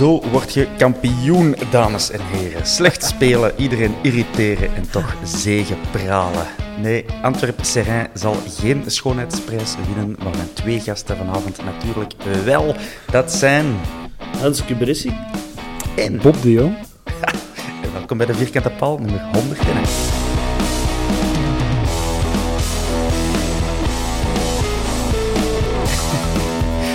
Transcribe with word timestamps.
Zo 0.00 0.20
word 0.30 0.52
je 0.54 0.68
kampioen, 0.76 1.56
dames 1.70 2.10
en 2.10 2.20
heren. 2.20 2.66
Slecht 2.66 3.04
spelen, 3.04 3.52
iedereen 3.56 3.94
irriteren 4.02 4.74
en 4.74 4.90
toch 4.90 5.14
zegepralen. 5.24 6.46
Nee, 6.78 7.04
Antwerp 7.22 7.58
Serrain 7.64 8.08
zal 8.14 8.36
geen 8.48 8.82
schoonheidsprijs 8.86 9.74
winnen, 9.86 10.16
maar 10.18 10.36
mijn 10.36 10.52
twee 10.52 10.80
gasten 10.80 11.16
vanavond 11.16 11.64
natuurlijk 11.64 12.12
wel. 12.44 12.74
Dat 13.10 13.32
zijn... 13.32 13.66
Hans 14.38 14.64
Kubrissi. 14.64 15.12
En 15.96 16.20
Bob 16.22 16.42
de 16.42 16.52
Jong. 16.52 16.76
En 17.82 17.92
welkom 17.92 18.16
bij 18.16 18.26
de 18.26 18.34
Vierkante 18.34 18.70
Paal, 18.70 18.98
nummer 18.98 19.20
101. 19.32 19.76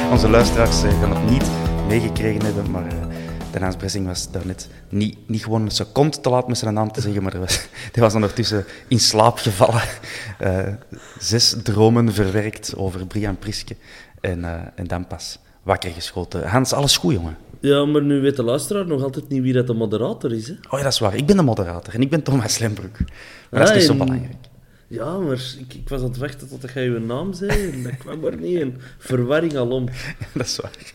Onze 0.12 0.30
luisteraars 0.30 0.84
eh, 0.84 1.00
gaan 1.00 1.16
het 1.16 1.30
niet 1.30 1.46
meegekregen 1.96 2.46
hebben, 2.46 2.72
maar 2.72 2.88
eh, 2.88 2.94
de 3.52 3.60
Hans 3.60 3.76
Bressing 3.76 4.08
was 4.08 4.32
daarnet 4.32 4.70
niet, 4.90 5.18
niet 5.28 5.44
gewoon 5.44 5.62
een 5.62 5.72
seconde 5.72 6.20
te 6.20 6.30
laat 6.30 6.48
met 6.48 6.58
zijn 6.58 6.74
naam 6.74 6.92
te 6.92 7.02
zeggen, 7.02 7.24
maar 7.24 7.32
hij 7.32 7.42
was, 7.42 7.68
hij 7.94 8.04
was 8.04 8.14
ondertussen 8.14 8.66
in 8.88 9.00
slaap 9.00 9.38
gevallen. 9.38 9.82
Eh, 10.40 10.68
zes 11.20 11.56
dromen 11.64 12.14
verwerkt 12.14 12.74
over 12.78 13.06
Brian 13.06 13.38
Priske 13.38 13.76
en, 14.22 14.46
eh, 14.46 14.62
en 14.76 14.88
dan 14.88 15.08
pas 15.08 15.40
wakker 15.64 15.92
geschoten. 15.92 16.48
Hans, 16.48 16.74
alles 16.74 16.98
goed, 16.98 17.14
jongen? 17.14 17.38
Ja, 17.60 17.86
maar 17.86 18.02
nu 18.02 18.22
weet 18.22 18.36
de 18.36 18.44
luisteraar 18.44 18.88
nog 18.88 19.04
altijd 19.04 19.30
niet 19.30 19.42
wie 19.42 19.54
dat 19.54 19.68
de 19.68 19.74
moderator 19.74 20.34
is. 20.34 20.48
Hè? 20.48 20.54
Oh 20.54 20.78
ja, 20.78 20.84
dat 20.84 20.94
is 20.94 21.00
waar. 21.00 21.16
Ik 21.16 21.26
ben 21.26 21.38
de 21.38 21.44
moderator 21.44 21.94
en 21.94 22.02
ik 22.02 22.10
ben 22.10 22.24
Thomas 22.24 22.58
Lembroek. 22.58 22.98
Maar 23.50 23.60
dat 23.60 23.70
is 23.70 23.76
niet 23.76 23.84
zo 23.84 23.94
belangrijk. 23.94 24.36
Ja, 24.88 25.18
maar 25.18 25.56
ik, 25.60 25.74
ik 25.74 25.90
was 25.90 26.02
aan 26.02 26.08
het 26.08 26.18
wachten 26.18 26.48
tot 26.48 26.72
jij 26.74 26.84
je 26.84 27.00
naam 27.00 27.34
zei 27.34 27.72
en 27.72 27.84
dat 27.84 27.98
kwam 27.98 28.26
er 28.26 28.38
niet 28.38 28.60
in. 28.60 28.78
Verwarring 28.98 29.56
alom. 29.56 29.86
dat 30.34 30.46
is 30.46 30.60
waar. 30.60 30.94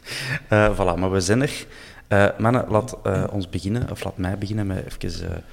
Eh 0.48 0.74
voilà, 0.74 0.98
maar 0.98 1.10
we 1.10 1.20
zijn 1.20 1.42
er. 1.42 1.66
Eh, 2.08 2.28
mannen, 2.38 2.64
laat 2.68 2.98
eh, 3.02 3.24
ons 3.30 3.48
beginnen, 3.48 3.90
of 3.90 4.04
laat 4.04 4.16
mij 4.16 4.38
beginnen 4.38 4.66
met 4.66 4.84
even 4.84 5.44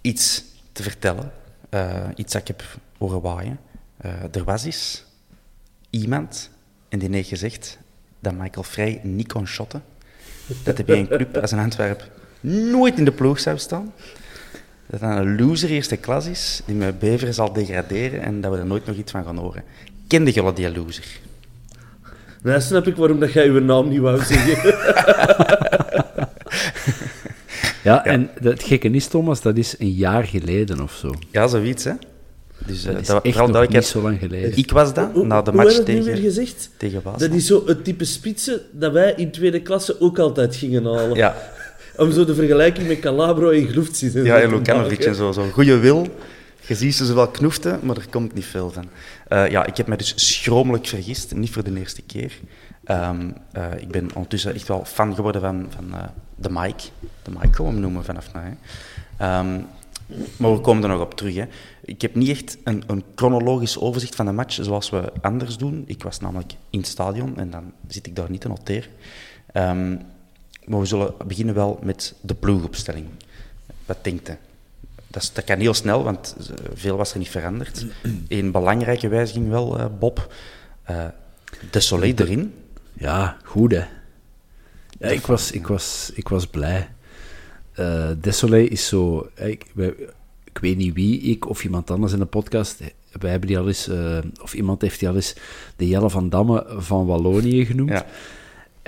iets 0.00 0.44
te 0.72 0.82
vertellen. 0.82 1.32
Iets 2.14 2.32
dat 2.32 2.40
ik 2.40 2.48
heb 2.48 2.62
horen 2.98 3.20
waaien. 3.20 3.58
Er 4.32 4.44
was 4.44 4.64
eens 4.64 5.04
iemand, 5.90 6.50
en 6.88 6.98
die 6.98 7.10
heeft 7.10 7.28
gezegd 7.28 7.78
dat 8.20 8.34
Michael 8.34 8.62
Frey 8.62 9.00
niet 9.02 9.32
kon 9.32 9.46
shotten. 9.46 9.82
Dat 10.62 10.76
hij 10.76 10.84
bij 10.84 10.98
een 10.98 11.08
club 11.08 11.36
als 11.36 11.50
een 11.50 11.58
Antwerp 11.58 12.10
nooit 12.40 12.98
in 12.98 13.04
de 13.04 13.12
ploeg 13.12 13.40
zou 13.40 13.58
staan. 13.58 13.92
Dat 14.90 15.00
hij 15.00 15.16
een 15.16 15.40
loser 15.40 15.70
eerste 15.70 15.96
klas 15.96 16.26
is, 16.26 16.60
die 16.66 16.74
met 16.74 16.98
Bever 16.98 17.34
zal 17.34 17.52
degraderen 17.52 18.22
en 18.22 18.40
dat 18.40 18.52
we 18.52 18.58
er 18.58 18.66
nooit 18.66 18.86
nog 18.86 18.96
iets 18.96 19.12
van 19.12 19.24
gaan 19.24 19.36
horen. 19.36 19.62
Kende 20.06 20.30
jullie 20.30 20.52
die 20.52 20.76
loser? 20.76 21.04
Nou 22.42 22.60
snap 22.60 22.86
ik 22.86 22.96
waarom 22.96 23.20
dat 23.20 23.32
jij 23.32 23.44
je 23.44 23.60
naam 23.60 23.88
niet 23.88 24.00
wou 24.00 24.22
zeggen. 24.22 24.74
Ja, 27.82 28.04
en 28.04 28.30
het 28.42 28.62
gekke 28.62 28.90
is, 28.90 29.06
Thomas, 29.06 29.42
dat 29.42 29.56
is 29.56 29.74
een 29.78 29.92
jaar 29.92 30.24
geleden 30.24 30.80
of 30.80 30.92
zo. 30.92 31.14
Ja, 31.30 31.46
zoiets, 31.46 31.84
hè. 31.84 31.92
Dus 32.66 32.84
eh, 32.84 32.92
Dat 32.92 33.00
is 33.00 33.06
dat, 33.06 33.24
echt 33.24 33.68
niet 33.70 33.84
zo 33.84 34.02
lang 34.02 34.18
geleden. 34.18 34.56
Ik 34.56 34.70
was 34.70 34.94
dat, 34.94 35.24
na 35.24 35.42
de 35.42 35.52
match 35.52 35.76
het 35.76 35.86
nu 35.86 35.94
weer 35.94 36.04
tegen, 36.04 36.22
gezegd? 36.22 36.70
tegen 36.76 37.00
Waas. 37.02 37.18
Dat 37.18 37.30
is 37.30 37.46
zo 37.46 37.66
het 37.66 37.84
type 37.84 38.04
spitsen 38.04 38.60
dat 38.72 38.92
wij 38.92 39.12
in 39.16 39.30
tweede 39.30 39.60
klasse 39.62 40.00
ook 40.00 40.18
altijd 40.18 40.56
gingen 40.56 40.84
halen. 40.84 41.16
Ja, 41.16 41.36
Om 41.98 42.12
zo 42.12 42.24
de 42.24 42.34
vergelijking 42.34 42.88
met 42.88 42.98
Calabro 42.98 43.50
en 43.50 43.68
Gloeft 43.68 43.96
zitten. 43.96 44.24
ja 44.24 44.40
en 44.40 44.50
Lukanovic 44.50 45.04
en 45.04 45.14
zo. 45.14 45.32
Zo'n 45.32 45.50
goede 45.50 45.78
wil. 45.78 46.06
Je 46.66 46.74
ziet 46.74 46.94
ze 46.94 47.14
wel 47.14 47.28
knoeften, 47.28 47.80
maar 47.82 47.96
er 47.96 48.08
komt 48.10 48.34
niet 48.34 48.44
veel 48.44 48.70
van. 48.70 48.84
Eh, 49.28 49.48
ja, 49.50 49.66
ik 49.66 49.76
heb 49.76 49.86
mij 49.86 49.96
dus 49.96 50.12
schromelijk 50.16 50.86
vergist. 50.86 51.34
Niet 51.34 51.50
voor 51.50 51.64
de 51.64 51.78
eerste 51.78 52.02
keer. 52.02 52.40
Ehm, 52.84 53.30
eh, 53.52 53.64
ik 53.78 53.88
ben 53.88 54.08
ondertussen 54.14 54.54
echt 54.54 54.68
wel 54.68 54.84
fan 54.84 55.14
geworden 55.14 55.40
van, 55.40 55.66
van 55.70 55.94
eh, 55.94 56.04
de 56.36 56.48
Mike. 56.50 56.82
De 57.22 57.30
Mike 57.30 57.52
gaan 57.52 57.64
we 57.64 57.70
hem 57.72 57.80
noemen 57.80 58.04
vanaf 58.04 58.34
nu. 58.34 58.40
Ehm, 59.16 59.60
maar 60.36 60.52
we 60.52 60.60
komen 60.60 60.82
er 60.82 60.88
nog 60.88 61.00
op 61.00 61.14
terug. 61.14 61.34
Hè. 61.34 61.44
Ik 61.84 62.02
heb 62.02 62.14
niet 62.14 62.28
echt 62.28 62.58
een, 62.64 62.82
een 62.86 63.04
chronologisch 63.14 63.78
overzicht 63.78 64.14
van 64.14 64.26
de 64.26 64.32
match 64.32 64.58
zoals 64.60 64.90
we 64.90 65.12
anders 65.20 65.56
doen. 65.56 65.84
Ik 65.86 66.02
was 66.02 66.20
namelijk 66.20 66.52
in 66.70 66.78
het 66.78 66.88
stadion 66.88 67.38
en 67.38 67.50
dan 67.50 67.72
zit 67.88 68.06
ik 68.06 68.16
daar 68.16 68.30
niet 68.30 68.40
te 68.40 68.48
noteren. 68.48 68.90
Ehm, 69.52 69.96
maar 70.68 70.80
we 70.80 70.86
zullen 70.86 71.14
beginnen 71.26 71.54
wel 71.54 71.78
met 71.82 72.14
de 72.20 72.34
ploegopstelling. 72.34 73.06
Wat 73.86 73.98
denkt 74.02 74.28
u? 74.28 74.36
Dat, 75.06 75.22
is- 75.22 75.32
dat 75.32 75.44
kan 75.44 75.58
heel 75.58 75.74
snel, 75.74 76.02
want 76.04 76.36
eh, 76.38 76.54
veel 76.74 76.96
was 76.96 77.12
er 77.12 77.18
niet 77.18 77.28
veranderd. 77.28 77.86
Eén 78.28 78.50
belangrijke 78.50 79.08
wijziging 79.08 79.48
wel, 79.48 79.78
eh, 79.78 79.86
Bob. 79.98 80.32
Eh, 80.82 81.04
de 81.70 81.80
Soleil 81.80 82.14
erin. 82.16 82.54
Ja, 82.92 83.36
goed 83.44 83.72
hè. 83.72 83.84
Ja, 84.98 85.08
ik, 85.08 85.26
was, 85.26 85.50
ik, 85.50 85.66
was, 85.66 86.10
ik 86.14 86.28
was 86.28 86.46
blij. 86.46 86.88
Eh 87.72 88.08
Desolé 88.20 88.60
is 88.60 88.86
zo... 88.86 89.28
Ik, 89.34 89.64
wij- 89.74 89.94
ik 90.44 90.58
weet 90.64 90.76
niet 90.76 90.94
wie, 90.94 91.20
ik 91.20 91.48
of 91.48 91.64
iemand 91.64 91.90
anders 91.90 92.12
in 92.12 92.18
de 92.18 92.24
podcast, 92.24 92.78
wij 93.12 93.30
hebben 93.30 93.48
die 93.48 93.58
al 93.58 93.66
eens, 93.66 93.88
of 94.42 94.54
iemand 94.54 94.82
heeft 94.82 94.98
die 94.98 95.08
al 95.08 95.14
eens 95.14 95.34
de 95.76 95.88
Jelle 95.88 96.10
van 96.10 96.28
Damme 96.28 96.66
van 96.76 97.06
Wallonië 97.06 97.66
genoemd. 97.66 97.90
Ja. 97.90 98.06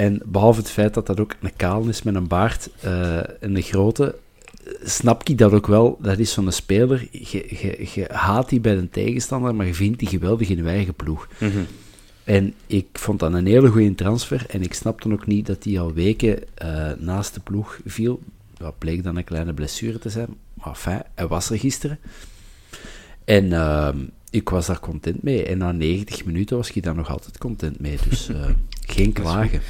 En 0.00 0.20
behalve 0.24 0.60
het 0.60 0.70
feit 0.70 0.94
dat 0.94 1.06
dat 1.06 1.20
ook 1.20 1.34
een 1.40 1.56
kaal 1.56 1.88
is 1.88 2.02
met 2.02 2.14
een 2.14 2.28
baard 2.28 2.70
eh, 2.80 3.18
en 3.18 3.56
een 3.56 3.62
grote, 3.62 4.14
snap 4.82 5.28
ik 5.28 5.38
dat 5.38 5.52
ook 5.52 5.66
wel. 5.66 5.98
Dat 6.02 6.18
is 6.18 6.32
zo'n 6.32 6.52
speler, 6.52 7.08
je, 7.10 7.46
je, 7.60 7.88
je 7.94 8.06
haat 8.12 8.48
die 8.48 8.60
bij 8.60 8.76
een 8.76 8.90
tegenstander, 8.90 9.54
maar 9.54 9.66
je 9.66 9.74
vindt 9.74 9.98
die 9.98 10.08
geweldig 10.08 10.48
in 10.48 10.56
je 10.56 10.62
eigen 10.62 10.94
ploeg. 10.94 11.28
En 12.24 12.54
ik 12.66 12.86
vond 12.92 13.18
dat 13.18 13.32
een 13.32 13.46
hele 13.46 13.68
goede 13.68 13.94
transfer. 13.94 14.46
En 14.48 14.62
ik 14.62 14.74
snapte 14.74 15.12
ook 15.12 15.26
niet 15.26 15.46
dat 15.46 15.64
hij 15.64 15.80
al 15.80 15.92
weken 15.92 16.38
eh, 16.54 16.90
naast 16.98 17.34
de 17.34 17.40
ploeg 17.40 17.80
viel. 17.86 18.20
Dat 18.56 18.78
bleek 18.78 19.02
dan 19.02 19.16
een 19.16 19.24
kleine 19.24 19.54
blessure 19.54 19.98
te 19.98 20.10
zijn. 20.10 20.28
Maar 20.54 20.68
enfin, 20.68 21.02
hij 21.14 21.26
was 21.26 21.50
er 21.50 21.58
gisteren. 21.58 21.98
En 23.24 23.52
ehm, 23.52 23.98
ik 24.30 24.48
was 24.48 24.66
daar 24.66 24.80
content 24.80 25.22
mee. 25.22 25.44
En 25.44 25.58
na 25.58 25.72
90 25.72 26.24
minuten 26.24 26.56
was 26.56 26.70
ik 26.70 26.82
daar 26.82 26.94
nog 26.94 27.10
altijd 27.10 27.38
content 27.38 27.80
mee. 27.80 27.98
Dus 28.08 28.28
eh, 28.28 28.48
geen 28.96 29.12
klagen. 29.12 29.60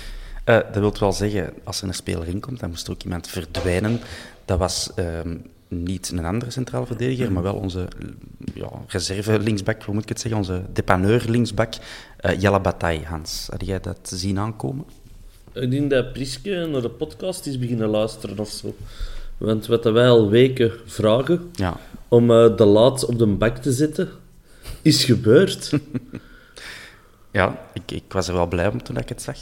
Eh, 0.50 0.56
dat 0.73 0.75
wil 0.75 0.94
wel 0.99 1.12
zeggen, 1.12 1.52
als 1.64 1.82
er 1.82 1.88
een 1.88 1.94
speler 1.94 2.29
in 2.29 2.41
komt, 2.41 2.61
dan 2.61 2.69
moest 2.70 2.87
er 2.87 2.93
ook 2.93 3.02
iemand 3.02 3.29
verdwijnen. 3.29 4.00
Dat 4.44 4.58
was 4.58 4.91
ehm, 4.94 5.37
niet 5.69 6.11
een 6.11 6.25
andere 6.25 6.50
centrale 6.50 6.87
verdediger, 6.87 7.32
maar 7.32 7.43
wel 7.43 7.55
onze 7.55 7.88
ja, 8.55 8.69
reserve 8.87 9.38
linksback, 9.38 9.82
hoe 9.82 9.94
moet 9.94 10.02
ik 10.02 10.08
het 10.08 10.20
zeggen, 10.20 10.41
onze 10.41 10.62
depaneur 10.73 11.25
linksback, 11.29 11.75
uh, 12.20 12.41
Jelle 12.41 12.61
Bataille, 12.61 13.05
Hans. 13.05 13.47
Had 13.50 13.67
jij 13.67 13.81
dat 13.81 13.99
zien 14.02 14.38
aankomen? 14.38 14.85
Ik 15.52 15.70
denk 15.70 15.91
dat 15.91 16.12
Priske 16.12 16.69
naar 16.73 16.82
de 16.82 16.91
podcast 16.91 17.47
is 17.47 17.58
beginnen 17.58 17.88
luisteren 17.88 18.38
of 18.38 18.49
zo. 18.49 18.75
Want 19.38 19.67
wat 19.67 19.85
wij 19.85 20.08
al 20.08 20.29
weken 20.29 20.73
vragen 20.87 21.50
Ja. 21.52 21.76
om 22.08 22.31
eh, 22.31 22.56
de 22.56 22.64
laat 22.64 23.05
op 23.05 23.19
de 23.19 23.26
bak 23.26 23.56
te 23.56 23.73
zetten, 23.73 24.08
is 24.82 25.05
gebeurd. 25.05 25.70
Ja, 27.32 27.67
ik, 27.73 27.91
ik 27.91 28.12
was 28.12 28.29
er 28.29 28.35
wel 28.35 28.47
blij 28.47 28.69
om 28.69 28.82
toen 28.82 28.97
ik 28.97 29.08
het 29.08 29.23
zag. 29.23 29.37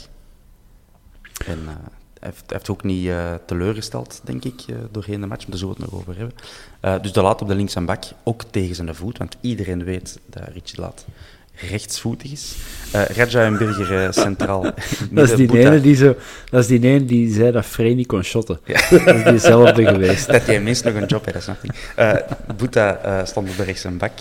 En 1.45 1.59
eh, 1.67 1.73
hij, 2.19 2.29
heeft, 2.29 2.43
heeft 2.47 2.69
ook 2.69 2.83
niet 2.83 3.07
eh, 3.07 3.33
teleurgesteld, 3.45 4.21
denk 4.23 4.43
ik, 4.45 4.61
eh, 4.67 4.75
doorheen 4.91 5.21
de 5.21 5.27
match, 5.27 5.41
maar 5.41 5.49
daar 5.49 5.59
zullen 5.59 5.75
we 5.75 5.81
het 5.81 5.91
nog 5.91 6.01
over 6.01 6.17
hebben. 6.17 7.01
Dus 7.01 7.11
de 7.11 7.21
laat 7.21 7.41
op 7.41 7.47
de 7.47 7.55
links 7.55 7.75
en 7.75 7.85
bak, 7.85 8.03
ook 8.23 8.43
tegen 8.43 8.75
zijn 8.75 8.95
voet, 8.95 9.17
want 9.17 9.37
iedereen 9.41 9.83
weet 9.83 10.19
dat 10.25 10.43
Richie 10.53 10.75
de 10.75 10.81
Laat 10.81 11.05
rechtsvoetig 11.69 12.31
is. 12.31 12.55
Eh 12.91 13.01
Raja 13.01 13.45
en 13.45 13.57
Burger 13.57 14.13
centraal. 14.13 14.61
Dat 15.11 15.29
is, 15.29 15.35
die 15.35 15.47
Boeta- 15.47 15.69
ene 15.69 15.81
die 15.81 15.95
zo, 15.95 16.15
dat 16.49 16.59
is 16.59 16.67
die 16.67 16.81
ene 16.81 17.05
die 17.05 17.33
zei 17.33 17.51
dat 17.51 17.65
Frey 17.65 17.93
niet 17.93 18.07
kon 18.07 18.23
shotten. 18.23 18.59
Dat 18.65 19.15
is 19.15 19.23
diezelfde 19.23 19.85
geweest. 19.85 20.27
Dat 20.31 20.45
hij 20.45 20.61
minstens 20.61 20.93
nog 20.93 21.01
een 21.01 21.07
job 21.07 21.25
heeft, 21.25 21.33
dat 21.33 21.43
snap 21.43 21.63
ik. 21.63 22.57
Boeta 22.57 22.97
eh, 22.97 23.25
stond 23.25 23.49
op 23.49 23.57
de 23.57 23.63
rechts 23.63 23.83
en 23.83 23.97
bak 23.97 24.13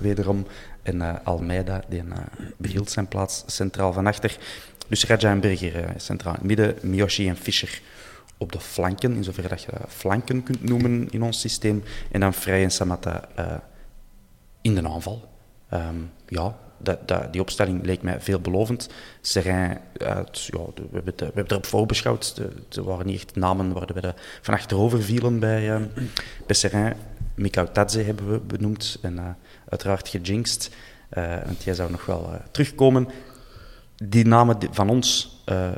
wederom. 0.00 0.46
En 0.86 1.24
Almeida 1.24 1.80
die, 1.88 1.98
eh, 1.98 2.18
behield 2.56 2.90
zijn 2.90 3.08
plaats 3.08 3.44
centraal 3.46 3.92
van 3.92 4.06
achter. 4.06 4.36
Dus 4.88 5.04
Raja 5.06 5.30
en 5.30 5.40
Berger 5.40 5.76
eh, 5.84 5.90
centraal 5.96 6.32
in 6.34 6.38
het 6.38 6.46
midden. 6.48 6.90
Miyoshi 6.90 7.28
en 7.28 7.36
Fischer 7.36 7.80
op 8.38 8.52
de 8.52 8.60
flanken, 8.60 9.14
in 9.14 9.24
zoverre 9.24 9.48
dat 9.48 9.62
je 9.62 9.68
dat 9.78 9.86
flanken 9.88 10.42
kunt 10.42 10.62
noemen 10.64 11.10
in 11.10 11.22
ons 11.22 11.40
systeem. 11.40 11.82
En 12.10 12.20
dan 12.20 12.34
Vrij 12.34 12.62
en 12.62 12.70
Samatta 12.70 13.28
eh, 13.34 13.46
in 14.60 14.74
de 14.74 14.88
aanval. 14.88 15.28
Ehm, 15.68 15.94
ja, 16.28 16.56
dat, 16.78 17.08
die 17.32 17.40
opstelling 17.40 17.84
leek 17.84 18.02
mij 18.02 18.20
veelbelovend. 18.20 18.88
Serrain, 19.20 19.78
uit, 19.98 20.42
ja, 20.44 20.58
de- 20.74 20.82
we, 20.82 20.88
hebben 20.94 21.12
het, 21.16 21.20
we 21.20 21.24
hebben 21.34 21.50
erop 21.50 21.66
voorbeschouwd. 21.66 22.40
Er 22.76 22.82
waren 22.84 23.06
niet 23.06 23.16
echt 23.16 23.36
namen 23.36 23.72
waar 23.72 23.90
we 23.94 24.00
de, 24.00 24.14
van 24.42 24.54
achterover 24.54 25.02
vielen 25.02 25.38
bij, 25.38 25.70
ehm 25.70 25.84
bij. 26.46 26.96
Mikau 27.34 27.68
Tadze 27.72 28.00
hebben 28.02 28.30
we 28.32 28.38
benoemd 28.38 28.98
en 29.02 29.18
eh, 29.18 29.24
uiteraard 29.68 30.08
gejinxed. 30.08 30.70
eh, 31.08 31.34
want 31.44 31.62
jij 31.62 31.74
zou 31.74 31.90
nog 31.90 32.06
wel 32.06 32.30
eh, 32.32 32.38
terugkomen. 32.50 33.08
Die 34.04 34.26
namen 34.26 34.56
van 34.70 34.88
ons, 34.88 35.38
eh 35.44 35.70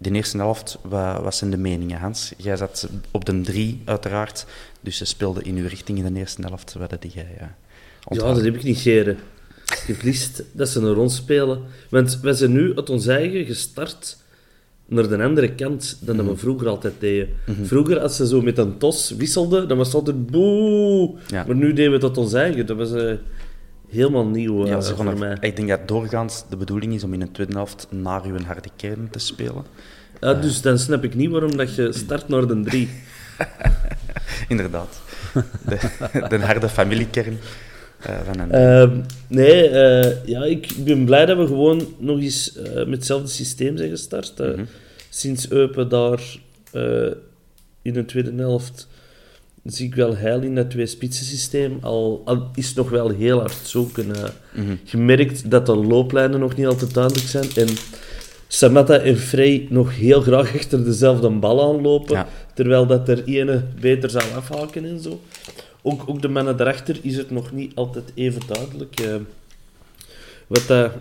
de 0.00 0.10
eerste 0.10 0.36
helft, 0.36 0.78
wat, 0.82 1.22
wat 1.22 1.34
zijn 1.34 1.50
de 1.50 1.56
meningen, 1.56 1.98
Hans? 1.98 2.32
Jij 2.36 2.56
zat 2.56 2.88
op 3.10 3.24
de 3.24 3.40
drie, 3.40 3.82
uiteraard. 3.84 4.46
Dus 4.80 4.96
ze 4.96 5.04
speelden 5.04 5.44
in 5.44 5.56
uw 5.56 5.68
richting 5.68 5.98
in 5.98 6.14
de 6.14 6.20
eerste 6.20 6.42
helft. 6.42 6.74
Wat 6.78 6.90
had 6.90 7.12
jij 7.12 7.36
eh 7.38 7.46
ja, 8.08 8.34
dat 8.34 8.44
heb 8.44 8.54
ik 8.54 8.62
niet 8.62 8.78
geren. 8.78 9.18
Heb 9.86 10.02
liefst 10.02 10.42
dat 10.52 10.68
ze 10.68 10.80
naar 10.80 10.96
ons 10.96 11.16
spelen. 11.16 11.62
Want 11.90 12.20
wij 12.20 12.32
zijn 12.32 12.52
nu 12.52 12.76
uit 12.76 12.90
ons 12.90 13.06
eigen 13.06 13.44
gestart 13.44 14.16
naar 14.86 15.08
de 15.08 15.22
andere 15.22 15.54
kant 15.54 15.98
dan 16.00 16.16
dat 16.16 16.26
we 16.26 16.36
vroeger 16.36 16.68
altijd 16.68 16.94
deden. 16.98 17.28
Vroeger, 17.62 18.00
als 18.00 18.16
ze 18.16 18.26
zo 18.26 18.42
met 18.42 18.58
een 18.58 18.78
tos 18.78 19.10
wisselden, 19.10 19.68
dan 19.68 19.76
was 19.76 19.86
het 19.86 19.96
altijd 19.96 20.26
boe. 20.26 21.14
Ja. 21.26 21.44
Maar 21.46 21.56
nu 21.56 21.72
deden 21.72 21.86
we 21.86 21.96
het 21.96 22.00
tot 22.00 22.16
ons 22.16 22.32
eigen. 22.32 22.66
Dat 22.66 22.76
was 22.76 22.92
eh, 22.92 23.14
helemaal 23.90 24.26
nieuw 24.26 24.62
eh, 24.64 24.70
Ja, 24.70 24.80
ze 24.80 24.96
voor 24.96 25.06
er- 25.06 25.18
mij. 25.18 25.36
Ik 25.40 25.56
denk 25.56 25.68
dat 25.68 25.88
doorgaans 25.88 26.44
de 26.50 26.56
bedoeling 26.56 26.94
is 26.94 27.04
om 27.04 27.12
in 27.12 27.20
de 27.20 27.30
tweede 27.30 27.52
helft 27.52 27.86
naar 27.90 28.24
uw 28.24 28.38
harde 28.44 28.68
kern 28.76 29.08
te 29.10 29.18
spelen. 29.18 29.64
Ja, 30.20 30.34
dus 30.34 30.60
dan 30.62 30.78
snap 30.78 31.04
ik 31.04 31.14
niet 31.14 31.30
waarom 31.30 31.56
dat 31.56 31.74
je 31.74 31.92
start 31.92 32.28
naar 32.28 32.46
de 32.46 32.60
drie. 32.62 32.88
Inderdaad. 34.48 35.00
De, 35.66 35.78
de 36.28 36.38
harde 36.38 36.68
familiekern 36.68 37.38
eh, 38.00 38.14
van 38.24 38.38
een... 38.38 38.50
Ehm, 38.50 39.00
nee, 39.28 39.68
eh, 39.68 40.26
ja, 40.26 40.44
ik 40.44 40.72
ben 40.78 41.04
blij 41.04 41.26
dat 41.26 41.36
we 41.38 41.46
gewoon 41.46 41.94
nog 41.98 42.20
eens 42.20 42.56
eh, 42.56 42.74
met 42.74 42.88
hetzelfde 42.90 43.28
systeem 43.28 43.76
zijn 43.76 43.90
gestart. 43.90 44.40
eh. 44.40 44.48
Mhm. 44.50 44.64
Sinds 45.08 45.50
Eupen 45.50 45.88
daar 45.88 46.20
eh, 46.72 47.10
in 47.82 47.92
de 47.92 48.04
tweede 48.04 48.32
helft 48.36 48.88
zie 49.72 49.86
ik 49.86 49.94
wel 49.94 50.16
heil 50.16 50.40
in 50.42 50.54
dat 50.54 50.70
twee-spitsen 50.70 51.26
systeem. 51.26 51.78
Al, 51.80 52.22
al 52.24 52.50
is 52.54 52.74
nog 52.74 52.90
wel 52.90 53.08
heel 53.10 53.38
hard 53.38 53.58
zoeken. 53.62 54.06
Mhm. 54.54 54.74
Je 54.84 54.96
merkt 54.96 55.50
dat 55.50 55.66
de 55.66 55.76
looplijnen 55.76 56.40
nog 56.40 56.56
niet 56.56 56.66
altijd 56.66 56.94
duidelijk 56.94 57.26
zijn. 57.26 57.48
En 57.54 57.68
Samatta 58.48 58.98
en 58.98 59.16
Frey 59.18 59.66
nog 59.70 59.96
heel 59.96 60.20
graag 60.20 60.54
achter 60.54 60.84
dezelfde 60.84 61.30
bal 61.30 61.74
aanlopen. 61.74 62.14
Ja. 62.14 62.28
Terwijl 62.54 62.86
dat 62.86 63.08
er 63.08 63.24
ene 63.24 63.62
beter 63.80 64.10
zou 64.10 64.24
afhaken 64.34 64.84
en 64.84 65.00
zo. 65.00 65.20
Ook, 65.82 66.02
ook 66.08 66.22
de 66.22 66.28
mannen 66.28 66.56
daarachter 66.56 66.98
is 67.02 67.16
het 67.16 67.30
nog 67.30 67.52
niet 67.52 67.72
altijd 67.74 68.12
even 68.14 68.40
duidelijk. 68.46 69.00
eh, 69.00 69.14
wat 70.46 70.64
dat 70.66 70.92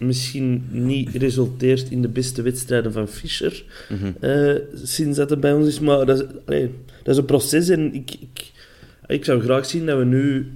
misschien 0.00 0.66
niet 0.70 1.14
resulteert 1.14 1.90
in 1.90 2.02
de 2.02 2.08
beste 2.08 2.42
wedstrijden 2.42 2.92
van 2.92 3.08
Fischer. 3.08 3.64
Mhm. 3.88 4.12
eh, 4.20 4.56
sinds 4.82 5.16
dat 5.16 5.30
het 5.30 5.40
bij 5.40 5.52
ons 5.52 5.66
is. 5.66 5.80
Maar 5.80 6.06
dat 6.06 6.20
is, 6.20 6.26
allee, 6.46 6.74
dat 7.02 7.14
is 7.14 7.16
een 7.16 7.24
proces 7.24 7.68
en 7.68 7.94
ik, 7.94 8.14
ik, 8.20 8.52
ik 9.06 9.24
zou 9.24 9.40
graag 9.42 9.66
zien 9.66 9.86
dat 9.86 9.98
we 9.98 10.04
nu 10.04 10.52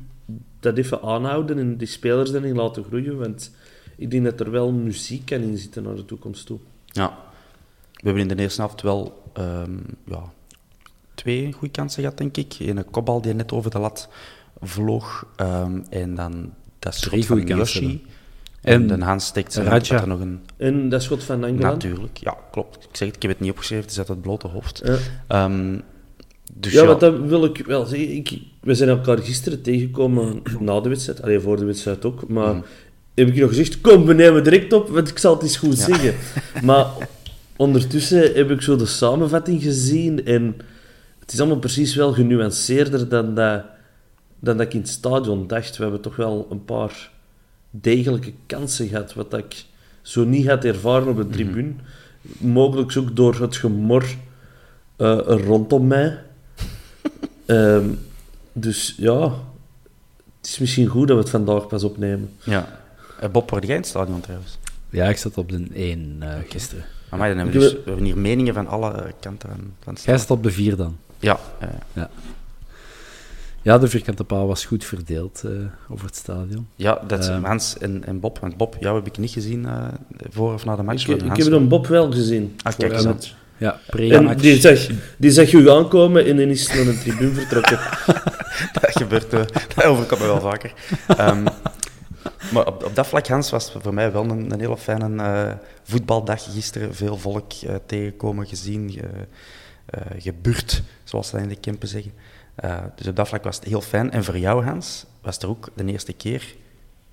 dat 0.60 0.78
even 0.78 1.02
aanhouden 1.02 1.58
en 1.58 1.76
die 1.76 1.86
spelers 1.86 2.30
daarin 2.30 2.54
laten 2.54 2.84
groeien. 2.84 3.18
Want 3.18 3.50
ik 3.96 4.10
denk 4.10 4.24
dat 4.24 4.40
er 4.40 4.50
wel 4.50 4.72
muziek 4.72 5.26
kan 5.26 5.40
in 5.40 5.58
zitten 5.58 5.82
naar 5.82 5.94
de 5.94 6.04
toekomst 6.04 6.46
toe. 6.46 6.58
Ja. 6.86 7.18
We 7.92 8.10
hebben 8.10 8.22
in 8.30 8.36
de 8.36 8.42
eerste 8.42 8.60
helft 8.60 8.82
wel 8.82 9.22
ehm, 9.32 9.76
ja, 10.06 10.32
twee 11.14 11.52
goede 11.52 11.72
kansen 11.72 12.02
gehad, 12.02 12.18
denk 12.18 12.36
ik. 12.36 12.56
Een 12.58 12.90
kopbal 12.90 13.20
die 13.20 13.32
net 13.32 13.52
over 13.52 13.70
de 13.70 13.78
lat 13.78 14.08
vloog. 14.60 15.26
ehm, 15.36 15.80
en 15.90 16.14
dan 16.14 16.52
dat 16.78 16.94
schot 16.94 17.26
van 17.26 17.36
goede 17.36 17.54
kansen 17.54 17.82
Yoshi. 17.82 18.04
En, 18.64 18.90
En 18.90 18.98
de 18.98 19.04
Hans 19.04 19.26
steekt 19.26 19.52
zijn 19.52 19.66
hand, 19.66 19.88
dat 19.88 20.00
er 20.00 20.08
nog 20.08 20.20
een... 20.20 20.40
En 20.56 20.88
dat 20.88 21.02
schot 21.02 21.22
van 21.24 21.44
Angolan. 21.44 21.60
Natuurlijk, 21.72 22.16
ja, 22.16 22.36
klopt. 22.50 22.84
Ik 22.84 22.96
zeg 22.96 23.06
het, 23.06 23.16
ik 23.16 23.22
heb 23.22 23.30
het 23.30 23.40
niet 23.40 23.50
opgeschreven, 23.50 23.84
het 23.84 23.92
is 23.92 23.98
uit 23.98 24.08
het 24.08 24.20
blote 24.22 24.46
hoofd. 24.48 24.82
Ja. 24.84 24.96
Ehm, 25.28 25.78
dus 26.52 26.72
ja, 26.72 26.80
ja, 26.80 26.86
want 26.86 27.00
dat 27.00 27.20
wil 27.20 27.44
ik 27.44 27.62
wel 27.66 27.84
zeggen. 27.86 28.16
Ik, 28.16 28.38
we 28.60 28.74
zijn 28.74 28.88
elkaar 28.88 29.18
gisteren 29.18 29.62
tegengekomen 29.62 30.42
na 30.60 30.80
de 30.80 30.88
wedstrijd. 30.88 31.22
Alleen 31.22 31.40
voor 31.40 31.56
de 31.56 31.64
wedstrijd 31.64 32.04
ook. 32.04 32.28
Maar 32.28 32.54
Mhm. 32.54 32.64
heb 33.14 33.28
ik 33.28 33.36
nog 33.36 33.48
gezegd, 33.48 33.80
kom, 33.80 34.04
we 34.04 34.14
nemen 34.14 34.44
direct 34.44 34.72
op, 34.72 34.88
want 34.88 35.08
ik 35.08 35.18
zal 35.18 35.34
het 35.34 35.42
eens 35.42 35.56
goed 35.56 35.78
zeggen. 35.78 36.14
Maar 36.62 36.86
ondertussen 37.56 38.32
heb 38.34 38.50
ik 38.50 38.60
zo 38.62 38.76
de 38.76 38.86
samenvatting 38.86 39.62
gezien 39.62 40.24
en 40.24 40.56
het 41.20 41.32
is 41.32 41.38
allemaal 41.40 41.58
precies 41.58 41.94
wel 41.94 42.12
genuanceerder 42.12 43.08
dan 43.08 43.34
dat, 43.34 43.64
dan 44.40 44.56
dat 44.56 44.66
ik 44.66 44.74
in 44.74 44.80
het 44.80 44.88
stadion 44.88 45.46
dacht. 45.46 45.76
We 45.76 45.82
hebben 45.82 46.00
toch 46.00 46.16
wel 46.16 46.46
een 46.50 46.64
paar 46.64 47.10
degelijke 47.80 48.32
kansen 48.46 48.88
gehad, 48.88 49.14
wat 49.14 49.34
ik 49.34 49.64
zo 50.02 50.24
niet 50.24 50.46
had 50.46 50.64
ervaren 50.64 51.08
op 51.08 51.16
de 51.16 51.28
tribune. 51.28 51.72
Mogelijk 52.38 52.96
ook 52.96 53.16
door 53.16 53.40
het 53.40 53.56
gemor 53.56 54.04
eh, 54.96 55.18
rondom 55.26 55.86
mij. 55.86 56.18
Ehm, 57.46 57.88
dus 58.52 58.94
ja, 58.96 59.32
het 60.38 60.46
is 60.46 60.58
misschien 60.58 60.86
goed 60.86 61.08
dat 61.08 61.16
we 61.16 61.22
het 61.22 61.30
vandaag 61.30 61.66
pas 61.66 61.84
opnemen. 61.84 62.30
ja. 62.44 62.82
Eh, 63.20 63.28
Bob, 63.30 63.50
word 63.50 63.62
jij 63.66 63.74
in 63.74 63.80
het 63.80 63.90
stadion 63.90 64.20
trouwens? 64.20 64.58
Ja, 64.90 65.08
ik 65.08 65.16
zat 65.16 65.38
op 65.38 65.50
de 65.50 65.66
1 65.72 66.16
eh, 66.20 66.28
gisteren. 66.48 66.84
Amai, 67.08 67.34
dan 67.34 67.38
hebben 67.38 67.60
we, 67.60 67.68
dus, 67.68 67.72
we 67.72 67.82
hebben 67.84 68.04
hier 68.04 68.18
meningen 68.18 68.54
van 68.54 68.66
alle 68.66 69.12
kanten 69.20 69.48
van, 69.48 69.72
van 69.82 69.96
Jij 70.04 70.18
zat 70.18 70.30
op 70.30 70.42
de 70.42 70.50
4 70.50 70.76
dan. 70.76 70.96
Ja, 71.18 71.40
eh, 71.58 72.02
Ja, 73.64 73.78
de 73.78 73.88
vierkante 73.88 74.24
paal 74.24 74.46
was 74.46 74.64
goed 74.64 74.84
verdeeld 74.84 75.42
eh, 75.44 75.50
over 75.88 76.06
het 76.06 76.16
stadion. 76.16 76.68
ja 76.76 77.02
dat 77.06 77.18
is 77.18 77.28
Ehm. 77.28 77.44
Hans 77.44 77.78
en, 77.78 78.04
en 78.04 78.20
Bob. 78.20 78.38
Want 78.38 78.56
Bob, 78.56 78.76
jou 78.80 78.96
heb 78.96 79.06
ik 79.06 79.18
niet 79.18 79.30
gezien 79.30 79.66
eh, 79.66 79.84
voor 80.30 80.54
of 80.54 80.64
na 80.64 80.76
de 80.76 80.82
match. 80.82 81.08
Ik, 81.08 81.20
heb 81.36 81.52
een 81.52 81.68
Bob 81.68 81.86
wel 81.86 82.12
gezien. 82.12 82.56
Ah, 82.62 82.72
kijk 82.76 82.92
eens. 82.92 83.34
Ja, 83.56 83.72
En 83.72 83.80
pre-match. 83.86 84.40
die 84.40 84.60
zag, 84.60 84.86
die 85.16 85.30
zag 85.30 85.52
u 85.52 85.70
aankomen 85.70 86.26
en 86.26 86.36
dan 86.36 86.48
is 86.48 86.68
hij 86.68 86.84
naar 86.84 86.94
een 86.94 87.00
tribune 87.00 87.30
vertrokken. 87.34 87.78
Dat 88.80 88.90
gebeurt, 88.90 89.32
eh, 89.32 89.40
dat 89.74 89.84
overkomt 89.84 90.20
me 90.20 90.26
wel 90.26 90.40
vaker. 90.40 90.72
Ehm, 91.06 91.46
maar 92.52 92.66
op, 92.66 92.84
op 92.84 92.94
dat 92.94 93.06
vlak, 93.06 93.26
Hans, 93.28 93.50
was 93.50 93.72
het 93.72 93.82
voor 93.82 93.94
mij 93.94 94.12
wel 94.12 94.24
een, 94.24 94.52
een 94.52 94.60
hele 94.60 94.76
fijne 94.76 95.22
eh, 95.22 95.52
voetbaldag 95.82 96.52
gisteren. 96.52 96.94
Veel 96.94 97.16
volk 97.16 97.52
eh, 97.52 97.74
tegenkomen, 97.86 98.46
gezien, 98.46 98.90
ge, 98.90 99.00
eh, 99.86 100.00
gebeurd, 100.18 100.82
zoals 101.04 101.26
ze 101.28 101.32
dat 101.32 101.42
in 101.42 101.48
de 101.48 101.56
Kempen 101.56 101.88
zeggen. 101.88 102.12
Eh, 102.54 102.78
dus 102.96 103.06
op 103.06 103.16
dat 103.16 103.28
vlak 103.28 103.44
was 103.44 103.56
het 103.56 103.64
heel 103.64 103.80
fijn. 103.80 104.10
En 104.10 104.24
voor 104.24 104.38
jou, 104.38 104.64
Hans, 104.64 105.04
was 105.22 105.34
het 105.34 105.42
er 105.42 105.48
ook 105.48 105.68
de 105.74 105.84
eerste 105.84 106.12
keer, 106.12 106.54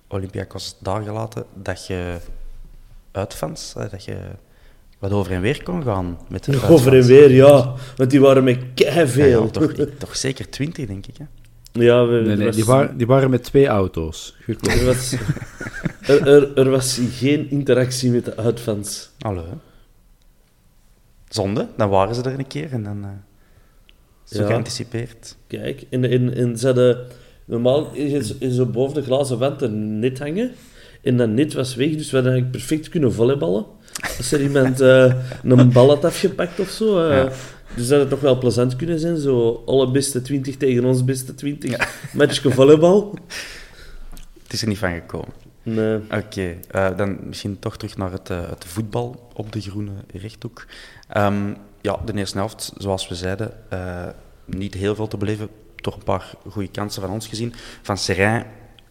Olympiakos 0.08 0.76
daar 0.80 1.02
gelaten, 1.04 1.46
dat 1.54 1.88
je 1.88 2.18
uitfans, 3.12 3.74
eh, 3.78 3.90
dat 3.92 4.04
je 4.06 4.18
wat 5.00 5.12
over 5.12 5.32
en 5.32 5.42
weer 5.42 5.64
kon 5.64 5.84
gaan 5.84 6.20
met 6.30 6.44
de 6.44 6.62
Over 6.70 6.98
en 6.98 7.06
weer, 7.06 7.32
ja. 7.32 7.74
Want 7.96 8.10
die 8.10 8.22
waren 8.22 8.44
met 8.44 8.56
Ja, 8.76 8.86
ja, 8.88 8.92
keiveel. 8.94 9.50
toch, 9.52 9.74
toch 9.98 10.16
zeker 10.16 10.50
twintig, 10.50 10.88
denk 10.88 11.06
ik. 11.08 11.18
Hè? 11.18 11.26
Ja, 11.74 12.06
we, 12.06 12.20
Nee, 12.22 12.36
nee, 12.36 12.46
was- 12.46 12.56
die, 12.56 12.66
waren, 12.66 12.98
die 12.98 13.08
waren 13.08 13.30
met 13.30 13.44
twee 13.44 13.68
auto's 13.68 14.36
gekomen. 14.42 14.80
Er 14.80 14.86
was, 14.86 15.12
er, 16.02 16.28
er, 16.28 16.58
er 16.58 16.70
was 16.70 17.00
geen 17.12 17.50
interactie 17.50 18.12
met 18.12 18.26
de 18.26 18.38
uitfans. 18.38 19.10
Hallo. 19.20 19.44
Zonde, 21.30 21.68
dan 21.78 21.90
waren 21.90 22.16
ze 22.16 22.22
er 22.22 22.40
een 22.40 22.48
keer 22.48 22.72
en 22.72 22.84
dan 22.84 23.04
eh, 23.04 23.10
Zo 24.32 24.42
Ja. 24.42 24.48
geanticipeerd. 24.48 25.36
Kijk, 25.48 25.84
en, 25.90 26.34
en 26.36 26.58
ze 26.58 26.66
hadden... 26.66 26.98
Normaal 27.46 27.92
is, 27.94 28.38
is 28.38 28.56
zo 28.56 28.66
boven 28.66 28.94
de 28.96 29.02
glazen 29.04 29.38
wand 29.38 29.62
een 29.62 30.00
net 30.00 30.20
hangen. 30.20 30.52
En 31.02 31.18
dat 31.18 31.30
net 31.30 31.54
was 31.54 31.76
weg, 31.76 31.90
dus 31.90 32.10
we 32.10 32.16
hadden 32.16 32.32
eigenlijk 32.34 32.52
perfect 32.66 32.90
kunnen 32.90 33.14
volleyballen. 33.14 33.66
Als 34.18 34.32
er 34.32 34.42
iemand 34.42 34.80
eh, 34.82 35.14
een 35.44 35.72
bal 35.72 35.88
had 35.88 36.06
afgepakt 36.06 36.60
of 36.60 36.70
zo. 36.70 37.08
eh. 37.10 37.16
Ja. 37.18 37.30
Dus 37.76 37.88
dat 37.88 38.00
had 38.00 38.10
toch 38.10 38.20
wel 38.20 38.38
plezant 38.38 38.76
kunnen 38.76 39.00
zijn. 39.00 39.18
Zo 39.18 39.64
alle 39.66 39.92
beste 39.92 40.22
20 40.22 40.58
tegen 40.58 40.86
ons 40.86 41.04
beste 41.06 41.36
20. 41.36 42.10
Matchje 42.14 42.52
volleybal. 42.52 43.18
Het 44.44 44.54
is 44.54 44.62
er 44.62 44.68
niet 44.68 44.78
van 44.78 44.94
gekomen. 44.94 45.34
Nee. 45.64 46.00
Oké, 46.12 46.56
eh, 46.72 46.98
dan 46.98 47.18
misschien 47.28 47.60
toch 47.60 47.78
terug 47.78 47.98
naar 47.98 48.12
het, 48.12 48.28
het 48.28 48.66
voetbal 48.66 49.30
op 49.34 49.52
de 49.52 49.62
groene 49.62 49.92
rechthoek. 50.14 50.66
Ehm, 51.10 51.54
ja, 51.82 52.00
de 52.06 52.14
eerste 52.14 52.38
helft, 52.38 52.74
zoals 52.78 53.08
we 53.08 53.16
zeiden, 53.16 53.52
eh, 53.70 54.08
niet 54.46 54.74
heel 54.74 54.96
veel 54.96 55.08
te 55.08 55.18
beleven. 55.18 55.50
Toch 55.76 55.96
een 55.96 56.04
paar 56.04 56.32
goede 56.50 56.68
kansen 56.72 57.02
van 57.02 57.12
ons 57.12 57.28
gezien. 57.28 57.54
Van 57.82 57.98
Serrain, 57.98 58.46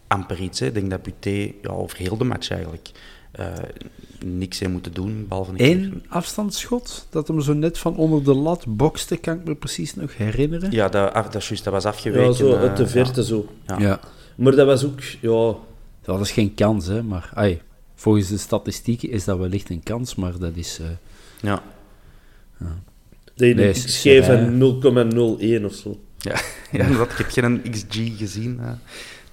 amper 0.07 0.39
iets. 0.39 0.59
hè. 0.59 0.65
Ik 0.65 0.73
denk 0.73 0.89
dat 0.89 1.01
Buté 1.01 1.51
ja, 1.61 1.69
over 1.69 1.97
heel 1.97 2.17
de 2.17 2.23
match 2.23 2.49
eigenlijk 2.49 2.91
eh, 3.31 3.47
niks 4.25 4.59
heeft 4.59 4.71
moeten 4.71 4.93
doen, 4.93 5.25
behalve 5.27 5.51
een 5.51 5.57
keer. 5.57 5.67
Eén 5.75 6.03
afstandsschot, 6.09 7.07
dat 7.09 7.27
hem 7.27 7.41
zo 7.41 7.53
net 7.53 7.77
van 7.77 7.95
onder 7.95 8.23
de 8.23 8.33
lat 8.33 8.65
bokste, 8.67 9.17
kan 9.17 9.39
ik 9.39 9.43
me 9.45 9.55
precies 9.55 9.95
nog 9.95 10.17
herinneren. 10.17 10.71
Ja, 10.71 10.89
dat, 10.89 11.13
af- 11.13 11.25
dat, 11.29 11.41
is 11.41 11.47
juist, 11.47 11.63
dat 11.63 11.73
was 11.73 11.85
afgeweken. 11.85 12.25
Ja, 12.25 12.31
zo 12.31 12.53
eh, 12.53 12.59
uit 12.59 12.77
de 12.77 12.87
verte 12.87 13.19
ja. 13.19 13.25
zo. 13.25 13.45
Ja. 13.67 13.79
Ja. 13.79 13.99
Maar 14.35 14.55
dat 14.55 14.65
was 14.67 14.85
ook... 14.85 14.99
Ja, 15.01 15.55
Dat 16.01 16.19
is 16.19 16.31
geen 16.31 16.53
kans, 16.53 16.85
hè, 16.87 17.03
maar 17.03 17.31
ai, 17.33 17.61
volgens 17.95 18.27
de 18.27 18.37
statistieken 18.37 19.09
is 19.09 19.23
dat 19.23 19.37
wellicht 19.37 19.69
een 19.69 19.83
kans, 19.83 20.15
maar 20.15 20.37
dat 20.39 20.55
is... 20.55 20.79
eh, 20.79 20.87
Ja. 21.41 21.61
Dat 23.35 23.47
je 23.47 23.53
Nee, 23.53 24.17
een 24.17 24.23
van 24.23 25.61
0,01 25.61 25.65
of 25.65 25.73
zo. 25.73 25.99
Ja, 26.17 26.41
ja 26.71 26.83
inderdaad. 26.83 27.11
Ik 27.11 27.17
heb 27.17 27.29
geen 27.29 27.61
XG 27.71 28.17
gezien 28.17 28.59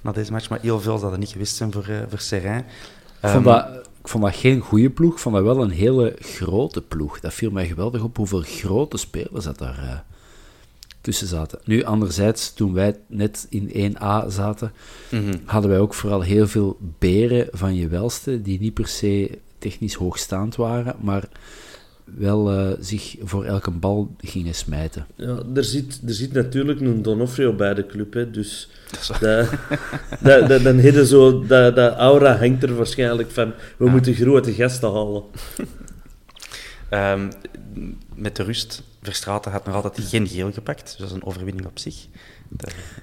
na 0.00 0.12
deze 0.12 0.32
match, 0.32 0.48
maar 0.48 0.60
heel 0.62 0.80
veel 0.80 0.98
zouden 0.98 1.20
niet 1.20 1.28
gewist 1.28 1.56
zijn 1.56 1.72
voor, 1.72 1.86
eh 1.88 1.96
voor 2.08 2.20
Serrain. 2.20 2.58
Ik 2.58 3.28
vond, 3.28 3.34
Ehm, 3.34 3.42
dat, 3.42 3.86
ik 4.00 4.08
vond 4.08 4.24
dat 4.24 4.36
geen 4.36 4.60
goede 4.60 4.90
ploeg, 4.90 5.12
ik 5.12 5.18
vond 5.18 5.34
dat 5.34 5.44
wel 5.44 5.62
een 5.62 5.70
hele 5.70 6.16
grote 6.20 6.82
ploeg. 6.82 7.20
Dat 7.20 7.34
viel 7.34 7.50
mij 7.50 7.66
geweldig 7.66 8.02
op 8.02 8.16
hoeveel 8.16 8.42
grote 8.46 8.96
spelers 8.96 9.44
dat 9.44 9.58
daar 9.58 9.78
eh, 9.78 9.98
tussen 11.00 11.26
zaten. 11.26 11.58
Nu, 11.64 11.82
anderzijds, 11.82 12.54
toen 12.54 12.72
wij 12.72 12.96
net 13.06 13.46
in 13.48 13.94
1A 13.94 14.26
zaten, 14.28 14.72
mhm. 15.10 15.36
hadden 15.44 15.70
wij 15.70 15.80
ook 15.80 15.94
vooral 15.94 16.20
heel 16.20 16.48
veel 16.48 16.78
beren 16.98 17.48
van 17.50 17.74
je 17.74 17.88
welste, 17.88 18.42
die 18.42 18.60
niet 18.60 18.74
per 18.74 18.88
se 18.88 19.38
technisch 19.58 19.94
hoogstaand 19.94 20.56
waren, 20.56 20.96
maar 21.00 21.28
wel 22.16 22.50
eh, 22.50 22.72
zich 22.80 23.16
voor 23.22 23.44
elke 23.44 23.70
bal 23.70 24.14
gingen 24.18 24.54
smijten. 24.54 25.06
Ja, 25.14 25.42
er 25.54 25.64
zit, 25.64 26.00
er 26.06 26.14
zit 26.14 26.32
natuurlijk 26.32 26.80
een 26.80 27.02
Donofrio 27.02 27.52
bij 27.52 27.74
de 27.74 27.86
club, 27.86 28.12
hè, 28.14 28.30
dus 28.30 28.68
Dat 29.08 29.20
dat, 29.20 30.48
dat, 30.48 30.48
dat, 30.48 30.62
dan 30.62 31.06
zo, 31.06 31.46
dat, 31.46 31.76
dat 31.76 31.96
aura 31.96 32.36
hangt 32.36 32.62
er 32.62 32.76
waarschijnlijk 32.76 33.30
van, 33.30 33.52
we 33.76 33.88
moeten 33.88 34.14
grote 34.14 34.52
gasten 34.52 34.92
halen. 34.92 35.22
Ehm, 36.88 37.30
met 38.14 38.36
de 38.36 38.42
rust, 38.42 38.82
Verstraeten 39.02 39.52
had 39.52 39.66
nog 39.66 39.74
altijd 39.74 40.08
geen 40.08 40.28
geel 40.28 40.52
gepakt. 40.52 40.84
Dus 40.84 40.96
dat 40.96 41.08
is 41.08 41.14
een 41.14 41.24
overwinning 41.24 41.66
op 41.66 41.78
zich. 41.78 42.06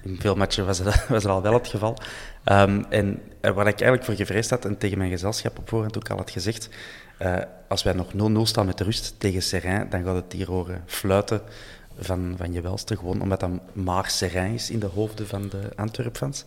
In 0.02 0.16
veel 0.20 0.34
matchen 0.34 0.66
was 0.66 0.82
dat, 0.82 1.06
was 1.08 1.22
dat 1.22 1.32
al 1.32 1.42
wel 1.42 1.52
het 1.52 1.68
geval. 1.68 1.98
Ehm, 2.44 2.82
en 2.88 3.20
eh, 3.40 3.50
waar 3.50 3.66
ik 3.66 3.80
eigenlijk 3.80 4.04
voor 4.04 4.14
gevreesd 4.14 4.50
had, 4.50 4.64
en 4.64 4.78
tegen 4.78 4.98
mijn 4.98 5.10
gezelschap 5.10 5.58
op 5.58 5.68
voorhand 5.68 5.96
ook 5.96 6.10
al 6.10 6.16
had 6.16 6.30
gezegd, 6.30 6.68
eh, 7.16 7.38
als 7.68 7.82
wij 7.82 7.92
nog 7.92 8.12
0-0 8.12 8.40
staan 8.42 8.66
met 8.66 8.78
de 8.78 8.84
rust 8.84 9.14
tegen 9.18 9.42
Serrain, 9.42 9.88
dan 9.90 10.04
gaat 10.04 10.14
het 10.14 10.32
hier 10.32 10.46
horen 10.46 10.82
fluiten 10.86 11.40
van, 11.98 12.34
van 12.36 12.52
je 12.52 12.60
welste. 12.60 12.96
Gewoon 12.96 13.20
omdat 13.20 13.40
dat 13.40 13.50
maar 13.72 14.10
Serrain 14.10 14.54
is 14.54 14.70
in 14.70 14.78
de 14.78 14.86
hoofden 14.86 15.26
van 15.26 15.48
de 15.48 15.60
Antwerp-fans. 15.76 16.44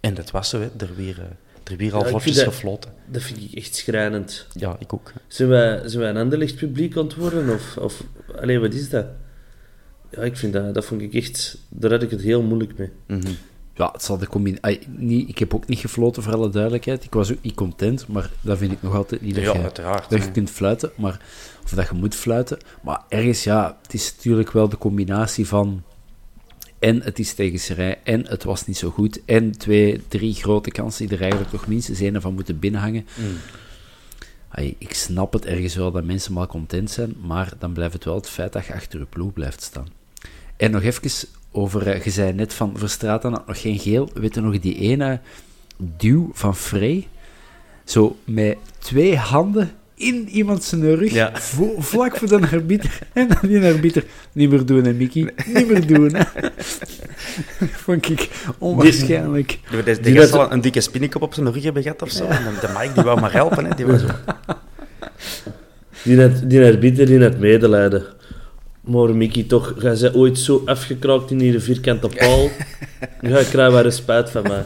En 0.00 0.14
dat 0.14 0.30
was 0.30 0.48
zo, 0.48 0.60
hè. 0.60 0.68
Er 0.78 0.94
weer, 0.94 1.18
eh, 1.18 1.72
er 1.72 1.76
weer 1.76 1.94
al 1.94 2.02
Ja, 2.02 2.08
vlotjes 2.08 2.42
gefloten. 2.42 2.92
Dat 3.06 3.22
vind 3.22 3.42
ik 3.42 3.52
echt 3.52 3.74
schrijnend. 3.74 4.46
Ja, 4.52 4.76
ik 4.78 4.92
ook. 4.92 5.12
Zijn 5.26 5.48
wij, 5.48 5.88
zijn 5.88 6.02
wij 6.02 6.10
een 6.10 6.16
Anderlecht 6.16 6.56
publiek 6.56 6.96
aan 6.96 7.04
het 7.04 7.14
worden? 7.14 7.54
Of, 7.54 7.76
of 7.76 8.02
alleen 8.40 8.60
wat 8.60 8.74
is 8.74 8.90
dat? 8.90 9.06
Ja, 10.10 10.22
ik 10.22 10.36
vind 10.36 10.52
dat, 10.52 10.74
dat 10.74 10.84
vond 10.84 11.00
ik 11.00 11.14
echt, 11.14 11.58
daar 11.68 11.90
had 11.90 12.02
ik 12.02 12.10
het 12.10 12.20
heel 12.20 12.42
moeilijk 12.42 12.78
mee. 12.78 12.90
Mhm. 13.06 13.32
Ja, 13.78 13.90
het 13.92 14.02
zal 14.02 14.18
de 14.18 14.26
combinatie... 14.26 15.26
ik 15.26 15.38
heb 15.38 15.54
ook 15.54 15.66
niet 15.66 15.78
gefloten, 15.78 16.22
voor 16.22 16.34
alle 16.34 16.50
duidelijkheid. 16.50 17.04
Ik 17.04 17.12
was 17.12 17.32
ook 17.32 17.42
niet 17.42 17.54
content, 17.54 18.08
maar 18.08 18.30
dat 18.40 18.58
vind 18.58 18.72
ik 18.72 18.82
nog 18.82 18.94
altijd 18.94 19.20
niet 19.20 19.34
dat 19.34 19.44
Ja, 19.44 19.52
je... 19.52 19.62
uiteraard. 19.62 20.10
dat 20.10 20.24
je 20.24 20.30
kunt 20.30 20.50
fluiten, 20.50 20.90
maar, 20.96 21.20
of 21.64 21.70
dat 21.70 21.88
je 21.88 21.94
moet 21.94 22.14
fluiten. 22.14 22.58
Maar 22.82 23.02
ergens, 23.08 23.44
ja, 23.44 23.78
het 23.82 23.94
is 23.94 24.14
natuurlijk 24.16 24.52
wel 24.52 24.68
de 24.68 24.78
combinatie 24.78 25.46
van... 25.46 25.82
En 26.78 27.02
het 27.02 27.18
is 27.18 27.34
tegen 27.34 27.58
Serij, 27.58 27.98
en 28.04 28.26
het 28.26 28.44
was 28.44 28.66
niet 28.66 28.76
zo 28.76 28.90
goed. 28.90 29.24
En 29.24 29.58
twee, 29.58 30.02
drie 30.08 30.34
grote 30.34 30.70
kansen 30.70 31.06
die 31.06 31.16
er 31.16 31.22
eigenlijk 31.22 31.50
toch 31.50 31.66
minstens 31.66 32.00
één 32.00 32.20
van 32.20 32.34
moeten 32.34 32.58
binnenhangen. 32.58 33.06
Ai, 34.48 34.74
ik 34.78 34.94
snap 34.94 35.32
het 35.32 35.46
ergens 35.46 35.74
wel 35.74 35.90
dat 35.92 36.04
mensen 36.04 36.32
maar 36.32 36.46
content 36.46 36.90
zijn, 36.90 37.14
maar 37.22 37.52
dan 37.58 37.72
blijft 37.72 37.92
het 37.92 38.04
wel 38.04 38.14
het 38.14 38.28
feit 38.28 38.52
dat 38.52 38.66
je 38.66 38.74
achter 38.74 38.98
je 38.98 39.06
ploeg 39.06 39.32
blijft 39.32 39.62
staan. 39.62 39.86
En 40.56 40.70
nog 40.70 40.82
even 40.82 41.10
over, 41.58 41.86
eh, 41.88 42.02
je 42.04 42.10
zei 42.10 42.32
net 42.32 42.54
van 42.54 42.72
Verstraeten 42.76 43.32
had 43.32 43.46
nog 43.46 43.60
geen 43.60 43.78
geel. 43.78 44.10
Weet 44.14 44.34
je 44.34 44.40
nog 44.40 44.58
die 44.60 44.78
ene 44.78 45.20
duw 45.76 46.30
van 46.32 46.56
Frey? 46.56 47.06
Zo 47.84 48.16
met 48.24 48.56
twee 48.78 49.16
handen 49.16 49.70
in 49.94 50.28
iemand 50.28 50.64
zijn 50.64 50.94
rug, 50.94 51.12
Ja. 51.12 51.30
vo- 51.34 51.74
vlak 51.78 52.16
voor 52.16 52.28
de 52.28 52.40
arbiter. 52.52 52.98
En 53.12 53.28
dan 53.28 53.38
die 53.42 53.64
arbiter, 53.64 54.04
niet 54.32 54.50
meer 54.50 54.66
doen 54.66 54.84
hè 54.84 54.92
Mickey, 54.92 55.32
niet 55.54 55.68
meer 55.68 55.86
doen 55.86 56.14
hè. 56.14 56.22
Vond 57.84 58.10
ik 58.10 58.28
onwaarschijnlijk. 58.58 59.58
Die, 59.70 59.82
die, 59.82 60.00
die 60.00 60.26
zal 60.26 60.52
een 60.52 60.60
dikke 60.60 60.80
spinnekop 60.80 61.22
op 61.22 61.34
zijn 61.34 61.52
rug 61.52 61.62
hebben 61.62 61.82
gehad 61.82 62.02
of 62.02 62.10
zo. 62.10 62.24
En 62.24 62.44
de, 62.44 62.60
de 62.66 62.72
Mike 62.78 62.92
die 62.94 63.02
wou 63.02 63.20
maar 63.20 63.32
helpen. 63.32 63.64
Hè. 63.64 63.74
Die 63.74 63.86
was 63.86 64.00
zo. 64.06 64.08
Die 66.04 66.16
net, 66.16 66.50
die 66.50 66.78
bieden, 66.78 67.06
die 67.06 67.18
net 67.18 67.38
medelijden. 67.38 68.04
Maar 68.88 69.16
Mickey, 69.16 69.42
toch, 69.42 69.74
ga 69.76 69.94
ze 69.94 70.14
ooit 70.14 70.38
zo 70.38 70.62
afgekraakt 70.64 71.30
in 71.30 71.38
die 71.38 71.60
vierkante 71.60 72.08
paal? 72.08 72.48
Ja, 73.20 73.38
ik 73.38 73.46
krijg 73.46 73.72
wel 73.72 73.82
respect 73.82 74.30
van 74.30 74.42
mij. 74.42 74.62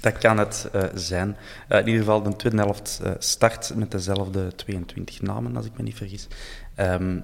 Dat 0.00 0.18
kan 0.18 0.38
het 0.38 0.68
eh, 0.72 0.82
zijn. 0.94 1.36
Eh, 1.68 1.78
in 1.78 1.86
ieder 1.86 2.00
geval, 2.00 2.22
de 2.22 2.36
tweede 2.36 2.58
helft 2.58 3.00
eh, 3.04 3.12
start 3.18 3.72
met 3.74 3.90
dezelfde 3.90 4.54
22 4.54 5.22
namen, 5.22 5.56
als 5.56 5.66
ik 5.66 5.72
me 5.76 5.82
niet 5.82 5.94
vergis. 5.96 6.26
Ehm, 6.74 7.18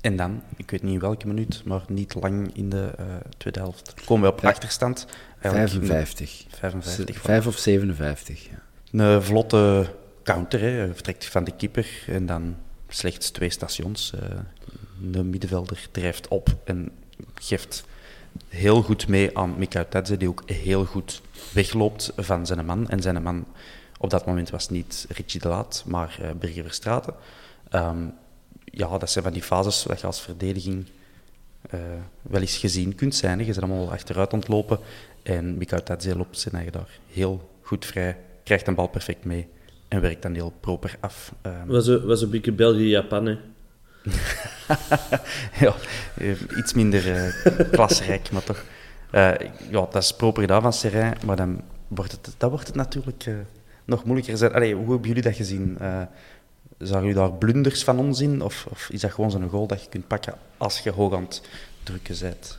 en 0.00 0.16
dan, 0.16 0.42
ik 0.56 0.70
weet 0.70 0.82
niet 0.82 0.92
in 0.92 1.00
welke 1.00 1.26
minuut, 1.26 1.62
maar 1.64 1.82
niet 1.88 2.14
lang 2.14 2.50
in 2.54 2.68
de 2.68 2.90
eh, 2.98 3.04
tweede 3.36 3.58
helft, 3.60 3.94
komen 4.04 4.28
we 4.28 4.34
op 4.34 4.40
Ja. 4.42 4.48
achterstand. 4.48 5.06
Eigenlijk 5.40 5.86
55. 5.86 6.44
55. 6.48 7.16
voilà. 7.18 7.20
5 7.20 7.46
of 7.46 7.56
57. 7.58 8.48
Ja. 8.50 8.62
Een 9.04 9.22
vlotte 9.22 9.86
counter, 10.22 10.60
hè. 10.60 10.94
vertrekt 10.94 11.24
van 11.26 11.44
de 11.44 11.52
keeper 11.56 11.86
en 12.06 12.26
dan 12.26 12.56
slechts 12.88 13.30
twee 13.30 13.50
stations. 13.50 14.12
De 14.98 15.24
middenvelder 15.24 15.88
drijft 15.90 16.28
op 16.28 16.56
en 16.64 16.90
geeft 17.34 17.84
heel 18.48 18.82
goed 18.82 19.08
mee 19.08 19.38
aan 19.38 19.58
Mika 19.58 19.84
Tadze, 19.84 20.16
die 20.16 20.28
ook 20.28 20.42
heel 20.50 20.84
goed 20.84 21.22
wegloopt 21.52 22.12
van 22.16 22.46
zijn 22.46 22.66
man. 22.66 22.88
En 22.88 23.02
zijn 23.02 23.22
man 23.22 23.46
op 23.98 24.10
dat 24.10 24.26
moment 24.26 24.50
was 24.50 24.68
niet 24.68 25.06
Richie 25.08 25.40
de 25.40 25.48
Laat, 25.48 25.84
maar 25.86 26.18
uh, 26.22 26.30
Birger. 26.38 26.78
Ehm, 27.68 27.98
ja, 28.64 28.98
dat 28.98 29.10
zijn 29.10 29.24
van 29.24 29.32
die 29.32 29.42
fases 29.42 29.82
dat 29.82 30.00
je 30.00 30.06
als 30.06 30.20
verdediging 30.20 30.86
eh, 31.70 31.80
wel 32.22 32.40
eens 32.40 32.56
gezien 32.56 32.94
kunt 32.94 33.14
zijn. 33.14 33.38
Je 33.38 33.44
bent 33.44 33.58
allemaal 33.58 33.90
achteruit 33.90 34.32
ontlopen 34.32 34.78
en 35.22 35.58
Mika 35.58 35.80
Tadze 35.80 36.16
loopt 36.16 36.38
zijn 36.38 36.54
eigen 36.54 36.72
daar 36.72 36.98
heel 37.12 37.50
goed 37.62 37.84
vrij, 37.84 38.18
krijgt 38.44 38.66
een 38.66 38.74
bal 38.74 38.88
perfect 38.88 39.24
mee 39.24 39.48
en 39.88 40.00
werkt 40.00 40.22
dan 40.22 40.34
heel 40.34 40.52
proper 40.60 40.96
af. 41.00 41.32
Ehm, 41.42 41.66
Was 41.66 41.86
een, 41.86 42.06
was 42.06 42.22
een 42.22 42.30
beetje 42.30 42.52
België-Japan. 42.52 43.38
ja, 45.60 45.74
eh, 46.14 46.58
iets 46.58 46.72
minder 46.72 47.14
eh 47.14 47.70
klasrijk, 47.70 48.30
maar 48.30 48.44
toch. 48.44 48.64
Eh, 49.10 49.32
ja, 49.70 49.86
dat 49.90 50.02
is 50.02 50.12
proper 50.12 50.42
gedaan 50.42 50.62
van 50.62 50.72
Serrain, 50.72 51.14
maar 51.26 51.36
dan 51.36 51.60
wordt 51.88 52.12
het, 52.12 52.34
dat 52.38 52.50
wordt 52.50 52.66
het 52.66 52.76
natuurlijk 52.76 53.24
eh, 53.26 53.34
nog 53.84 54.04
moeilijker. 54.04 54.36
Zijn. 54.36 54.52
Allee, 54.52 54.74
hoe 54.74 54.90
hebben 54.90 55.08
jullie 55.08 55.22
dat 55.22 55.34
gezien? 55.34 55.78
Uh, 55.80 56.02
zagen 56.78 57.06
jullie 57.06 57.20
daar 57.20 57.32
blunders 57.32 57.84
van 57.84 57.98
ons 57.98 58.20
in? 58.20 58.42
Of, 58.42 58.66
of 58.70 58.88
is 58.90 59.00
dat 59.00 59.12
gewoon 59.12 59.30
zo'n 59.30 59.48
goal 59.48 59.66
dat 59.66 59.82
je 59.82 59.88
kunt 59.88 60.06
pakken 60.06 60.34
als 60.56 60.78
je 60.78 60.90
hoog 60.90 61.14
aan 61.14 61.22
het 61.22 61.42
drukken 61.82 62.16
bent? 62.20 62.58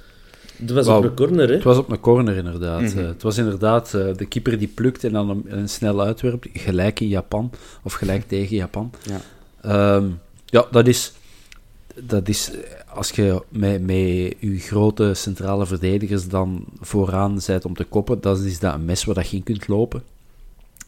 Het 0.57 0.71
was 0.71 0.87
op 0.87 1.01
de 1.01 1.13
corner, 1.13 1.47
hè. 1.47 1.53
Het 1.53 1.63
was 1.63 1.77
op 1.77 1.91
een 1.91 1.99
corner, 1.99 2.35
inderdaad. 2.35 2.81
Mhm. 2.81 2.97
Het 2.97 3.21
was 3.21 3.37
inderdaad 3.37 3.93
eh, 3.93 4.15
de 4.15 4.25
keeper 4.25 4.57
die 4.57 4.67
plukt 4.67 5.03
en 5.03 5.11
dan 5.11 5.29
een, 5.29 5.43
een 5.47 5.69
snel 5.69 6.01
uitwerpt, 6.01 6.47
gelijk 6.53 6.99
in 6.99 7.07
Japan, 7.07 7.51
of 7.83 7.93
gelijk 7.93 8.27
tegen 8.27 8.55
Japan. 8.55 8.91
Ja. 9.03 9.21
Ehm, 9.61 10.05
ja, 10.45 10.65
dat 10.71 10.87
is, 10.87 11.13
dat 12.03 12.27
is 12.27 12.51
als 12.87 13.09
je 13.09 13.43
met, 13.49 13.81
met 13.81 13.95
je 14.39 14.59
grote 14.59 15.13
centrale 15.13 15.65
verdedigers 15.65 16.27
dan 16.27 16.65
vooraan 16.79 17.39
bent 17.45 17.65
om 17.65 17.73
te 17.73 17.83
koppen, 17.83 18.21
dan 18.21 18.45
is 18.45 18.59
dat 18.59 18.73
een 18.73 18.85
mes 18.85 19.03
waar 19.03 19.15
dat 19.15 19.29
je 19.29 19.37
in 19.37 19.43
kunt 19.43 19.67
lopen. 19.67 20.03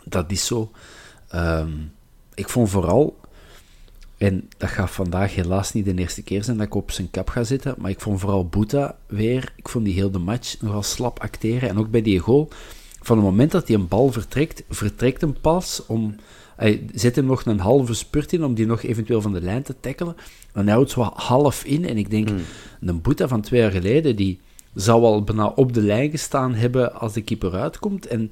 Dat 0.03 0.31
is 0.31 0.45
zo. 0.45 0.71
Ehm, 1.27 1.71
ik 2.33 2.49
vond 2.49 2.69
vooral 2.69 3.17
En 4.17 4.49
dat 4.57 4.69
gaat 4.69 4.91
vandaag 4.91 5.35
helaas 5.35 5.73
niet 5.73 5.85
de 5.85 5.93
eerste 5.93 6.23
keer 6.23 6.43
zijn 6.43 6.57
dat 6.57 6.65
ik 6.65 6.75
op 6.75 6.91
zijn 6.91 7.09
kap 7.11 7.29
ga 7.29 7.43
zitten. 7.43 7.75
Maar 7.77 7.91
ik 7.91 8.01
vond 8.01 8.19
vooral 8.19 8.47
Boeta 8.47 8.97
weer, 9.07 9.53
ik 9.55 9.69
vond 9.69 9.85
die 9.85 9.93
heel 9.93 10.11
de 10.11 10.19
match 10.19 10.61
nogal 10.61 10.83
slap 10.83 11.19
acteren. 11.19 11.69
En 11.69 11.77
ook 11.77 11.89
bij 11.89 12.01
die 12.01 12.19
goal, 12.19 12.47
van 13.01 13.17
het 13.17 13.25
moment 13.25 13.51
dat 13.51 13.67
hij 13.67 13.75
een 13.75 13.87
bal 13.87 14.11
vertrekt, 14.11 14.63
vertrekt 14.69 15.21
hem 15.21 15.39
pas 15.41 15.85
om... 15.85 16.15
Hij 16.59 16.85
zet 16.93 17.15
hem 17.15 17.25
nog 17.25 17.45
een 17.45 17.59
halve 17.59 17.93
spurt 17.93 18.33
in 18.33 18.43
om 18.43 18.53
die 18.53 18.65
nog 18.65 18.83
eventueel 18.83 19.21
van 19.21 19.33
de 19.33 19.41
lijn 19.41 19.63
te 19.63 19.75
tackelen. 19.79 20.15
En 20.53 20.63
hij 20.65 20.73
houdt 20.73 20.91
zo 20.91 21.01
half 21.13 21.63
in. 21.63 21.85
En 21.87 21.97
ik 21.97 22.09
denk, 22.09 22.29
een 22.81 23.01
Boeta 23.01 23.27
van 23.27 23.41
twee 23.41 23.61
jaar 23.61 23.71
geleden, 23.71 24.15
die 24.15 24.39
zou 24.73 25.03
al 25.03 25.23
bijna 25.23 25.47
op 25.47 25.73
de 25.73 25.81
lijn 25.81 26.09
gestaan 26.11 26.53
hebben 26.53 26.93
als 26.93 27.13
de 27.13 27.21
keeper 27.21 27.53
uitkomt. 27.53 28.07
En 28.07 28.29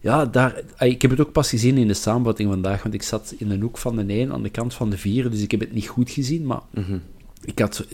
ja, 0.00 0.26
daar, 0.26 0.62
ik 0.78 1.02
heb 1.02 1.10
het 1.10 1.20
ook 1.20 1.32
pas 1.32 1.48
gezien 1.48 1.78
in 1.78 1.86
de 1.88 1.94
samenvatting 1.94 2.50
vandaag, 2.50 2.82
want 2.82 2.94
ik 2.94 3.02
zat 3.02 3.34
in 3.38 3.50
een 3.50 3.60
hoek 3.60 3.78
van 3.78 3.96
de 3.96 4.04
1 4.12 4.32
aan 4.32 4.42
de 4.42 4.48
kant 4.50 4.74
van 4.74 4.90
de 4.90 4.98
4, 4.98 5.30
dus 5.30 5.40
ik 5.42 5.50
heb 5.50 5.60
het 5.60 5.72
niet 5.72 5.88
goed 5.88 6.10
gezien, 6.10 6.46
maar 6.46 6.60
ik 7.44 7.58
had 7.58 7.74
zo- 7.74 7.84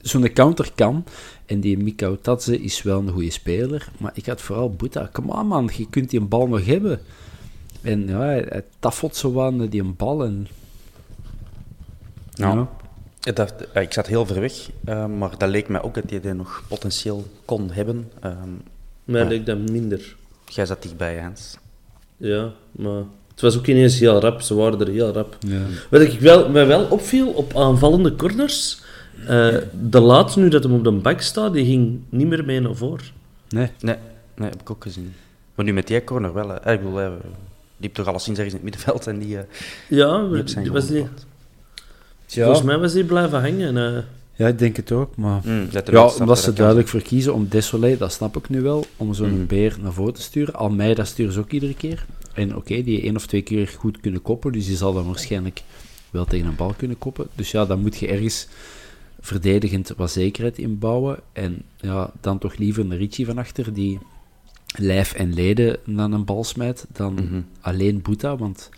zo'n 0.00 0.32
counter 0.32 0.70
kan, 0.74 1.04
en 1.46 1.60
die 1.60 1.78
Mikau 1.78 2.16
Tadze 2.20 2.60
is 2.60 2.82
wel 2.82 2.98
een 3.00 3.10
goede 3.12 3.30
speler, 3.30 3.88
maar 3.98 4.12
ik 4.14 4.26
had 4.26 4.40
vooral 4.40 4.70
Boeta, 4.70 5.08
come 5.12 5.32
on 5.32 5.46
man, 5.46 5.70
je 5.76 5.88
kunt 5.90 6.10
die 6.10 6.20
een 6.20 6.28
bal 6.28 6.46
nog 6.46 6.64
hebben. 6.66 7.00
En 7.88 8.06
ja, 8.08 8.18
hij, 8.18 8.46
hij 8.48 8.64
taffelt 8.78 9.16
zo 9.16 9.40
aan 9.42 9.66
die 9.66 9.80
een 9.82 9.96
bal 9.96 10.24
en... 10.24 10.46
Nou, 12.34 12.56
Ja. 12.58 12.68
ik 13.22 13.36
dacht, 13.36 13.54
ja, 13.74 13.80
ik 13.80 13.92
zat 13.92 14.06
heel 14.06 14.26
ver 14.26 14.40
weg, 14.40 14.70
eh, 14.84 15.06
maar 15.06 15.38
dat 15.38 15.48
leek 15.48 15.68
mij 15.68 15.82
ook 15.82 15.94
dat 15.94 16.04
hij 16.10 16.20
die 16.20 16.32
nog 16.32 16.62
potentieel 16.68 17.24
kon 17.44 17.70
hebben. 17.70 18.10
Ehm, 18.20 18.48
Mij 19.04 19.22
Ja. 19.22 19.28
leek 19.28 19.46
dat 19.46 19.58
minder. 19.58 20.16
jij 20.46 20.66
zat 20.66 20.82
dichtbij, 20.82 21.18
Hans. 21.20 21.56
Ja, 22.16 22.52
maar 22.72 23.02
het 23.30 23.40
was 23.40 23.58
ook 23.58 23.66
ineens 23.66 23.98
heel 23.98 24.20
rap. 24.20 24.40
Ze 24.40 24.54
waren 24.54 24.80
er 24.80 24.88
heel 24.88 25.12
rap. 25.12 25.36
Ja. 25.40 25.60
Wat 25.90 26.00
ik 26.00 26.20
wel, 26.20 26.48
mij 26.50 26.66
wel 26.66 26.84
opviel 26.84 27.28
op 27.32 27.56
aanvallende 27.56 28.16
corners, 28.16 28.80
eh, 29.26 29.56
de 29.88 30.00
laatste 30.00 30.40
nu 30.40 30.48
dat 30.48 30.62
hem 30.62 30.72
op 30.72 30.84
de 30.84 30.90
bak 30.92 31.20
staat, 31.20 31.52
die 31.52 31.64
ging 31.64 32.00
niet 32.08 32.26
meer 32.26 32.44
mee 32.44 32.60
naar 32.60 32.74
voren. 32.74 33.04
Nee. 33.48 33.70
Nee, 33.80 33.96
nee, 34.36 34.48
heb 34.50 34.60
ik 34.60 34.70
ook 34.70 34.82
gezien. 34.82 35.14
Maar 35.54 35.64
nu 35.64 35.72
met 35.72 35.86
die 35.86 36.04
corner 36.04 36.32
wel. 36.32 36.48
Hè. 36.48 36.54
Eh, 36.54 36.72
Ik 36.74 36.80
bedoel, 36.82 36.96
hè, 36.96 37.08
die 37.10 37.30
liep 37.80 37.94
toch 37.94 38.06
alleszins 38.06 38.38
ergens 38.38 38.54
in 38.54 38.60
het 38.66 38.70
middenveld 38.70 39.06
en 39.06 39.18
die, 39.18 39.38
eh, 39.38 39.44
Ja, 39.88 40.22
die 40.28 40.42
zijn 40.48 40.64
die 40.64 40.72
was 40.72 40.86
die, 40.86 40.96
geplaatst. 41.02 41.26
volgens 42.26 42.62
mij 42.62 42.78
was 42.78 42.92
die 42.92 43.04
blijven 43.04 43.40
hangen. 43.40 43.76
eh. 43.96 44.02
Ja, 44.36 44.46
ik 44.48 44.58
denk 44.58 44.76
het 44.76 44.92
ook, 44.92 45.16
maar... 45.16 45.40
Mm, 45.44 45.68
Ja, 45.70 45.80
omdat 46.06 46.26
dat 46.26 46.38
ze 46.38 46.52
duidelijk 46.52 46.88
voor 46.88 47.02
kiezen 47.02 47.34
om 47.34 47.48
Desolé, 47.48 47.96
dat 47.96 48.12
snap 48.12 48.36
ik 48.36 48.48
nu 48.48 48.60
wel, 48.60 48.84
om 48.96 49.14
zo'n 49.14 49.34
Mhm. 49.36 49.46
beer 49.46 49.76
naar 49.80 49.92
voren 49.92 50.14
te 50.14 50.22
sturen. 50.22 50.54
Almeida 50.54 51.04
sturen 51.04 51.32
ze 51.32 51.38
ook 51.40 51.50
iedere 51.52 51.74
keer. 51.74 52.04
En 52.34 52.56
oké, 52.56 52.82
die 52.82 53.02
één 53.02 53.16
of 53.16 53.26
twee 53.26 53.42
keer 53.42 53.68
goed 53.68 54.00
kunnen 54.00 54.22
koppen, 54.22 54.52
dus 54.52 54.66
die 54.66 54.76
zal 54.76 54.92
dan 54.92 55.06
waarschijnlijk 55.06 55.62
wel 56.10 56.24
tegen 56.24 56.46
een 56.46 56.56
bal 56.56 56.74
kunnen 56.76 56.98
koppen. 56.98 57.26
Dus 57.34 57.50
ja, 57.50 57.66
dan 57.66 57.80
moet 57.80 57.98
je 57.98 58.06
ergens 58.08 58.46
verdedigend 59.20 59.92
wat 59.96 60.10
zekerheid 60.10 60.58
inbouwen. 60.58 61.18
En 61.32 61.62
ja, 61.76 62.10
dan 62.20 62.38
toch 62.38 62.56
liever 62.56 62.84
een 62.84 62.96
Ricci 62.96 63.24
van 63.24 63.38
achter, 63.38 63.72
die 63.72 63.98
lijf 64.76 65.12
en 65.12 65.34
leden 65.34 65.78
naar 65.84 66.10
een 66.10 66.24
bal 66.24 66.44
smijt, 66.44 66.86
dan 66.92 67.14
Mhm. 67.14 67.40
alleen 67.60 68.02
Boeta, 68.02 68.36
want... 68.36 68.68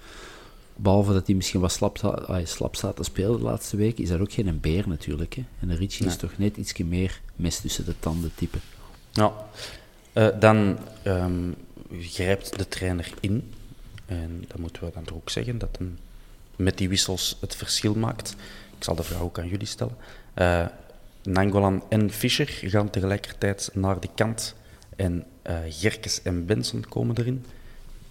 Behalve 0.83 1.13
dat 1.13 1.27
hij 1.27 1.37
misschien 1.37 1.61
wat 1.61 1.73
slap, 1.73 1.99
ah, 1.99 2.47
slap 2.47 2.77
staat 2.77 2.97
te 2.97 3.03
spelen 3.03 3.37
de 3.37 3.43
laatste 3.43 3.77
week, 3.77 3.99
is 3.99 4.09
dat 4.09 4.21
ook 4.21 4.33
geen 4.33 4.47
een 4.47 4.61
beer 4.61 4.89
natuurlijk. 4.89 5.35
Hè? 5.35 5.45
En 5.61 5.69
een 5.71 5.77
Ricci 5.77 6.05
is 6.05 6.17
toch 6.17 6.39
net 6.39 6.57
iets 6.57 6.77
meer 6.77 7.21
mes 7.37 7.61
tussen 7.61 7.85
de 7.85 7.95
tanden 8.01 8.31
type. 8.35 8.59
Eh, 10.13 10.29
dan 10.41 10.79
ehm, 11.03 11.51
grijpt 12.01 12.59
de 12.59 12.69
trainer 12.69 13.13
in. 13.21 13.53
En 14.07 14.45
dan 14.49 14.61
moeten 14.61 14.85
we 14.85 14.91
dan 14.95 15.05
toch 15.05 15.17
ook 15.17 15.31
zeggen 15.31 15.59
dat 15.59 15.77
hem 15.79 15.99
met 16.57 16.79
die 16.79 16.89
wissels 16.89 17.37
het 17.41 17.57
verschil 17.57 17.95
maakt. 17.95 18.37
Ik 18.79 18.85
zal 18.85 18.95
de 18.95 19.03
vraag 19.03 19.21
ook 19.21 19.39
aan 19.39 19.49
jullie 19.49 19.67
stellen. 19.67 19.97
Eh, 20.35 20.67
Nangolan 21.23 21.83
en 21.89 22.11
Fischer 22.11 22.49
gaan 22.63 22.91
tegelijkertijd 22.91 23.71
naar 23.75 24.01
de 24.01 24.09
kant. 24.15 24.55
En 25.01 25.25
eh, 25.43 25.57
Gerkes 25.69 26.23
en 26.23 26.47
Benson 26.47 26.85
komen 26.89 27.17
erin. 27.19 27.45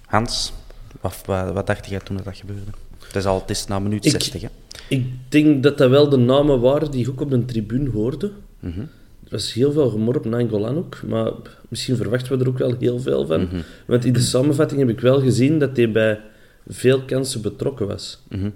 Hans, 0.05 0.53
wat, 1.01 1.21
wat, 1.25 1.51
wat 1.53 1.67
dacht 1.67 1.89
jij 1.89 1.99
toen 1.99 2.17
dat 2.23 2.37
gebeurde? 2.37 2.71
Het 3.07 3.15
is 3.15 3.25
al 3.25 3.39
het 3.39 3.49
is 3.49 3.65
na 3.67 3.79
minuut 3.79 4.05
Ik- 4.05 4.11
60, 4.11 4.41
hè? 4.41 4.47
Ik 4.89 5.05
denk 5.29 5.63
dat 5.63 5.77
dat 5.77 5.89
wel 5.89 6.09
de 6.09 6.17
namen 6.17 6.59
waren 6.59 6.91
die 6.91 7.01
ik 7.01 7.09
ook 7.09 7.21
op 7.21 7.29
de 7.29 7.45
tribune 7.45 7.89
hoorde. 7.89 8.31
Mhm. 8.59 8.79
Er 9.23 9.35
was 9.35 9.53
heel 9.53 9.71
veel 9.71 9.89
gemor 9.89 10.17
op 10.17 10.25
Nangolan 10.25 10.77
ook, 10.77 11.01
maar 11.07 11.31
misschien 11.67 11.95
verwachten 11.95 12.37
we 12.37 12.43
er 12.43 12.49
ook 12.49 12.57
wel 12.57 12.75
heel 12.79 12.99
veel 12.99 13.25
van. 13.25 13.41
Mhm. 13.41 13.55
Want 13.87 14.05
in 14.05 14.13
de 14.13 14.19
samenvatting 14.19 14.79
heb 14.79 14.89
ik 14.89 14.99
wel 14.99 15.21
gezien 15.21 15.59
dat 15.59 15.77
hij 15.77 15.91
bij 15.91 16.19
veel 16.67 17.01
kansen 17.01 17.41
betrokken 17.41 17.87
was. 17.87 18.19
Mhm. 18.29 18.49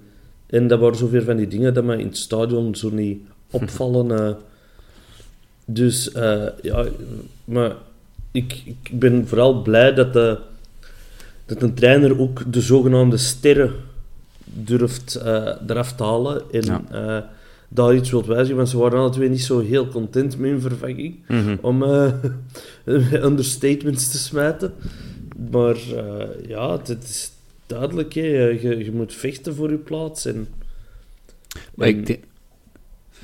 En 0.47 0.67
dat 0.67 0.79
waren 0.79 0.97
zoveel 0.97 1.21
van 1.23 1.35
die 1.37 1.47
dingen 1.47 1.73
dat 1.73 1.83
mij 1.83 1.97
in 1.97 2.07
het 2.07 2.17
stadion 2.17 2.75
zo 2.75 2.89
niet 2.89 3.21
opvallen. 3.51 4.11
eh. 4.19 4.35
Dus 5.65 6.11
eh, 6.11 6.45
ja, 6.61 6.85
maar 7.45 7.75
ik, 8.33 8.61
ik 8.65 8.99
ben 8.99 9.27
vooral 9.27 9.61
blij 9.61 9.93
dat, 9.93 10.13
de, 10.13 10.39
dat 11.45 11.61
een 11.61 11.73
trainer 11.73 12.19
ook 12.19 12.53
de 12.53 12.61
zogenaamde 12.61 13.17
sterren 13.17 13.73
durft 14.43 15.15
eh, 15.15 15.55
eraf 15.67 15.93
te 15.93 16.03
halen 16.03 16.41
en 16.51 16.61
Ja. 16.65 16.81
eh, 16.91 17.29
daar 17.67 17.95
iets 17.95 18.11
wilt 18.11 18.25
wijzigen. 18.25 18.55
Want 18.55 18.69
ze 18.69 18.77
waren 18.77 18.99
alle 18.99 19.09
twee 19.09 19.29
niet 19.29 19.43
zo 19.43 19.59
heel 19.59 19.87
content 19.87 20.37
met 20.37 20.49
hun 20.49 20.61
vervanging, 20.61 21.15
Mhm. 21.27 21.55
om 21.61 21.83
eh, 21.83 22.13
understatements 23.27 24.11
te 24.11 24.17
smijten. 24.17 24.73
Maar 25.51 25.75
eh, 25.75 26.47
ja, 26.47 26.71
het, 26.71 26.87
het 26.87 27.03
is 27.03 27.31
duidelijk, 27.67 28.13
hè. 28.13 28.21
Je, 28.21 28.77
je 28.83 28.91
moet 28.91 29.13
vechten 29.13 29.55
voor 29.55 29.69
je 29.71 29.77
plaats. 29.77 30.25
En, 30.25 30.47
Maar 31.75 31.87
en- 31.87 31.97
ik 31.99 32.05
denk, 32.05 32.19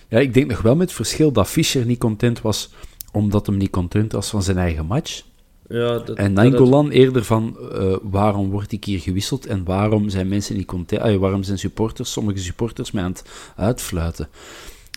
ja, 0.07 0.19
ik 0.19 0.33
denk 0.33 0.49
nog 0.49 0.61
wel 0.61 0.75
met 0.75 0.87
het 0.87 0.95
verschil 0.95 1.31
dat 1.31 1.47
Fischer 1.47 1.85
niet 1.85 1.99
content 1.99 2.41
was 2.41 2.69
omdat 3.11 3.45
hem 3.45 3.57
niet 3.57 3.69
content 3.69 4.11
was 4.11 4.29
van 4.29 4.43
zijn 4.43 4.57
eigen 4.57 4.85
match. 4.85 5.21
ja, 5.69 5.99
dat, 5.99 6.17
En 6.17 6.33
dat- 6.33 6.43
Nangolan 6.43 6.89
eerder 6.89 7.23
van 7.23 7.57
eh, 7.73 7.95
waarom 8.01 8.49
word 8.49 8.71
ik 8.71 8.83
hier 8.85 8.99
gewisseld 8.99 9.45
en 9.45 9.63
waarom 9.63 10.09
zijn 10.09 10.27
mensen 10.27 10.55
niet 10.55 10.65
content, 10.65 11.19
waarom 11.19 11.43
zijn 11.43 11.59
supporters, 11.59 12.11
sommige 12.11 12.39
supporters 12.39 12.91
mij 12.91 13.03
aan 13.03 13.11
het 13.11 13.23
uitfluiten. 13.55 14.27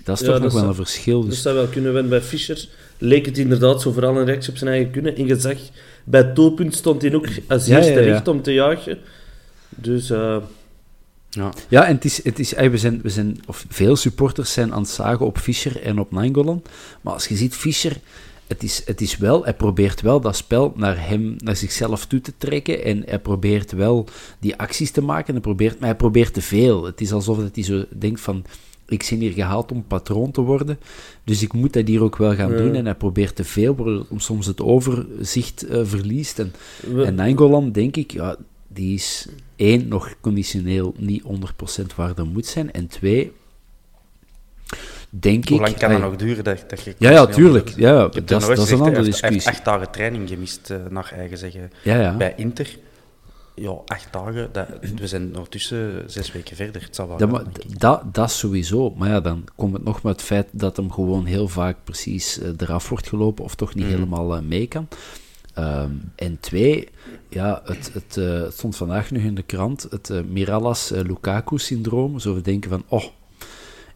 Dat 0.05 0.21
is 0.21 0.27
Ja, 0.27 0.33
toch 0.33 0.43
nog 0.43 0.53
dat 0.53 0.61
wel 0.61 0.69
een 0.71 0.75
verschil. 0.77 1.21
Dat 1.21 1.31
Dus, 1.31 1.43
zou 1.43 1.55
wel 1.55 1.67
kunnen, 1.67 1.93
want 1.93 2.09
bij 2.09 2.21
Fischer 2.23 2.69
leek 2.99 3.27
het 3.27 3.39
inderdaad 3.39 3.81
zo 3.83 3.93
vooral 3.93 4.17
een 4.17 4.25
reactie 4.25 4.51
op 4.53 4.57
zijn 4.59 4.71
eigen 4.71 4.91
kunnen. 4.91 5.17
En 5.17 5.27
je 5.27 5.41
zag, 5.41 5.57
bij 6.05 6.21
het 6.35 6.75
stond 6.75 7.03
hij 7.03 7.15
ook 7.15 7.27
als 7.49 7.67
Ja, 7.67 7.77
eerste 7.77 8.01
recht 8.01 8.29
om 8.29 8.43
te 8.43 8.53
jagen. 8.53 8.99
Dus 9.69 10.11
eh, 10.11 10.37
Ja. 11.35 11.53
ja, 11.69 11.87
en 11.87 11.95
het 11.95 12.05
is, 12.05 12.25
het 12.25 12.39
is, 12.39 12.53
we 12.53 12.79
zijn, 12.79 13.01
we 13.03 13.09
zijn, 13.09 13.39
of 13.47 13.65
veel 13.69 13.97
supporters 13.97 14.53
zijn 14.53 14.73
aan 14.73 14.81
het 14.83 14.91
zagen 14.91 15.27
op 15.27 15.39
Fischer 15.39 15.83
en 15.83 15.99
op 15.99 16.11
Nangolan. 16.13 16.63
Maar 17.01 17.13
als 17.13 17.27
je 17.27 17.37
ziet, 17.37 17.55
Fischer, 17.55 17.97
het 18.47 18.63
is, 18.63 18.83
het 18.85 19.01
is 19.01 19.17
wel, 19.17 19.45
hij 19.45 19.55
probeert 19.55 20.01
wel 20.01 20.21
dat 20.21 20.37
spel 20.37 20.73
naar 20.77 21.09
hem, 21.09 21.35
naar 21.39 21.57
zichzelf 21.57 22.07
toe 22.07 22.21
te 22.21 22.33
trekken. 22.39 22.85
En 22.85 23.03
hij 23.07 23.19
probeert 23.19 23.73
wel 23.73 24.07
die 24.39 24.57
acties 24.57 24.91
te 24.91 25.03
maken. 25.03 25.33
Hij 25.33 25.43
probeert, 25.43 25.79
maar 25.79 25.89
hij 25.89 25.97
probeert 25.99 26.35
te 26.35 26.43
veel. 26.43 26.85
Het 26.85 27.01
is 27.01 27.13
alsof 27.13 27.39
dat 27.39 27.55
hij 27.55 27.65
zo 27.65 27.85
denkt 27.99 28.21
van, 28.21 28.45
ik 28.89 29.07
ben 29.11 29.19
hier 29.19 29.33
gehaald 29.33 29.73
om 29.73 29.85
patroon 29.87 30.31
te 30.31 30.41
worden. 30.41 30.79
Dus 31.25 31.43
ik 31.43 31.53
moet 31.53 31.73
dat 31.73 31.87
hier 31.87 32.03
ook 32.03 32.17
wel 32.17 32.35
gaan 32.35 32.51
Ja. 32.51 32.57
doen. 32.57 32.75
En 32.75 32.85
hij 32.85 32.95
probeert 32.95 33.37
te 33.37 33.45
veel, 33.45 33.75
waardoor 33.75 34.07
hij 34.09 34.19
soms 34.19 34.47
het 34.47 34.61
overzicht 34.63 35.63
eh, 35.67 35.81
verliest. 35.85 36.39
En, 36.39 36.53
we- 36.93 37.05
en 37.05 37.15
Nangolan, 37.15 37.73
denk 37.73 37.97
ik, 37.97 38.11
ja, 38.13 38.37
die 38.73 38.95
is 38.95 39.27
één, 39.57 39.89
nog 39.89 40.15
conditioneel 40.21 40.95
niet 40.99 41.23
100% 41.23 41.27
waar 41.97 42.15
dat 42.15 42.27
moet 42.27 42.47
zijn. 42.47 42.73
En 42.73 42.87
twee, 42.87 43.33
denk 45.11 45.49
Hoe 45.49 45.57
ik... 45.57 45.63
lang 45.63 45.77
kan 45.79 45.89
dat 45.91 45.99
eh, 46.01 46.05
nog 46.05 46.17
duren? 46.17 46.45
Dat, 46.45 46.65
dat 46.69 46.83
je 46.83 46.95
Ja, 46.99 47.11
ja, 47.11 47.27
tuurlijk. 47.27 47.69
Ja, 47.77 48.09
dat, 48.09 48.15
is- 48.43 48.47
dat 48.47 48.71
een 48.71 48.81
andere 48.81 48.81
heeft- 48.81 48.81
hij 48.81 48.91
heeft 49.05 49.05
discussie. 49.11 49.51
acht 49.51 49.65
dagen 49.65 49.91
training 49.91 50.29
gemist, 50.29 50.71
eh, 50.71 50.79
naar 50.91 51.13
eigen 51.17 51.39
zeggen, 51.39 51.71
Ja, 51.85 52.01
ja. 52.01 52.17
bij 52.17 52.35
Inter. 52.37 52.79
Ja, 53.55 53.77
acht 53.87 54.09
dagen. 54.13 54.49
Dat, 54.53 54.67
we 54.97 55.07
zijn 55.07 55.27
ondertussen 55.37 56.05
zes 56.07 56.33
weken 56.33 56.57
verder. 56.57 56.83
Het 56.83 56.95
zal 56.97 57.09
wel 57.09 57.17
Dat, 57.17 57.31
gaan, 57.31 57.53
dat, 57.79 58.15
dat 58.15 58.31
sowieso. 58.31 58.91
Maar 58.97 59.09
ja, 59.09 59.21
dan 59.21 59.45
komt 59.57 59.73
het 59.73 59.85
nog 59.85 60.03
met 60.03 60.13
het 60.13 60.23
feit 60.23 60.49
dat 60.51 60.77
hem 60.77 60.93
gewoon 60.93 61.25
heel 61.25 61.49
vaak 61.49 61.77
precies 61.85 62.39
eh, 62.39 62.49
eraf 62.59 62.89
wordt 62.89 63.09
gelopen 63.09 63.45
of 63.45 63.55
toch 63.55 63.75
niet 63.75 63.85
Mhm. 63.85 63.95
helemaal 63.95 64.37
eh, 64.37 64.43
mee 64.43 64.67
kan. 64.67 64.89
Ehm, 65.53 65.91
en 66.15 66.41
twee, 66.41 66.89
ja, 67.29 67.63
het, 67.65 67.91
het, 67.93 68.17
eh, 68.17 68.43
het 68.43 68.55
stond 68.55 68.77
vandaag 68.77 69.11
nog 69.11 69.23
in 69.23 69.35
de 69.35 69.43
krant, 69.43 69.87
het 69.91 70.11
eh, 70.11 70.21
Miralas-Lukaku-syndroom. 70.29 72.19
Zo 72.19 72.35
we 72.35 72.41
denken 72.41 72.71
van, 72.71 72.85
oh, 72.89 73.05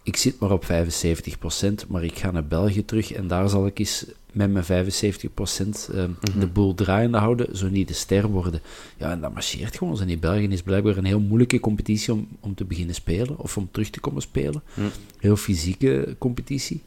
ik 0.02 0.16
zit 0.16 0.38
maar 0.38 0.50
op 0.50 0.64
75%, 0.64 1.86
maar 1.88 2.04
ik 2.04 2.18
ga 2.18 2.30
naar 2.30 2.46
België 2.46 2.84
terug 2.84 3.12
en 3.12 3.26
daar 3.26 3.48
zal 3.48 3.66
ik 3.66 3.78
eens 3.78 4.06
met 4.32 4.52
mijn 4.52 4.64
75% 4.64 5.88
eh, 5.94 6.04
de 6.38 6.46
boel 6.46 6.74
draaiende 6.74 7.18
houden, 7.18 7.56
zo 7.56 7.68
niet 7.68 7.88
de 7.88 7.94
ster 7.94 8.28
worden. 8.28 8.60
Ja, 8.96 9.10
en 9.10 9.20
dat 9.20 9.32
marcheert 9.32 9.76
gewoon. 9.76 10.00
En 10.00 10.08
in 10.08 10.18
België 10.18 10.48
is 10.48 10.62
blijkbaar 10.62 10.96
een 10.96 11.04
heel 11.04 11.20
moeilijke 11.20 11.60
competitie 11.60 12.12
om, 12.12 12.28
om 12.40 12.54
te 12.54 12.64
beginnen 12.64 12.94
spelen, 12.94 13.38
of 13.38 13.56
om 13.56 13.68
terug 13.70 13.90
te 13.90 14.00
komen 14.00 14.22
spelen. 14.22 14.62
Hm. 14.74 14.80
Heel 15.18 15.36
fysieke 15.36 16.14
competitie. 16.18 16.82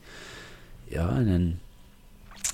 Ja, 0.84 1.16
en, 1.16 1.28
en 1.28 1.60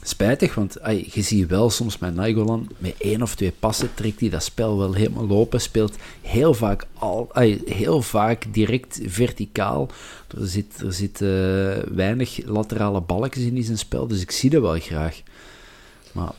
Spijtig, 0.07 0.55
want 0.55 0.81
ai, 0.81 1.07
je 1.11 1.21
ziet 1.21 1.47
wel 1.47 1.69
soms 1.69 1.97
met 1.97 2.15
Nainggolan, 2.15 2.69
met 2.77 2.95
één 2.97 3.21
of 3.21 3.35
twee 3.35 3.53
passen 3.59 3.89
trekt 3.93 4.19
hij 4.19 4.29
dat 4.29 4.43
spel 4.43 4.77
wel 4.77 4.93
helemaal 4.93 5.27
lopen. 5.27 5.61
Speelt 5.61 5.95
heel 6.21 6.53
vaak, 6.53 6.85
al, 6.93 7.27
ai, 7.31 7.61
heel 7.65 8.01
vaak 8.01 8.45
direct 8.53 8.99
verticaal. 9.03 9.89
Er 10.37 10.93
zit, 10.93 11.21
eh, 11.21 11.29
weinig 11.95 12.45
laterale 12.45 13.01
balkjes 13.01 13.43
in 13.43 13.63
zijn 13.63 13.77
spel, 13.77 14.07
dus 14.07 14.21
ik 14.21 14.31
zie 14.31 14.49
dat 14.49 14.61
wel 14.61 14.79
graag. 14.79 15.21
Maar 16.11 16.33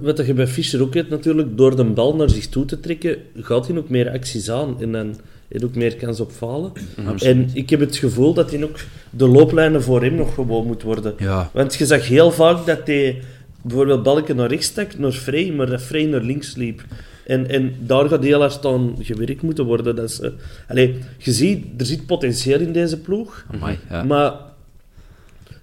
wat 0.00 0.26
je 0.26 0.34
bij 0.34 0.46
Fischer 0.46 0.82
ook 0.82 0.94
hebt 0.94 1.10
natuurlijk, 1.10 1.56
door 1.56 1.76
de 1.76 1.84
bal 1.84 2.16
naar 2.16 2.30
zich 2.30 2.48
toe 2.48 2.64
te 2.64 2.80
trekken, 2.80 3.18
gaat 3.34 3.66
hij 3.66 3.76
ook 3.76 3.88
meer 3.88 4.10
acties 4.10 4.50
aan 4.50 4.80
en 4.80 4.92
dan 4.92 5.16
hij 5.48 5.62
ook 5.64 5.74
meer 5.74 5.96
kans 5.96 6.20
op 6.20 6.30
falen. 6.30 6.72
En 7.18 7.50
ik 7.52 7.70
heb 7.70 7.80
het 7.80 7.96
gevoel 7.96 8.34
dat 8.34 8.50
hij 8.50 8.64
ook 8.64 8.76
de 9.10 9.26
looplijnen 9.28 9.82
voor 9.82 10.02
hem 10.02 10.14
nog 10.14 10.34
gewoon 10.34 10.66
moet 10.66 10.82
worden. 10.82 11.14
Ja. 11.18 11.50
Want 11.52 11.74
je 11.74 11.86
zag 11.86 12.08
heel 12.08 12.32
vaak 12.32 12.66
dat 12.66 12.80
hij 12.84 13.22
bijvoorbeeld 13.62 14.02
balken 14.02 14.36
naar 14.36 14.48
rechts 14.48 14.66
stak, 14.66 14.98
naar 14.98 15.12
Frey, 15.12 15.52
maar 15.52 15.66
dat 15.66 15.82
Frey 15.82 16.04
naar 16.04 16.20
links 16.22 16.54
liep. 16.56 16.84
En, 17.26 17.48
en 17.48 17.74
daar 17.80 18.08
gaat 18.08 18.22
heel 18.24 18.40
hard 18.40 18.64
aan 18.66 18.96
gewerkt 19.00 19.42
moeten 19.42 19.64
worden. 19.64 19.96
Dat 19.96 20.10
is, 20.10 20.20
eh, 20.68 20.88
je 21.18 21.32
ziet, 21.32 21.64
er 21.78 21.86
zit 21.86 22.06
potentieel 22.06 22.60
in 22.60 22.72
deze 22.72 23.00
ploeg. 23.00 23.46
amai, 23.54 23.78
ja. 23.90 24.02
Maar 24.04 24.32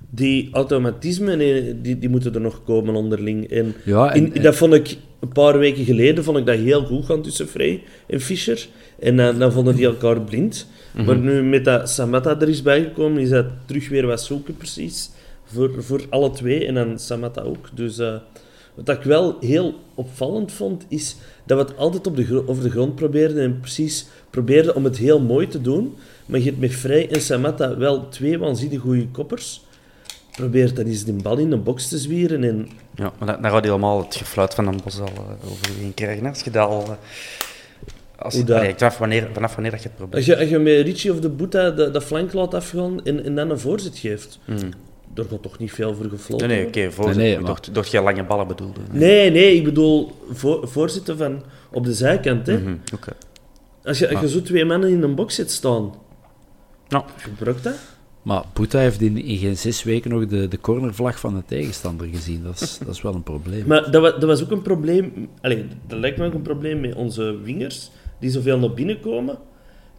die 0.09 0.49
automatismen, 0.51 1.39
eh, 1.39 1.73
die, 1.81 1.99
die 1.99 2.09
moeten 2.09 2.33
er 2.33 2.41
nog 2.41 2.63
komen 2.63 2.95
onderling. 2.95 3.49
En, 3.49 3.73
Ja, 3.83 4.13
en- 4.13 4.33
in- 4.33 4.41
dat 4.41 4.55
vond 4.55 4.73
ik 4.73 4.97
een 5.23 5.29
paar 5.29 5.59
weken 5.59 5.85
geleden 5.85 6.23
vond 6.23 6.37
ik 6.37 6.45
dat 6.45 6.57
heel 6.57 6.85
goed 6.85 7.05
gaan 7.05 7.21
tussen 7.21 7.47
Frey 7.47 7.83
en 8.07 8.21
Fischer. 8.21 8.67
En 8.99 9.17
dan, 9.17 9.39
dan 9.39 9.51
vonden 9.51 9.75
die 9.75 9.85
elkaar 9.85 10.21
blind. 10.21 10.67
Mhm. 10.91 11.05
Maar 11.05 11.17
nu 11.17 11.43
met 11.43 11.65
dat 11.65 11.89
Samatta 11.89 12.39
er 12.39 12.49
is 12.49 12.61
bijgekomen, 12.61 13.21
is 13.21 13.29
dat 13.29 13.45
terug 13.65 13.89
weer 13.89 14.07
wat 14.07 14.21
zoeken 14.21 14.57
precies. 14.57 15.11
Voor, 15.43 15.83
voor 15.83 16.01
alle 16.09 16.31
twee 16.31 16.65
en 16.65 16.73
dan 16.73 16.99
Samatta 16.99 17.41
ook. 17.41 17.69
Dus 17.73 17.97
eh, 17.97 18.15
wat 18.73 18.89
ik 18.89 19.03
wel 19.03 19.37
heel 19.39 19.79
opvallend 19.95 20.51
vond, 20.51 20.85
is 20.87 21.15
dat 21.45 21.57
we 21.57 21.63
het 21.63 21.77
altijd 21.77 22.07
op 22.07 22.15
de 22.15 22.47
over 22.47 22.63
de 22.63 22.69
grond 22.69 22.95
probeerden 22.95 23.43
en 23.43 23.59
precies 23.59 24.05
probeerden 24.29 24.75
om 24.75 24.83
het 24.83 24.97
heel 24.97 25.19
mooi 25.19 25.47
te 25.47 25.61
doen. 25.61 25.95
Maar 26.25 26.39
je 26.39 26.45
hebt 26.45 26.59
met 26.59 26.75
Vrij 26.75 27.09
en 27.09 27.21
Samatta 27.21 27.77
wel 27.77 28.09
twee 28.09 28.39
waanzinnig 28.39 28.79
goede 28.79 29.07
koppers. 29.07 29.61
Probeer 30.35 30.73
dan 30.73 30.85
eens 30.85 31.03
die 31.03 31.13
bal 31.13 31.37
in 31.37 31.51
een 31.51 31.63
box 31.63 31.87
te 31.87 31.97
zwieren 31.97 32.43
en 32.43 32.69
Ja, 32.95 33.11
maar 33.19 33.27
dan, 33.27 33.41
dan 33.41 33.51
gaat 33.51 33.61
hij 33.61 33.69
helemaal 33.69 33.97
het 34.03 34.15
gefluit 34.15 34.53
van 34.53 34.67
een 34.67 34.79
bos 34.83 34.99
al 34.99 35.07
eh, 35.07 35.51
over 35.51 35.67
je 35.75 35.79
heen 35.81 35.93
krijgen. 35.93 36.25
Als 36.25 36.41
je 36.41 36.51
dat 36.51 36.67
al... 36.69 36.83
eh, 36.83 36.89
als? 38.15 38.43
Allee, 38.49 38.67
ik 38.69 38.77
twijfel 38.77 38.99
wanneer, 38.99 39.29
vanaf 39.33 39.53
wanneer 39.53 39.71
dat 39.71 39.81
je 39.81 39.87
het 39.87 39.97
probeert. 39.97 40.15
Als 40.17 40.25
je, 40.25 40.37
als 40.37 40.49
je 40.49 40.59
met 40.59 40.85
Richie 40.85 41.11
of 41.11 41.19
de 41.19 41.29
Boeta 41.29 41.69
de, 41.69 41.91
de 41.91 42.01
flank 42.01 42.33
laat 42.33 42.53
afgaan 42.53 43.03
en, 43.03 43.23
en 43.23 43.35
dan 43.35 43.49
een 43.49 43.59
voorzet 43.59 43.97
geeft, 43.97 44.39
daar 45.13 45.25
gaat 45.29 45.41
toch 45.41 45.57
niet 45.59 45.71
veel 45.71 45.95
voor 45.95 46.05
gefloten 46.09 46.47
Nee, 46.47 46.57
nee, 46.57 46.67
oké, 46.67 46.91
voor 46.91 47.05
Nee, 47.05 47.15
nee, 47.15 47.35
nee, 47.35 47.39
maar- 47.39 47.59
door, 47.71 47.87
je 47.91 48.01
lange 48.01 48.23
ballen 48.23 48.47
bedoelde. 48.47 48.79
Nee, 48.91 49.31
nee, 49.31 49.55
ik 49.55 49.63
bedoel 49.63 50.11
voor, 50.31 50.67
voorzitten 50.67 51.17
van 51.17 51.43
op 51.71 51.85
de 51.85 51.93
zijkant. 51.93 52.47
Hè. 52.47 52.59
Oké. 52.93 53.11
Als, 53.83 53.99
je, 53.99 54.09
als 54.09 54.19
je 54.19 54.29
zo 54.29 54.41
twee 54.41 54.65
mannen 54.65 54.89
in 54.89 55.03
een 55.03 55.15
box 55.15 55.35
zit 55.35 55.51
staan, 55.51 55.93
Nou, 56.87 57.03
gebruik 57.17 57.63
dat. 57.63 57.73
Maar 58.23 58.43
Boeta 58.53 58.79
heeft 58.79 59.01
in, 59.01 59.17
in 59.23 59.37
geen 59.37 59.57
zes 59.57 59.83
weken 59.83 60.09
nog 60.11 60.25
de, 60.27 60.47
de 60.47 60.59
cornervlag 60.61 61.19
van 61.19 61.33
de 61.35 61.43
tegenstander 61.45 62.07
gezien. 62.07 62.43
Dat 62.43 62.61
is, 62.61 62.77
dat 62.85 62.93
is 62.95 63.01
wel 63.01 63.13
een 63.13 63.23
probleem. 63.23 63.63
Maar 63.67 63.91
dat 63.91 64.01
was, 64.01 64.11
dat 64.11 64.23
was 64.23 64.43
ook 64.43 64.51
een 64.51 64.61
probleem. 64.61 65.29
Allee, 65.41 65.65
dat 65.87 65.99
lijkt 65.99 66.17
me 66.17 66.25
ook 66.25 66.33
een 66.33 66.41
probleem 66.41 66.79
met 66.79 66.95
onze 66.95 67.37
wingers, 67.43 67.89
die 68.19 68.29
zoveel 68.29 68.59
naar 68.59 68.73
binnen 68.73 68.99
komen. 68.99 69.37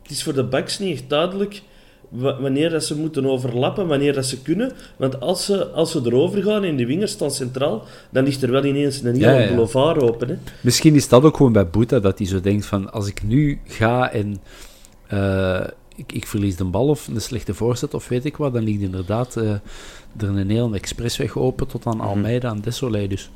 Het 0.02 0.10
is 0.10 0.22
voor 0.22 0.34
de 0.34 0.44
backs 0.44 0.78
niet 0.78 0.92
echt 0.92 1.08
duidelijk 1.08 1.62
wa- 2.08 2.40
wanneer 2.40 2.70
dat 2.70 2.84
ze 2.84 2.96
moeten 2.98 3.26
overlappen, 3.26 3.86
wanneer 3.86 4.12
dat 4.12 4.26
ze 4.26 4.42
kunnen. 4.42 4.72
Want 4.96 5.20
als 5.20 5.44
ze, 5.44 5.66
als 5.66 5.90
ze 5.90 6.00
erover 6.04 6.42
gaan 6.42 6.64
en 6.64 6.76
de 6.76 6.86
wingers 6.86 7.12
staan 7.12 7.30
centraal, 7.30 7.84
dan 8.10 8.24
ligt 8.24 8.42
er 8.42 8.50
wel 8.50 8.64
ineens 8.64 9.02
een 9.02 9.14
heel 9.16 9.38
Ja, 9.38 9.48
boulevard 9.48 10.02
open. 10.02 10.28
Hè. 10.28 10.36
Misschien 10.60 10.94
is 10.94 11.08
dat 11.08 11.22
ook 11.22 11.36
gewoon 11.36 11.52
bij 11.52 11.68
Boeta, 11.68 12.00
dat 12.00 12.18
hij 12.18 12.26
zo 12.26 12.40
denkt 12.40 12.66
van, 12.66 12.92
als 12.92 13.06
ik 13.08 13.22
nu 13.22 13.60
ga 13.64 14.10
en 14.12 14.36
eh, 15.06 15.64
ik, 15.94 16.12
ik 16.12 16.26
verlies 16.26 16.56
de 16.56 16.64
bal 16.64 16.88
of 16.88 17.06
een 17.06 17.20
slechte 17.20 17.54
voorzet 17.54 17.94
of 17.94 18.08
weet 18.08 18.24
ik 18.24 18.36
wat, 18.36 18.52
dan 18.52 18.62
ligt 18.62 18.80
inderdaad 18.80 19.36
eh, 19.36 19.50
er 20.16 20.28
een 20.28 20.50
hele 20.50 20.76
expressweg 20.76 21.36
open 21.36 21.66
tot 21.66 21.86
aan 21.86 22.00
Almeida 22.00 22.50
en 22.50 22.60
Desolé 22.60 23.06
dus. 23.06 23.30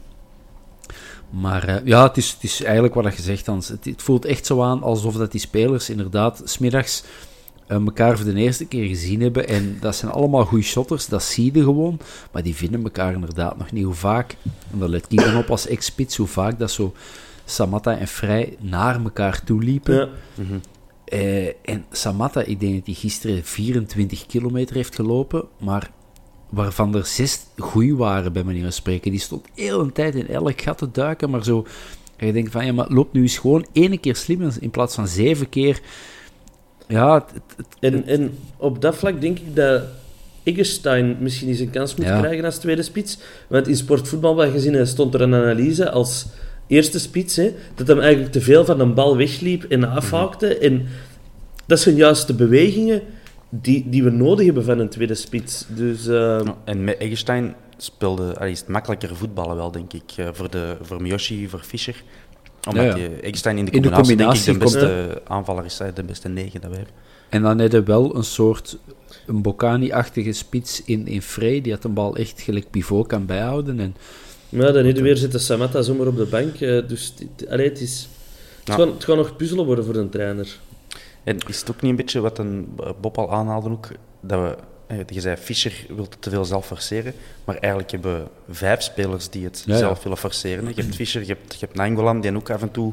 Maar 1.31 1.69
eh, 1.69 1.77
ja, 1.85 2.03
het 2.03 2.17
is, 2.17 2.31
het 2.31 2.43
is 2.43 2.63
eigenlijk 2.63 2.95
wat 2.95 3.17
je 3.17 3.23
zegt, 3.23 3.47
Hans. 3.47 3.69
Het, 3.69 3.85
het 3.85 4.03
voelt 4.03 4.25
echt 4.25 4.47
zo 4.47 4.63
aan 4.63 4.83
alsof 4.83 5.15
dat 5.15 5.33
die 5.33 5.41
spelers 5.41 5.91
inderdaad 5.91 6.43
smiddags 6.45 7.03
eh, 7.67 7.77
elkaar 7.77 8.17
voor 8.17 8.33
de 8.33 8.41
eerste 8.41 8.65
keer 8.65 8.87
gezien 8.87 9.21
hebben. 9.21 9.49
En 9.49 9.77
dat 9.81 9.97
zijn 9.97 10.13
allemaal 10.13 10.45
goede 10.45 10.65
shotters, 10.65 11.07
dat 11.07 11.23
zie 11.23 11.55
je 11.55 11.63
gewoon. 11.63 12.01
Maar 12.33 12.43
die 12.43 12.55
vinden 12.55 12.83
elkaar 12.83 13.13
inderdaad 13.13 13.59
nog 13.59 13.73
niet. 13.73 13.85
Hoe 13.85 13.95
vaak, 13.95 14.37
en 14.73 14.79
daar 14.79 14.89
let 14.89 15.07
ik 15.09 15.21
dan 15.21 15.37
op 15.37 15.51
als 15.51 15.67
ex-spits, 15.67 16.17
hoe 16.17 16.27
vaak 16.27 16.59
dat 16.59 16.71
zo 16.71 16.95
Samatta 17.45 17.99
en 17.99 18.09
Vrij 18.09 18.57
naar 18.61 19.03
elkaar 19.03 19.45
toe 19.45 19.63
liepen. 19.63 19.95
Ja. 19.95 20.09
Eh, 21.09 21.47
en 21.47 21.85
Samatta, 21.91 22.43
ik 22.43 22.61
denk 22.61 22.75
dat 22.75 22.87
hij 22.87 22.95
gisteren 22.95 23.45
24 23.45 24.27
kilometer 24.27 24.77
heeft 24.77 24.95
gelopen, 24.95 25.45
maar 25.59 25.91
waarvan 26.51 26.95
er 26.95 27.07
zes 27.07 27.41
goed 27.59 27.91
waren, 27.91 28.33
bij 28.33 28.43
manier 28.45 28.63
van 28.63 28.73
spreken. 28.73 29.11
Die 29.11 29.21
stond 29.21 29.47
heel 29.55 29.81
een 29.81 29.93
tijd 29.93 30.15
in 30.15 30.29
elk 30.29 30.61
gat 30.61 30.79
te 30.79 30.91
duiken, 30.91 31.31
maar 31.31 31.45
zo... 31.45 31.67
En 32.17 32.27
je 32.27 32.33
denkt 32.33 32.53
van, 32.53 32.67
ja, 32.67 32.73
maar 32.73 32.87
loop 32.93 33.13
nu 33.13 33.23
eens 33.23 33.39
gewoon 33.39 33.67
één 33.73 34.01
keer 34.01 34.17
slim 34.17 34.51
in 34.61 34.71
plaats 34.71 34.95
van 34.95 35.09
zeven 35.09 35.49
keer. 35.49 35.81
Ja, 36.89 37.15
het- 37.15 37.33
het- 37.33 37.67
het- 37.81 37.93
En, 37.95 38.07
en 38.07 38.39
op 38.57 38.81
dat 38.83 38.97
vlak 38.97 39.21
denk 39.21 39.39
ik 39.39 39.57
dat 39.57 39.83
Eggestein 40.43 41.17
misschien 41.21 41.49
eens 41.49 41.59
een 41.59 41.71
kans 41.71 41.95
moet 41.95 42.07
Ja. 42.07 42.19
krijgen 42.21 42.45
als 42.45 42.59
tweede 42.59 42.83
spits. 42.83 43.19
Want 43.49 43.69
in 43.69 43.77
sportvoetbalmagazine 43.77 44.85
stond 44.87 45.15
er 45.15 45.21
een 45.21 45.35
analyse 45.35 45.91
als 45.91 46.27
eerste 46.69 46.99
spits, 46.99 47.37
hè, 47.37 47.55
dat 47.75 47.87
hem 47.87 48.01
eigenlijk 48.01 48.33
te 48.33 48.41
veel 48.41 48.65
van 48.65 48.81
een 48.81 48.95
bal 48.95 49.17
wegliep 49.17 49.63
en 49.63 49.85
afhaakte. 49.91 50.59
En 50.59 50.87
dat 51.67 51.81
zijn 51.81 51.95
juist 51.97 52.27
de 52.27 52.35
bewegingen 52.35 53.03
die, 53.49 53.89
die 53.89 54.03
we 54.05 54.11
nodig 54.11 54.45
hebben 54.47 54.65
van 54.65 54.79
een 54.79 54.89
tweede 54.89 55.15
spits. 55.15 55.65
Dus 55.69 56.07
eh, 56.07 56.15
Ja, 56.15 56.57
En 56.65 56.85
met 56.85 56.97
Eggestein 56.99 57.55
speelde, 57.77 58.39
allee, 58.39 58.53
is 58.53 58.61
het 58.61 58.69
makkelijker 58.69 59.17
voetballen 59.17 59.57
wel, 59.57 59.71
denk 59.71 59.93
ik. 59.93 60.03
eh, 60.17 60.29
voor, 60.33 60.51
de, 60.51 60.77
voor 60.83 61.03
Miyoshi, 61.03 61.49
voor 61.49 61.61
Fischer. 61.61 62.03
Omdat 62.69 62.85
Ja, 62.85 63.09
Eggestein 63.21 63.59
in 63.59 63.65
de 63.65 63.71
In 63.71 63.83
de 63.83 63.91
combinatie, 63.91 64.45
denk 64.45 64.63
ik, 64.63 64.69
de 64.69 64.79
combinatie 64.79 65.07
beste 65.07 65.23
aanvaller 65.25 65.65
is, 65.65 65.79
hè, 65.79 65.93
de 65.93 66.03
beste 66.03 66.29
negen 66.29 66.61
dat 66.61 66.71
we 66.71 66.77
hebben. 66.77 66.95
en 67.29 67.43
dan 67.43 67.59
heb 67.59 67.73
je 67.73 67.83
wel 67.83 68.17
een 68.17 68.25
soort 68.25 68.79
een 69.27 69.43
Bocani-achtige 69.43 70.33
spits 70.33 70.83
in, 70.85 71.07
in 71.07 71.23
Frey, 71.23 71.61
die 71.61 71.73
had 71.73 71.85
een 71.85 71.95
bal 71.95 72.17
echt 72.17 72.41
gelijk 72.41 72.71
pivot 72.71 73.07
kan 73.07 73.27
bijhouden. 73.27 73.81
En, 73.81 73.97
maar 74.49 74.73
dan 74.73 74.93
weer 74.93 75.17
zitten 75.17 75.41
Samatta 75.41 75.83
zomaar 75.83 76.07
op 76.07 76.17
de 76.17 76.25
bank. 76.25 76.55
eh, 76.61 76.89
dus 76.89 77.15
het, 77.19 77.49
allee, 77.51 77.69
het, 77.69 77.81
is, 77.81 78.09
het, 78.59 78.69
Ja. 78.69 78.75
gaat, 78.75 78.93
het 78.95 79.05
gaat 79.05 79.17
nog 79.17 79.37
puzzelen 79.37 79.65
worden 79.65 79.85
voor 79.85 79.95
een 79.97 80.09
trainer. 80.11 80.59
En 81.25 81.39
is 81.49 81.61
het 81.61 81.71
ook 81.71 81.81
niet 81.81 81.91
een 81.91 81.97
beetje 81.97 82.21
wat 82.21 82.39
een 82.39 82.69
eh, 82.81 82.91
Bob 83.01 83.19
al 83.19 83.33
aanhaalde 83.33 83.71
ook, 83.71 83.89
dat 84.21 84.41
we, 84.41 84.57
eh, 84.87 84.99
je 85.07 85.21
zei 85.21 85.37
Fischer 85.37 85.73
wil 85.89 86.05
het 86.05 86.17
te 86.23 86.31
veel 86.31 86.45
zelf 86.45 86.67
forceren, 86.67 87.13
maar 87.45 87.57
eigenlijk 87.57 87.93
hebben 87.93 88.15
we 88.45 88.55
vijf 88.55 88.83
spelers 88.83 89.29
die 89.31 89.45
het 89.45 89.63
Ja, 89.67 89.73
ja. 89.73 89.79
zelf 89.79 90.03
willen 90.03 90.19
forceren. 90.19 90.73
Je 90.75 90.83
hebt 90.83 90.95
Fischer, 90.95 91.21
je 91.21 91.27
hebt, 91.27 91.53
je 91.53 91.59
hebt 91.61 91.75
Nainggolan, 91.75 92.21
die 92.21 92.37
ook 92.37 92.51
af 92.51 92.63
en 92.63 92.71
toe, 92.71 92.93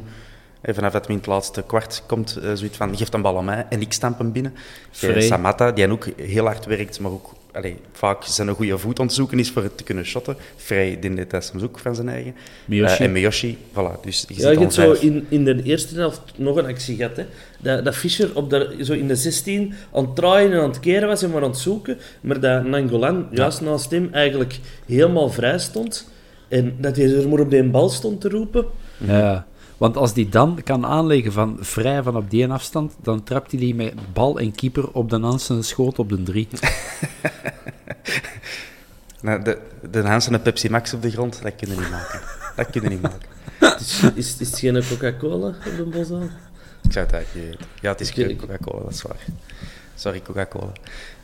vanaf 0.64 0.92
dat 0.92 1.06
hij 1.06 1.14
in 1.14 1.22
het 1.22 1.30
laatste 1.30 1.64
kwart 1.68 2.04
komt, 2.08 2.40
zoiets 2.54 2.78
van, 2.78 2.98
geef 2.98 3.14
een 3.14 3.22
bal 3.22 3.38
aan 3.38 3.46
mij 3.46 3.66
en 3.70 3.82
ik 3.82 3.94
stamp 3.94 4.18
hem 4.18 4.32
binnen. 4.32 4.52
Je 4.56 5.06
hebt 5.06 5.18
Vrij. 5.18 5.22
Samatta, 5.28 5.72
die 5.72 5.92
ook 5.92 6.08
heel 6.18 6.46
hard 6.46 6.66
werkt, 6.66 7.00
maar 7.00 7.12
ook 7.12 7.34
allee, 7.56 7.78
vaak 7.92 8.24
zijn 8.24 8.48
een 8.48 8.56
goede 8.56 8.78
voet 8.78 9.00
ontzoeken 9.00 9.40
is 9.40 9.52
voor 9.52 9.64
het 9.64 9.78
te 9.78 9.84
kunnen 9.84 10.06
shotten. 10.06 10.36
Vrij 10.56 11.00
dat 11.28 11.44
soms 11.44 11.64
ook 11.64 11.80
van 11.80 11.96
zijn 11.96 12.10
eigen. 12.10 12.36
Miyoshi. 12.66 12.96
Eh, 12.96 13.06
en 13.06 13.12
Miyoshi, 13.12 13.58
voilà. 13.72 14.02
Dus 14.02 14.26
je 14.28 14.42
Ja, 14.42 14.50
je 14.50 14.60
hebt 14.60 14.74
zo 14.74 14.92
in, 14.92 15.26
in 15.30 15.46
de 15.46 15.64
eerste 15.64 15.96
helft 15.96 16.22
nog 16.36 16.58
een 16.58 16.66
actie 16.66 16.96
gehad. 16.96 17.18
Hè. 17.18 17.26
Dat, 17.60 17.86
dat 17.86 17.96
Fischer 17.96 18.30
op 18.34 18.50
de, 18.50 18.76
zo 18.82 18.94
in 18.94 19.08
de 19.08 19.16
16 19.16 19.74
aan 19.94 20.06
het 20.06 20.16
draaien 20.16 20.52
en 20.52 20.60
aan 20.60 20.70
het 20.70 20.80
keren 20.80 21.08
was 21.08 21.24
en 21.24 21.30
maar 21.30 21.44
aan 21.44 21.50
het 21.50 21.58
zoeken. 21.58 21.98
Maar 22.22 22.40
dat 22.40 22.64
Nangolan 22.64 23.28
juist 23.32 23.62
naast 23.62 23.92
hem 23.92 24.10
eigenlijk 24.12 24.60
helemaal 24.86 25.30
vrij 25.30 25.60
stond. 25.60 26.10
En 26.48 26.76
dat 26.78 26.96
hij 26.96 27.16
er 27.16 27.30
maar 27.30 27.40
op 27.40 27.50
die 27.50 27.64
bal 27.64 27.90
stond 27.90 28.22
te 28.22 28.30
roepen. 28.30 28.66
Ja, 28.98 29.48
want 29.78 29.98
als 29.98 30.14
die 30.14 30.30
dan 30.30 30.60
kan 30.64 30.86
aanleggen 30.86 31.32
van 31.32 31.58
vrij 31.60 32.04
van 32.04 32.18
op 32.18 32.30
die 32.30 32.48
afstand, 32.48 32.94
dan 33.02 33.24
trapt 33.24 33.52
hij 33.52 33.60
die 33.60 33.76
met 33.76 34.14
bal 34.14 34.40
en 34.40 34.52
keeper 34.52 34.92
op 34.92 35.10
de 35.10 35.18
Nansen 35.18 35.64
schoot 35.64 36.00
op 36.00 36.10
de 36.10 36.24
drie. 36.24 36.48
Nou, 39.26 39.44
de, 39.44 39.58
de 39.92 40.00
Hans 40.00 40.28
en 40.28 40.42
Pepsi 40.42 40.70
Max 40.70 40.94
op 40.94 41.02
de 41.02 41.12
grond, 41.12 41.42
dat 41.42 41.56
kunnen 41.56 41.80
niet 41.80 41.90
maken. 41.90 42.20
Dat 42.56 42.70
kunnen 42.70 42.90
niet 42.90 43.02
maken. 43.02 43.30
Het 43.60 43.80
is, 43.80 44.02
is, 44.16 44.38
is 44.40 44.50
het 44.50 44.60
geen 44.60 44.84
Coca-Cola 44.90 45.48
op 45.48 45.78
de 45.78 45.84
bosaan? 45.84 46.30
Ik 46.84 46.92
zou 46.92 47.06
het 47.06 47.16
eigenlijk 47.16 47.34
niet 47.34 47.44
weten. 47.44 47.66
Ja, 47.82 47.92
het 47.92 48.02
is 48.02 48.10
Oké. 48.10 48.36
Coca-Cola, 48.36 48.84
dat 48.84 48.92
is 48.92 49.02
waar. 49.02 49.26
Sorry, 49.96 50.22
Coca-Cola. 50.22 50.72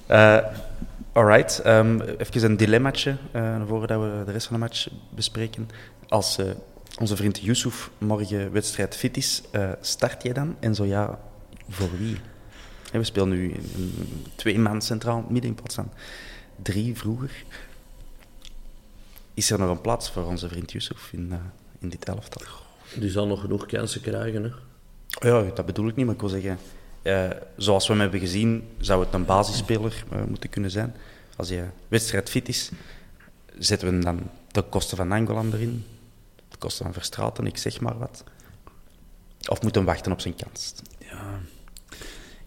Eh 0.06 0.38
alright, 1.12 1.60
ehm, 1.60 2.00
even 2.18 2.44
een 2.44 2.58
dilemmaatje 2.58 3.16
eh 3.32 3.62
voordat 3.68 4.02
we 4.02 4.22
de 4.26 4.32
rest 4.32 4.48
van 4.48 4.56
de 4.56 4.62
match 4.62 4.88
bespreken. 5.10 5.70
Als 6.08 6.38
eh, 6.38 6.46
onze 7.00 7.16
vriend 7.16 7.40
Yusuf 7.40 7.90
morgen 7.98 8.52
wedstrijd 8.52 8.96
fit 8.96 9.18
is, 9.18 9.42
eh, 9.52 9.72
start 9.82 10.24
jij 10.24 10.34
dan? 10.34 10.56
En 10.60 10.76
zo 10.76 10.86
ja, 10.86 11.20
voor 11.70 11.98
wie? 11.98 12.18
We 12.92 13.04
spelen 13.04 13.30
nu 13.30 13.54
een- 13.54 14.26
twee 14.36 14.60
man 14.60 14.82
centraal 14.82 15.26
midden 15.30 15.50
in 15.50 15.56
plaats 15.56 15.76
van 15.76 15.92
drie 16.62 16.96
vroeger. 16.98 17.44
is 19.34 19.52
er 19.52 19.60
nog 19.60 19.70
een 19.70 19.82
plaats 19.82 20.12
voor 20.12 20.24
onze 20.26 20.48
vriend 20.50 20.72
Yusuf 20.72 21.10
in, 21.12 21.28
uh, 21.32 21.36
in 21.80 21.90
dit 21.90 22.06
elftal. 22.06 22.42
Die 23.00 23.10
zal 23.10 23.28
nog 23.28 23.42
genoeg 23.42 23.66
kansen 23.66 24.02
krijgen. 24.02 24.44
Hè? 24.44 24.50
Ja, 25.30 25.42
dat 25.56 25.66
bedoel 25.66 25.88
ik 25.88 25.96
niet, 25.96 26.06
maar 26.06 26.16
ik 26.16 26.22
wil 26.22 26.30
zeggen, 26.30 26.58
uh, 27.04 27.30
zoals 27.58 27.86
we 27.88 27.92
hem 27.94 28.02
hebben 28.02 28.20
gezien, 28.20 28.68
zou 28.80 29.04
het 29.06 29.14
een 29.14 29.26
basisspeler 29.26 30.04
moeten 30.28 30.50
kunnen 30.50 30.72
zijn. 30.72 30.96
Als 31.36 31.50
hij 31.50 31.72
wedstrijdfit 31.88 32.48
is, 32.48 32.72
zetten 33.58 33.88
we 33.88 33.94
hem 33.94 34.04
dan 34.04 34.30
de 34.52 34.62
kosten 34.62 34.98
van 34.98 35.12
Angolan 35.12 35.54
erin, 35.54 35.86
de 36.62 36.67
kosten 36.67 36.86
van 36.86 36.93
Verstraten, 36.93 37.45
ik 37.45 37.58
zeg 37.58 37.80
maar 37.82 37.97
wat. 37.97 38.24
Of 39.50 39.62
moeten 39.62 39.82
we 39.82 39.88
wachten 39.88 40.12
op 40.12 40.19
zijn 40.21 40.36
kans? 40.36 40.74
Ja, 41.00 41.39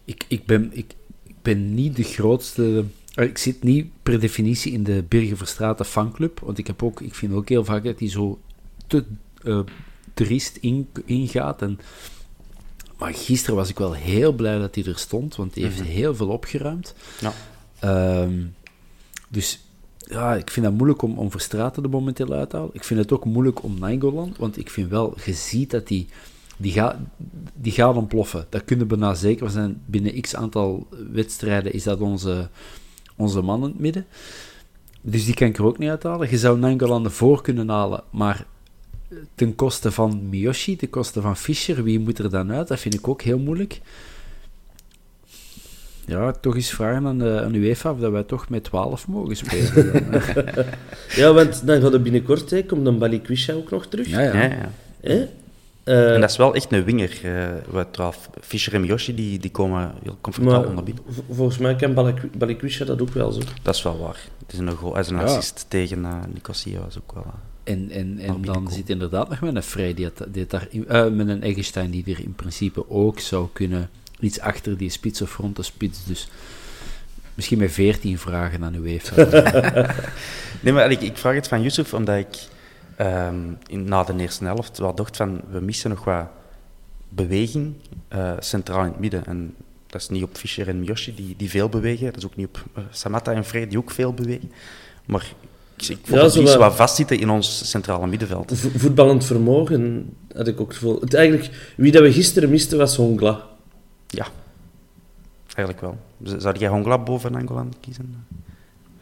ik, 0.05 0.25
ik, 0.27 0.45
ben, 0.45 0.69
ik, 0.73 0.95
ik 1.23 1.35
ben 1.41 1.73
niet 1.73 1.95
de 1.95 2.03
grootste 2.03 2.85
ik 3.15 3.37
zit 3.37 3.63
niet 3.63 3.87
per 4.03 4.19
definitie 4.19 4.71
in 4.71 4.83
de 4.83 5.03
Birgen 5.07 5.37
Verstraten 5.37 5.85
fanclub, 5.85 6.39
want 6.39 6.57
ik, 6.57 6.67
heb 6.67 6.83
ook, 6.83 7.01
ik 7.01 7.15
vind 7.15 7.33
ook 7.33 7.49
heel 7.49 7.65
vaak 7.65 7.83
dat 7.83 7.99
hij 7.99 8.09
zo 8.09 8.39
te 8.87 9.05
uh, 9.43 9.59
triest 10.13 10.55
in, 10.55 10.89
ingaat. 11.05 11.61
En, 11.61 11.79
maar 12.97 13.13
gisteren 13.13 13.55
was 13.55 13.69
ik 13.69 13.77
wel 13.77 13.93
heel 13.93 14.33
blij 14.33 14.57
dat 14.59 14.75
hij 14.75 14.83
er 14.83 14.99
stond, 14.99 15.35
want 15.35 15.55
hij 15.55 15.63
heeft 15.63 15.79
Mhm. 15.79 15.87
heel 15.87 16.15
veel 16.15 16.27
opgeruimd. 16.27 16.95
Ja. 17.19 17.33
Ehm, 17.79 18.43
dus 19.29 19.64
ja, 20.09 20.35
ik 20.35 20.51
vind 20.51 20.65
het 20.65 20.75
moeilijk 20.75 21.01
om, 21.01 21.17
om 21.17 21.31
Verstraten 21.31 21.83
er 21.83 21.89
momenteel 21.89 22.33
uit 22.33 22.49
te 22.49 22.55
halen. 22.55 22.73
Ik 22.73 22.83
vind 22.83 22.99
het 22.99 23.11
ook 23.11 23.25
moeilijk 23.25 23.63
om 23.63 23.79
Nainggolan, 23.79 24.35
want 24.37 24.57
ik 24.57 24.69
vind 24.69 24.89
wel, 24.89 25.15
je 25.25 25.33
ziet 25.33 25.71
dat 25.71 25.87
die, 25.87 26.07
die, 26.57 26.71
gaat 26.71 26.95
die 27.53 27.71
gaat 27.71 27.95
ontploffen. 27.95 28.45
Dat 28.49 28.65
kunnen 28.65 28.87
we 28.87 28.97
bijna 28.97 29.13
zeker 29.13 29.49
zijn. 29.49 29.81
Binnen 29.85 30.21
x 30.21 30.35
aantal 30.35 30.87
wedstrijden 31.11 31.73
is 31.73 31.83
dat 31.83 31.99
onze, 31.99 32.49
onze 33.15 33.41
man 33.41 33.59
in 33.61 33.69
het 33.69 33.79
midden. 33.79 34.05
Dus 35.01 35.25
die 35.25 35.33
kan 35.33 35.47
ik 35.47 35.57
er 35.57 35.65
ook 35.65 35.77
niet 35.77 35.89
uithalen. 35.89 36.29
Je 36.29 36.37
zou 36.37 36.59
Nainggolan 36.59 37.05
ervoor 37.05 37.41
kunnen 37.41 37.69
halen, 37.69 38.03
maar 38.09 38.45
ten 39.35 39.55
koste 39.55 39.91
van 39.91 40.29
Miyoshi, 40.29 40.75
ten 40.75 40.89
koste 40.89 41.21
van 41.21 41.37
Fischer, 41.37 41.83
wie 41.83 41.99
moet 41.99 42.19
er 42.19 42.29
dan 42.29 42.51
uit? 42.51 42.67
Dat 42.67 42.79
vind 42.79 42.93
ik 42.93 43.07
ook 43.07 43.21
heel 43.21 43.39
moeilijk. 43.39 43.81
Ja, 46.07 46.31
toch 46.31 46.55
eens 46.55 46.69
vragen 46.69 47.05
aan, 47.05 47.17
de, 47.17 47.41
aan 47.43 47.53
UEFA 47.55 47.91
of 47.91 47.99
dat 47.99 48.11
wij 48.11 48.23
toch 48.23 48.49
met 48.49 48.63
12 48.63 49.07
mogen 49.07 49.35
spelen. 49.35 50.11
Dan, 50.11 50.21
Ja, 51.15 51.33
want 51.33 51.65
dan 51.67 51.81
gaat 51.81 51.93
het 51.93 52.03
binnenkort, 52.03 52.49
hè, 52.49 52.63
komt 52.63 52.85
dan 52.85 52.97
Balikwisha 52.99 53.53
ook 53.53 53.69
nog 53.71 53.85
terug. 53.87 54.07
ja, 54.07 54.19
ja. 54.21 54.33
Ja, 54.33 54.43
ja. 54.43 54.69
Hè? 55.01 55.27
Eh, 55.83 56.13
En 56.13 56.21
dat 56.21 56.29
is 56.29 56.37
wel 56.37 56.55
echt 56.55 56.71
een 56.71 56.83
winger. 56.83 57.21
Uh, 57.25 57.47
wat 57.69 58.17
Fischer 58.41 58.73
en 58.73 58.81
Miyoshi 58.81 59.15
die, 59.15 59.39
die 59.39 59.51
komen 59.51 59.93
heel 60.03 60.17
comfortabel 60.21 60.71
naar 60.71 60.83
binnen. 60.83 61.03
volgens 61.31 61.57
mij 61.57 61.75
kan 61.75 61.93
Balik- 61.93 62.37
Balikwisha 62.37 62.85
dat 62.85 63.01
ook 63.01 63.09
wel 63.13 63.31
zo. 63.31 63.39
Dat 63.61 63.75
is 63.75 63.83
wel 63.83 63.99
waar. 63.99 64.19
Het 64.45 64.53
is 64.53 64.59
een 64.59 64.71
goal. 64.71 64.91
Hij 64.93 65.01
is 65.01 65.09
een 65.09 65.15
Ja. 65.17 65.23
assist 65.23 65.65
tegen 65.67 65.99
uh, 65.99 66.13
Nicosia 66.33 66.79
was 66.79 66.97
ook 66.97 67.11
wel. 67.13 67.23
Uh, 67.27 67.73
En, 67.73 67.89
en, 67.89 68.19
en 68.19 68.41
dan 68.41 68.71
zit 68.71 68.89
inderdaad 68.89 69.29
nog 69.29 69.41
met 69.41 69.55
een 69.55 69.63
Vrij, 69.63 69.93
die, 69.93 70.09
die 70.27 70.45
daar, 70.47 70.67
in- 70.69 70.87
eh, 70.87 71.07
met 71.09 71.27
een 71.27 71.41
Eggestein 71.43 71.91
die 71.91 72.03
er 72.07 72.19
in 72.19 72.33
principe 72.35 72.89
ook 72.89 73.19
zou 73.19 73.47
kunnen. 73.53 73.89
Iets 74.19 74.39
achter 74.39 74.77
die 74.77 74.89
spits 74.89 75.21
of 75.21 75.37
rond 75.37 75.55
de 75.55 75.63
spits. 75.63 76.05
Dus 76.05 76.27
misschien 77.33 77.57
met 77.57 77.71
14 77.71 78.17
vragen 78.19 78.63
aan 78.63 78.75
UEFA. 78.75 79.25
Nee, 80.61 80.73
maar 80.73 80.91
ik, 80.91 81.01
ik 81.01 81.17
vraag 81.17 81.35
het 81.35 81.47
van 81.47 81.61
Yusuf 81.61 81.93
omdat 81.93 82.17
ik 82.17 82.37
ehm, 82.95 83.35
in, 83.67 83.83
na 83.83 84.03
de 84.03 84.13
eerste 84.17 84.45
helft 84.45 84.77
wel 84.77 84.95
dacht 84.95 85.17
van 85.17 85.41
we 85.51 85.59
missen 85.59 85.89
nog 85.89 86.03
wat 86.03 86.27
beweging 87.09 87.73
uh, 88.15 88.31
centraal 88.39 88.79
in 88.83 88.87
het 88.91 88.99
midden. 88.99 89.25
En 89.25 89.53
dat 89.87 90.01
is 90.01 90.09
niet 90.09 90.23
op 90.23 90.37
Fischer 90.37 90.67
en 90.67 90.79
Miyoshi 90.79 91.15
die, 91.15 91.33
die 91.37 91.49
veel 91.49 91.69
bewegen. 91.69 92.05
Dat 92.05 92.17
is 92.17 92.25
ook 92.25 92.35
niet 92.35 92.47
op 92.47 92.63
uh, 92.77 92.83
Samatta 92.91 93.31
en 93.33 93.45
Vrij 93.45 93.67
die 93.67 93.77
ook 93.77 93.91
veel 93.91 94.13
bewegen. 94.13 94.51
Maar 95.05 95.25
ik, 95.77 95.87
ik 95.87 95.97
vond 96.03 96.17
Ja, 96.19 96.23
het 96.23 96.33
zo 96.33 96.39
niet 96.39 96.49
zo 96.49 96.57
wel. 96.57 96.67
wat 96.67 96.77
vastzitten 96.77 97.19
in 97.19 97.29
ons 97.29 97.69
centrale 97.69 98.07
middenveld. 98.07 98.51
Vo- 98.55 98.69
voetballend 98.75 99.25
vermogen 99.25 100.13
had 100.35 100.47
ik 100.47 100.59
ook 100.61 100.67
het 100.67 100.77
gevoel. 100.77 100.99
Het, 101.01 101.13
eigenlijk, 101.13 101.73
wie 101.77 101.91
dat 101.91 102.01
we 102.01 102.13
gisteren 102.13 102.49
misten 102.49 102.77
was 102.77 102.95
Hongla. 102.95 103.43
Ja, 104.15 104.27
eigenlijk 105.55 105.81
wel. 105.81 105.97
Zou 106.39 106.57
jij 106.57 106.69
Hongla 106.69 106.97
boven 106.97 107.35
Angolan 107.35 107.73
kiezen? 107.79 108.25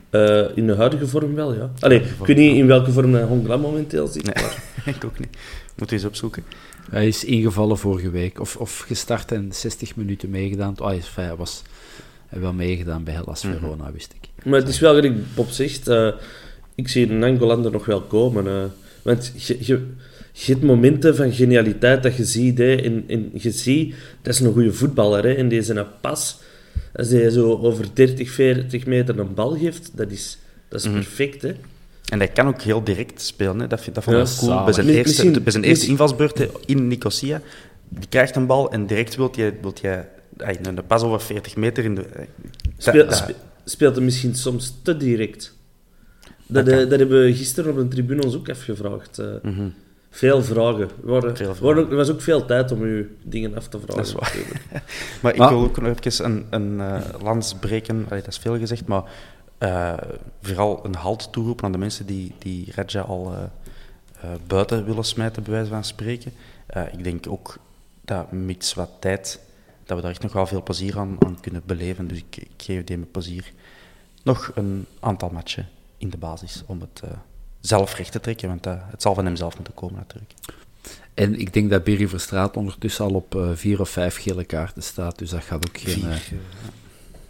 Eh, 0.09 0.57
in 0.57 0.67
de 0.67 0.75
huidige 0.75 1.07
vorm 1.07 1.33
wel, 1.35 1.53
ja. 1.53 1.71
Allee, 1.79 1.99
ik 2.01 2.25
weet 2.25 2.37
niet 2.37 2.55
in 2.57 2.67
welke 2.67 2.91
vorm 2.91 3.15
Hongla 3.15 3.57
momenteel 3.57 4.07
zit. 4.07 4.23
Nee, 4.23 4.43
maar- 4.43 4.63
ik 4.95 5.05
ook 5.05 5.19
niet. 5.19 5.37
Moeten 5.75 5.85
we 5.97 6.01
eens 6.01 6.05
opzoeken. 6.05 6.43
Hij 6.89 7.07
is 7.07 7.23
ingevallen 7.25 7.77
vorige 7.77 8.09
week. 8.09 8.39
Of, 8.39 8.55
of 8.55 8.79
gestart 8.79 9.31
en 9.31 9.53
60 9.53 9.95
minuten 9.95 10.29
meegedaan. 10.29 10.79
Oh, 10.79 10.87
hij, 10.87 10.97
is, 10.97 11.11
hij 11.15 11.35
was 11.35 11.61
hij 12.27 12.39
wel 12.39 12.53
meegedaan 12.53 13.03
bij 13.03 13.13
Hellas 13.13 13.43
Mhm. 13.43 13.53
Verona, 13.53 13.91
wist 13.91 14.13
ik. 14.21 14.29
Maar 14.45 14.59
het 14.59 14.67
is 14.67 14.79
wel, 14.79 14.93
gelijk 14.95 15.35
Bob 15.35 15.49
zegt, 15.49 15.87
eh, 15.87 16.07
ik 16.75 16.87
zie 16.89 17.09
een 17.09 17.23
Angolander 17.23 17.71
nog 17.71 17.85
wel 17.85 18.01
komen. 18.01 18.47
eh. 18.47 18.63
want 19.03 19.33
je, 19.37 19.57
je, 19.59 19.91
je 20.35 20.51
hebt 20.51 20.63
momenten 20.63 21.15
van 21.15 21.31
genialiteit 21.33 22.03
dat 22.03 22.15
je 22.15 22.25
ziet. 22.25 22.57
Hè, 22.57 22.75
en, 22.75 23.03
en 23.07 23.29
je 23.33 23.51
ziet, 23.51 23.95
dat 24.21 24.33
is 24.33 24.39
een 24.39 24.53
goede 24.53 24.73
voetballer. 24.73 25.23
Hè, 25.23 25.33
en 25.33 25.49
deze 25.49 25.73
een 25.73 25.85
pas, 26.01 26.37
als 26.95 27.09
hij 27.09 27.29
zo 27.29 27.51
over 27.57 27.85
30, 27.93 28.29
40 28.31 28.85
meter 28.85 29.19
een 29.19 29.33
bal 29.33 29.57
geeft, 29.57 29.91
dat 29.95 30.11
is, 30.11 30.37
dat 30.67 30.79
is 30.79 30.85
Mhm. 30.85 30.95
perfect. 30.95 31.41
Hè. 31.41 31.51
En 32.09 32.17
hij 32.19 32.27
kan 32.27 32.47
ook 32.47 32.61
heel 32.61 32.83
direct 32.83 33.21
spelen. 33.21 33.59
Hè. 33.59 33.67
Dat, 33.67 33.89
dat 33.93 34.03
vond 34.03 34.17
ik 34.17 34.27
Ja, 34.27 34.47
cool. 34.47 34.63
Bij 34.63 34.73
zijn, 34.73 34.89
eerste, 34.89 35.41
bij 35.41 35.51
zijn 35.51 35.63
eerste 35.63 35.87
invalsbeurt 35.87 36.37
hè, 36.37 36.49
in 36.65 36.87
Nicosia, 36.87 37.41
die 37.89 38.07
krijgt 38.09 38.35
een 38.35 38.45
bal 38.45 38.71
en 38.71 38.85
direct 38.87 39.15
wilt 39.15 39.35
je, 39.35 39.53
wilt 39.61 39.79
je 39.79 40.03
een 40.37 40.79
pas 40.87 41.01
over 41.01 41.21
40 41.21 41.55
meter 41.55 41.83
in 41.83 41.95
de... 41.95 42.01
eh, 42.01 42.25
Speel, 42.77 43.07
speelt 43.65 43.95
hij 43.95 44.03
misschien 44.05 44.35
soms 44.35 44.73
te 44.81 44.97
direct. 44.97 45.55
Dat, 46.47 46.65
Dat 46.65 46.73
eh, 46.73 46.89
dat 46.89 46.99
hebben 46.99 47.23
we 47.23 47.33
gisteren 47.35 47.71
op 47.71 47.77
een 47.77 47.89
tribune 47.89 48.23
ons 48.23 48.35
ook 48.35 48.49
afgevraagd. 48.49 49.21
Mhm. 49.41 49.67
Veel 50.15 50.43
vragen. 50.43 50.79
Er, 50.81 50.89
waren, 51.01 51.21
Veel 51.21 51.47
er 51.49 51.55
vragen. 51.55 51.63
waren 51.65 51.83
ook- 51.83 51.89
er 51.91 51.95
was 51.95 52.09
ook 52.11 52.21
veel 52.21 52.45
tijd 52.45 52.71
om 52.71 52.83
u 52.83 53.17
dingen 53.23 53.55
af 53.55 53.67
te 53.67 53.79
vragen. 53.79 53.95
Dat 53.95 54.05
is 54.05 54.13
waar. 54.13 54.35
Maar 55.21 55.31
ik 55.33 55.37
Maar- 55.37 55.49
wil 55.49 55.63
ook 55.63 55.81
nog 55.81 55.97
even 56.03 56.25
een, 56.25 56.45
een 56.49 56.79
eh, 56.81 57.21
lans 57.21 57.53
breken. 57.55 58.05
Allee, 58.07 58.19
dat 58.19 58.27
is 58.31 58.37
veel 58.37 58.57
gezegd, 58.57 58.85
maar 58.87 59.03
eh, 59.57 59.93
vooral 60.41 60.85
een 60.85 60.95
halt 60.95 61.31
toeroepen 61.31 61.65
aan 61.65 61.71
de 61.71 61.77
mensen 61.77 62.05
die, 62.05 62.35
die 62.39 62.71
Raja 62.75 63.01
al 63.01 63.31
eh, 63.33 63.43
eh, 64.21 64.29
buiten 64.47 64.85
willen 64.85 65.03
smijten, 65.03 65.43
bij 65.43 65.51
wijze 65.53 65.69
van 65.69 65.83
spreken. 65.83 66.31
Eh, 66.65 66.83
ik 66.91 67.03
denk 67.03 67.27
ook 67.29 67.57
dat 68.01 68.31
mits 68.31 68.73
wat 68.73 68.89
tijd, 68.99 69.39
dat 69.85 69.95
we 69.97 70.01
daar 70.03 70.11
echt 70.11 70.21
nog 70.23 70.33
wel 70.33 70.45
veel 70.47 70.63
plezier 70.63 70.99
aan, 70.99 71.15
aan 71.19 71.37
kunnen 71.41 71.61
beleven. 71.65 72.07
Dus 72.07 72.17
ik, 72.17 72.35
ik 72.37 72.49
geef 72.57 72.83
die 72.83 72.97
met 72.97 73.11
plezier 73.11 73.51
nog 74.23 74.51
een 74.55 74.85
aantal 74.99 75.29
matchen 75.29 75.67
in 75.97 76.09
de 76.09 76.17
basis 76.17 76.63
om 76.65 76.81
het 76.81 77.01
eh, 77.03 77.09
zelf 77.63 77.95
recht 77.95 78.11
te 78.11 78.19
trekken, 78.19 78.47
want 78.47 78.65
eh, 78.65 78.73
het 78.91 79.01
zal 79.01 79.13
van 79.15 79.25
hem 79.25 79.35
zelf 79.35 79.55
moeten 79.55 79.73
komen 79.73 79.95
natuurlijk. 79.95 80.33
En 81.13 81.39
ik 81.39 81.53
denk 81.53 81.69
dat 81.69 81.83
Berry 81.83 82.07
Verstraat 82.07 82.57
ondertussen 82.57 83.05
al 83.05 83.13
op 83.13 83.35
eh, 83.35 83.49
vier 83.53 83.79
of 83.79 83.89
vijf 83.89 84.15
gele 84.17 84.43
kaarten 84.43 84.83
staat. 84.83 85.17
Dus 85.17 85.29
dat 85.29 85.43
gaat 85.43 85.67
ook 85.69 85.77
geen... 85.77 85.93
Vier, 85.93 86.11
eh, 86.11 86.67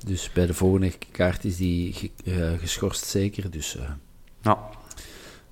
dus 0.06 0.32
bij 0.34 0.46
de 0.46 0.54
volgende 0.54 0.92
kaart 1.12 1.46
is 1.46 1.58
die 1.58 1.94
ge- 1.94 2.10
eh, 2.26 2.60
geschorst 2.60 3.06
zeker. 3.06 3.52
Dus 3.52 3.76
eh, 3.78 3.90
nou, 4.42 4.58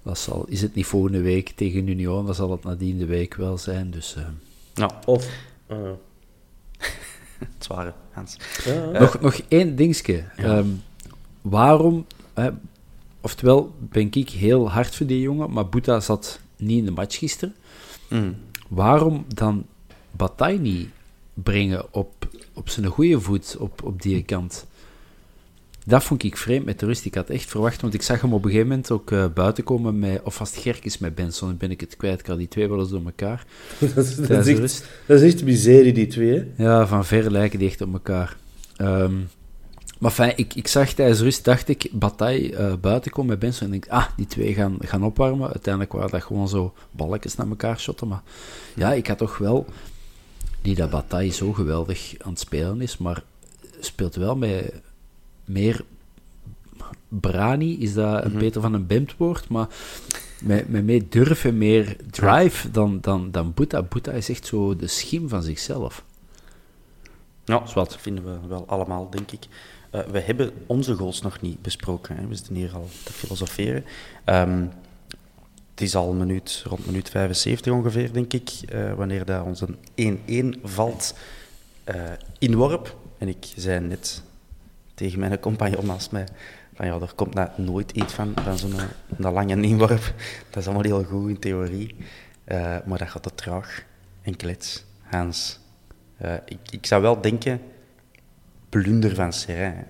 dat 0.04 0.18
zal, 0.18 0.46
is 0.48 0.62
het 0.62 0.76
niet 0.76 0.86
volgende 0.86 1.22
week 1.22 1.50
tegen 1.50 1.88
Union, 1.88 2.26
dan 2.26 2.36
zal 2.36 2.52
het 2.52 2.64
nadien 2.64 2.98
de 2.98 3.06
week 3.06 3.36
wel 3.36 3.58
zijn. 3.58 3.92
Dus, 3.92 4.16
eh, 4.16 4.24
nou, 4.76 4.92
Of... 5.06 5.28
eh, 5.68 5.78
het 7.40 7.50
zware, 7.64 7.94
Hans. 8.12 8.38
nog, 8.94 9.20
nog 9.22 9.42
één 9.48 9.76
dingetje. 9.76 10.24
Ehm, 10.36 10.68
waarom, 11.42 12.06
hè, 12.34 12.50
oftewel 13.22 13.76
ben 13.80 14.10
ik 14.12 14.30
heel 14.30 14.70
hard 14.70 14.96
voor 14.96 15.06
die 15.06 15.22
jongen, 15.22 15.52
maar 15.52 15.70
Boeta 15.70 16.00
zat 16.00 16.40
niet 16.56 16.78
in 16.78 16.86
de 16.86 16.92
match 16.92 17.18
gisteren. 17.18 17.56
Mm. 18.08 18.36
Waarom 18.68 19.26
dan 19.28 19.66
Bataille 20.12 20.60
niet 20.60 20.90
brengen 21.34 21.94
op, 21.94 22.28
op 22.54 22.70
zijn 22.70 22.86
goede 22.86 23.22
voet 23.22 23.56
op, 23.60 23.84
op 23.84 24.02
die 24.02 24.24
kant? 24.24 24.66
Dat 25.86 26.04
vond 26.04 26.24
ik 26.24 26.38
vreemd 26.38 26.66
met 26.66 26.80
de 26.80 26.86
rust. 26.86 27.06
Ik 27.06 27.16
had 27.16 27.30
echt 27.30 27.50
verwacht, 27.50 27.82
want 27.82 27.94
ik 27.94 28.02
zag 28.02 28.22
hem 28.22 28.34
op 28.34 28.44
een 28.44 28.50
gegeven 28.50 28.70
moment 28.70 28.92
ook 28.92 29.12
eh, 29.12 29.26
buiten 29.34 29.64
komen 29.64 30.00
met, 30.00 30.22
of 30.24 30.36
vast 30.36 30.58
Gerkes 30.58 30.98
met 30.98 31.16
Benson, 31.16 31.48
dan 31.48 31.58
ben 31.58 31.72
ik 31.72 31.80
het 31.80 31.98
kwijt. 31.98 32.20
Ik 32.20 32.26
had 32.26 32.38
die 32.38 32.48
twee 32.48 32.70
wel 32.70 32.80
eens 32.80 32.90
door 32.90 33.06
elkaar. 33.06 33.46
dat, 33.96 34.06
is, 34.06 34.16
dat, 34.16 34.48
is 34.48 34.60
echt, 34.60 34.86
dat 35.06 35.22
is 35.22 35.34
echt 35.34 35.44
miserie, 35.44 35.94
die 35.94 36.08
twee. 36.08 36.34
hè. 36.34 36.64
Ja, 36.64 36.88
van 36.88 37.06
ver 37.06 37.32
lijken 37.32 37.60
die 37.60 37.68
echt 37.68 37.82
op 37.82 37.94
elkaar. 37.94 38.38
Ehm, 38.76 39.14
maar 40.02 40.12
fijn, 40.12 40.34
ik, 40.36 40.54
ik 40.54 40.68
zag 40.68 40.94
tijdens 40.94 41.20
rust, 41.20 41.44
dacht 41.46 41.68
ik, 41.68 41.90
Bataille 41.92 42.56
eh, 42.56 42.74
buiten 42.76 43.12
komen 43.12 43.30
met 43.30 43.40
Benson. 43.40 43.68
En 43.68 43.74
ik 43.74 43.88
ah, 43.90 44.06
die 44.16 44.26
twee 44.26 44.54
gaan, 44.54 44.78
gaan 44.80 45.04
opwarmen. 45.04 45.50
Uiteindelijk 45.50 45.94
waren 45.94 46.12
dat 46.12 46.24
gewoon 46.24 46.48
zo 46.48 46.74
balletjes 46.92 47.36
naar 47.36 47.48
elkaar 47.48 47.80
shotten. 47.80 48.08
Maar 48.08 48.22
ja, 48.76 48.94
ik 48.94 49.08
had 49.08 49.18
toch 49.18 49.38
wel... 49.38 49.66
Niet 50.62 50.78
dat 50.78 50.90
Bataille 50.90 51.32
zo 51.32 51.54
geweldig 51.54 52.14
aan 52.18 52.30
het 52.32 52.40
spelen 52.40 52.82
is, 52.82 52.98
maar 52.98 53.24
speelt 53.80 54.16
wel 54.16 54.36
met 54.36 54.74
meer... 55.46 55.84
Brani, 57.08 57.80
is 57.80 57.94
dat 57.94 58.24
een 58.24 58.30
Mhm. 58.32 58.40
beter 58.40 58.62
van 58.62 58.74
een 58.74 58.88
Bemtwoord, 58.88 59.50
maar 59.50 59.68
met, 60.42 60.70
met 60.70 60.84
meer 60.84 61.04
durf 61.10 61.46
en 61.46 61.58
meer 61.58 61.96
drive 62.12 62.72
dan, 62.72 62.98
dan, 63.02 63.32
dan 63.32 63.54
Boeta. 63.54 63.82
Boeta 63.84 64.12
is 64.12 64.30
echt 64.30 64.46
zo 64.46 64.76
de 64.76 64.88
schim 64.88 65.30
van 65.30 65.44
zichzelf. 65.44 66.04
Ja, 67.46 67.66
Zwat. 67.68 67.90
dat 67.90 68.02
vinden 68.02 68.24
we 68.24 68.48
wel 68.48 68.68
allemaal, 68.68 69.10
denk 69.10 69.32
ik. 69.32 69.48
Eh, 69.92 70.02
we 70.02 70.20
hebben 70.20 70.52
onze 70.66 70.96
goals 70.96 71.22
nog 71.22 71.42
niet 71.42 71.62
besproken. 71.62 72.16
Hè. 72.16 72.28
We 72.28 72.36
zitten 72.36 72.56
hier 72.56 72.74
al 72.74 72.90
te 73.04 73.14
filosoferen. 73.14 73.86
Ehm, 74.24 74.66
het 75.72 75.82
is 75.82 75.96
al 75.96 76.14
minuut, 76.14 76.64
rond 76.68 76.86
minuut 76.86 77.10
75 77.10 77.74
ongeveer, 77.74 78.14
denk 78.14 78.34
ik, 78.34 78.50
eh, 78.70 78.94
wanneer 78.94 79.26
dat 79.26 79.46
onze 79.46 79.68
1-1 79.96 80.60
valt 80.64 81.14
eh, 81.84 82.12
inworp. 82.40 82.98
En 83.18 83.28
ik 83.28 83.46
zei 83.56 83.80
net 83.80 84.22
tegen 84.94 85.20
mijn 85.20 85.40
compagnon 85.40 85.86
naast 85.86 86.12
mij, 86.12 86.28
van 86.74 86.86
ja, 86.86 86.94
er 86.94 87.14
komt 87.16 87.34
nou 87.34 87.50
nooit 87.56 87.92
iets 87.92 88.14
van, 88.14 88.34
van 88.44 88.58
zo'n 88.58 88.76
lange 89.18 89.62
inworp. 89.62 90.14
Dat 90.50 90.62
is 90.62 90.66
allemaal 90.66 90.84
heel 90.84 91.04
goed 91.04 91.30
in 91.30 91.40
theorie, 91.40 91.96
maar 92.86 92.98
dat 92.98 93.10
gaat 93.10 93.24
te 93.24 93.36
traag 93.36 93.84
en 94.22 94.36
klets. 94.36 94.84
Hans, 95.02 95.60
ik, 96.46 96.60
ik 96.70 96.86
zou 96.86 97.02
wel 97.02 97.22
denken, 97.22 97.62
blunder 98.72 99.16
van 99.16 99.34
Serrain. 99.34 99.86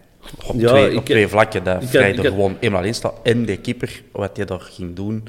Op, 0.48 0.60
Ja, 0.60 0.67
twee, 0.70 0.91
ik- 0.91 0.98
op 0.98 1.06
twee 1.06 1.28
vlakken, 1.28 1.63
dat 1.63 1.84
Vrij 1.86 2.15
er 2.17 2.24
gewoon 2.24 2.58
eenmaal 2.60 2.84
in 2.84 2.94
staat. 2.96 3.13
En 3.24 3.46
de 3.46 3.58
keeper, 3.58 4.02
wat 4.12 4.36
hij 4.38 4.46
daar 4.46 4.60
ging 4.60 4.96
doen, 4.96 5.24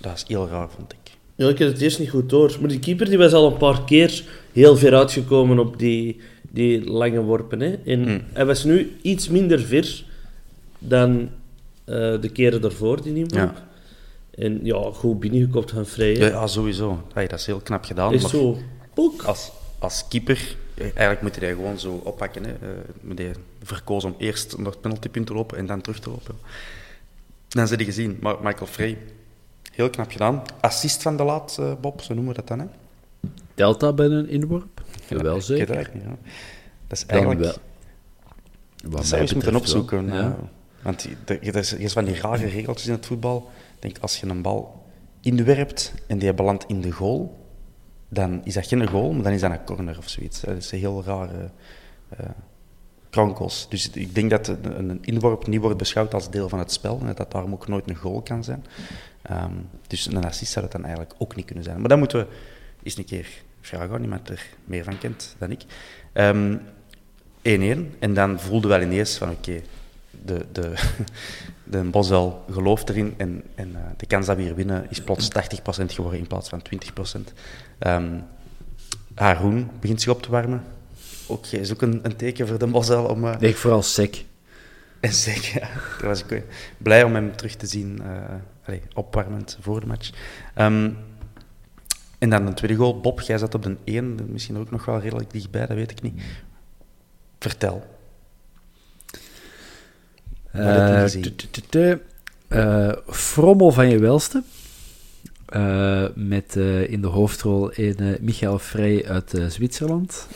dat 0.00 0.12
is 0.16 0.24
heel 0.28 0.48
raar, 0.48 0.68
vond 0.76 0.92
ik. 0.92 1.12
Ja, 1.34 1.48
ik 1.48 1.58
had 1.58 1.68
het 1.68 1.80
eerst 1.80 1.98
niet 1.98 2.10
goed 2.10 2.28
door. 2.30 2.56
Maar 2.60 2.68
die 2.68 2.78
keeper 2.78 3.08
die 3.08 3.18
was 3.18 3.32
al 3.32 3.46
een 3.46 3.56
paar 3.56 3.84
keer 3.84 4.24
heel 4.52 4.76
ver 4.76 4.94
uitgekomen 4.94 5.58
op 5.58 5.78
die, 5.78 6.20
die 6.50 6.90
lange 6.90 7.20
worpen. 7.20 7.60
Hè. 7.60 7.74
En 7.84 8.02
Hmm. 8.02 8.20
hij 8.32 8.46
was 8.46 8.64
nu 8.64 8.96
iets 9.02 9.28
minder 9.28 9.60
ver 9.60 10.04
dan 10.78 11.28
eh, 11.84 11.94
de 12.20 12.28
keren 12.32 12.60
daarvoor, 12.60 13.02
die 13.02 13.12
niet 13.12 13.34
Ja. 13.34 13.54
En 14.34 14.60
ja, 14.62 14.90
goed 14.92 15.20
binnengekopt 15.20 15.70
van 15.70 15.86
Vrij. 15.86 16.16
Ja, 16.16 16.26
ja 16.26 16.46
sowieso. 16.46 17.02
Hey, 17.12 17.26
dat 17.26 17.38
is 17.38 17.46
heel 17.46 17.60
knap 17.60 17.84
gedaan. 17.84 18.12
Is 18.12 18.22
maar 18.22 18.30
zo... 18.30 18.58
Poek. 18.94 19.22
als, 19.22 19.50
als 19.78 20.04
keeper, 20.08 20.56
eigenlijk 20.82 21.22
moet 21.22 21.34
je 21.34 21.40
die 21.40 21.48
gewoon 21.50 21.78
zo 21.78 22.00
oppakken. 22.04 22.44
Hè. 22.44 22.54
Je 23.16 23.32
verkozen 23.62 24.10
om 24.10 24.16
eerst 24.18 24.56
naar 24.56 24.66
het 24.66 24.80
penaltypunt 24.80 25.26
te 25.26 25.34
lopen 25.34 25.58
en 25.58 25.66
dan 25.66 25.80
terug 25.80 25.98
te 26.00 26.10
lopen. 26.10 26.34
Dan 27.48 27.66
zit 27.68 27.78
je 27.78 27.84
gezien. 27.84 28.18
Maar 28.20 28.36
Michael 28.42 28.66
Frey, 28.66 28.98
heel 29.72 29.90
knap 29.90 30.10
gedaan. 30.10 30.42
Assist 30.60 31.02
van 31.02 31.16
de 31.16 31.22
laat, 31.22 31.56
eh, 31.60 31.72
Bob, 31.80 32.00
zo 32.02 32.14
noemen 32.14 32.32
we 32.34 32.38
dat 32.44 32.48
dan. 32.48 32.58
Hè? 32.58 32.66
Delta 33.54 33.92
bij 33.92 34.06
een 34.06 34.28
inworp? 34.28 34.82
Jawel, 35.08 35.26
Ik 35.26 35.32
weet 35.32 35.44
zeker. 35.44 35.66
het 35.66 35.74
eigenlijk 35.76 36.04
niet. 36.06 36.14
Ja. 36.14 36.30
Dat 36.86 36.98
is 36.98 37.06
Dan 37.06 37.10
eigenlijk... 37.10 37.40
wel. 37.40 37.52
Dat 38.90 39.08
Wat 39.08 39.20
moeten 39.32 39.50
wel. 39.52 39.60
opzoeken. 39.60 40.06
Ja. 40.06 40.20
eh, 40.20 40.30
want 40.82 41.02
die- 41.02 41.16
de- 41.24 41.38
er 41.38 41.56
is, 41.56 41.72
is 41.72 41.92
van 41.92 42.04
die 42.04 42.20
rare 42.20 42.46
regeltjes 42.46 42.86
in 42.86 42.92
het 42.92 43.06
voetbal. 43.06 43.50
Ik 43.74 43.82
denk, 43.82 43.98
als 43.98 44.20
je 44.20 44.26
een 44.26 44.42
bal 44.42 44.82
inwerpt 45.20 45.92
en 46.06 46.18
die 46.18 46.34
belandt 46.34 46.64
in 46.68 46.80
de 46.80 46.90
goal, 46.90 47.43
dan 48.14 48.44
is 48.44 48.54
dat 48.54 48.66
geen 48.66 48.88
goal, 48.88 49.12
maar 49.12 49.22
dan 49.22 49.32
is 49.32 49.40
dat 49.40 49.50
een 49.50 49.64
corner 49.64 49.98
of 49.98 50.08
zoiets. 50.08 50.40
Dat 50.40 50.56
is 50.56 50.72
een 50.72 50.78
heel 50.78 51.02
rare 51.04 51.50
eh 52.08 52.26
krankels. 53.14 53.66
Dus 53.68 53.90
ik 53.90 54.14
denk 54.14 54.30
dat 54.30 54.48
een, 54.48 54.98
inworp 55.00 55.46
niet 55.46 55.60
wordt 55.60 55.78
beschouwd 55.78 56.14
als 56.14 56.30
deel 56.30 56.48
van 56.48 56.58
het 56.58 56.72
spel 56.72 56.98
en 57.00 57.06
dat 57.06 57.16
dat 57.16 57.32
daarom 57.32 57.52
ook 57.52 57.68
nooit 57.68 57.88
een 57.88 57.96
goal 57.96 58.22
kan 58.22 58.44
zijn. 58.44 58.64
Ehm, 59.22 59.52
dus 59.86 60.06
een 60.06 60.24
assist 60.24 60.52
zou 60.52 60.64
dat 60.64 60.74
dan 60.74 60.84
eigenlijk 60.84 61.14
ook 61.18 61.36
niet 61.36 61.46
kunnen 61.46 61.64
zijn. 61.64 61.80
Maar 61.80 61.88
dan 61.88 61.98
moeten 61.98 62.18
we 62.18 62.26
eens 62.82 62.96
een 62.96 63.04
keer 63.04 63.28
vragen 63.60 63.94
aan 63.94 64.02
iemand 64.02 64.28
er 64.28 64.46
meer 64.64 64.84
van 64.84 64.98
kent 64.98 65.36
dan 65.38 65.50
ik. 65.50 65.62
Ehm, 66.12 66.56
1-1. 67.42 67.94
En 67.98 68.14
dan 68.14 68.40
voelden 68.40 68.70
we 68.70 68.76
wel 68.76 68.86
ineens 68.86 69.16
van 69.16 69.30
oké, 69.30 69.60
de, 70.24 70.46
de, 70.52 70.72
de 71.64 71.82
Bosel 71.82 72.44
gelooft 72.50 72.88
erin 72.88 73.14
en, 73.16 73.42
en 73.54 73.76
eh, 73.76 73.80
de 73.96 74.06
kans 74.06 74.26
dat 74.26 74.36
we 74.36 74.42
hier 74.42 74.54
winnen 74.54 74.86
is 74.90 75.00
plots 75.00 75.28
80% 75.28 75.84
geworden 75.86 76.18
in 76.20 76.26
plaats 76.26 76.48
van 76.48 76.62
20%. 77.18 77.20
Ehm 77.78 78.18
Haroun 79.14 79.70
begint 79.80 80.00
zich 80.00 80.12
op 80.12 80.22
te 80.22 80.30
warmen. 80.30 80.62
Ook, 81.26 81.46
is 81.46 81.72
ook 81.72 81.82
een, 81.82 82.00
een 82.02 82.16
teken 82.16 82.48
voor 82.48 82.58
de 82.58 82.66
Bosel 82.66 83.04
om... 83.04 83.24
eh, 83.24 83.38
Nee, 83.38 83.50
ik 83.50 83.56
vooral 83.56 83.82
sec. 83.82 84.24
en 85.00 85.12
zeker, 85.12 85.60
ja. 85.60 85.68
Daar 85.98 86.08
was 86.08 86.22
ik 86.22 86.30
eh, 86.30 86.42
blij 86.78 87.02
om 87.02 87.14
hem 87.14 87.36
terug 87.36 87.54
te 87.54 87.66
zien, 87.66 88.02
eh, 88.02 88.34
allee, 88.66 88.82
opwarmend 88.94 89.58
voor 89.60 89.80
de 89.80 89.86
match. 89.86 90.10
Ehm, 90.54 90.90
en 92.18 92.30
dan 92.30 92.46
een 92.46 92.54
tweede 92.54 92.76
goal. 92.76 93.00
Bob, 93.00 93.20
jij 93.20 93.38
zat 93.38 93.54
op 93.54 93.62
de 93.62 93.76
1, 93.84 94.18
misschien 94.32 94.56
ook 94.58 94.70
nog 94.70 94.84
wel 94.84 95.00
redelijk 95.00 95.30
dichtbij, 95.30 95.66
dat 95.66 95.76
weet 95.76 95.90
ik 95.90 96.02
niet. 96.02 96.22
Vertel. 97.38 97.84
Wat 99.06 99.12
heb 99.12 99.20
je 99.20 99.20
Eh, 99.20 99.20
gezien? 99.20 99.22
tu- 99.22 99.22
tu- 99.22 99.22
tu- 99.22 99.22
tu. 99.22 100.43
Eh, 100.43 100.43
Frommel 103.06 103.70
van 103.72 103.88
je 103.88 103.98
welste. 103.98 104.42
Eh, 105.54 106.04
met 106.14 106.56
eh, 106.56 106.90
in 106.90 107.00
de 107.00 107.06
hoofdrol 107.06 107.70
een 107.74 107.98
eh, 107.98 108.20
Michael 108.20 108.58
Frey 108.58 109.06
uit 109.06 109.34
eh, 109.34 109.46
Zwitserland. 109.46 110.26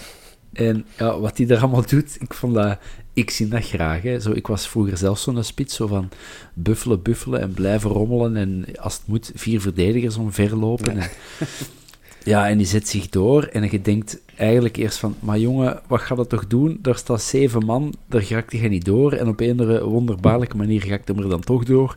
En 0.52 0.86
ja, 0.98 1.18
wat 1.18 1.36
hij 1.36 1.46
daar 1.46 1.60
allemaal 1.60 1.86
doet, 1.86 2.16
ik 2.20 2.34
vond 2.34 2.54
dat... 2.54 2.78
Ik 3.12 3.30
zie 3.30 3.48
dat 3.48 3.64
graag. 3.64 4.02
Hè. 4.02 4.20
Zo, 4.20 4.30
ik 4.30 4.46
was 4.46 4.68
vroeger 4.68 4.96
zelf 4.96 5.18
zo'n 5.18 5.44
spits, 5.44 5.74
zo 5.74 5.86
van 5.86 6.08
buffelen, 6.54 7.02
buffelen 7.02 7.40
en 7.40 7.52
blijven 7.52 7.90
rommelen. 7.90 8.36
En 8.36 8.64
als 8.76 8.94
het 8.94 9.06
moet, 9.06 9.32
vier 9.34 9.60
verdedigers 9.60 10.16
omverlopen. 10.16 10.98
En, 10.98 11.10
ja, 12.24 12.48
en 12.48 12.58
die 12.58 12.66
zet 12.66 12.88
zich 12.88 13.08
door. 13.08 13.42
En 13.42 13.70
je 13.70 13.80
denkt 13.80 14.20
eigenlijk 14.36 14.76
eerst 14.76 14.98
van... 14.98 15.14
Maar 15.20 15.38
jongen, 15.38 15.80
wat 15.86 16.00
gaat 16.00 16.16
dat 16.16 16.28
toch 16.28 16.46
doen? 16.46 16.78
Daar 16.82 16.96
staat 16.96 17.22
zeven 17.22 17.64
man, 17.64 17.94
daar 18.06 18.24
raakt 18.28 18.52
hij 18.52 18.68
niet 18.68 18.84
door. 18.84 19.12
En 19.12 19.28
op 19.28 19.40
een 19.40 19.80
wonderbaarlijke 19.80 20.56
manier 20.56 20.88
raakt 20.88 21.08
hem 21.08 21.18
er 21.18 21.28
dan 21.28 21.40
toch 21.40 21.64
door. 21.64 21.96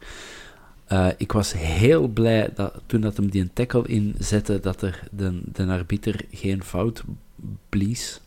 Eh, 0.85 1.07
ik 1.17 1.31
was 1.31 1.53
heel 1.53 2.07
blij 2.07 2.49
dat 2.55 2.73
toen 2.85 3.01
dat 3.01 3.17
hem 3.17 3.29
die 3.29 3.41
een 3.41 3.53
tackle 3.53 3.87
inzette, 3.87 4.59
dat 4.59 4.81
er 4.81 5.03
de, 5.11 5.41
de 5.53 5.65
arbiter 5.65 6.25
geen 6.31 6.63
fout 6.63 7.03
blies. 7.69 8.21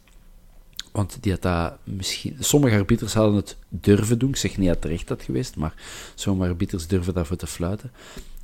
Want 0.92 1.18
die 1.20 1.32
had 1.32 1.42
dat 1.42 1.76
misschien... 1.84 2.36
Sommige 2.38 2.76
arbiters 2.76 3.14
hadden 3.14 3.34
het 3.34 3.56
durven 3.68 4.18
doen. 4.18 4.28
Ik 4.28 4.36
zeg 4.36 4.58
niet 4.58 4.68
dat 4.68 4.80
terecht 4.80 5.08
had 5.08 5.22
geweest, 5.22 5.56
maar 5.56 5.74
sommige 6.14 6.50
arbiters 6.50 6.86
durven 6.86 7.14
daarvoor 7.14 7.36
te 7.36 7.46
fluiten. 7.46 7.92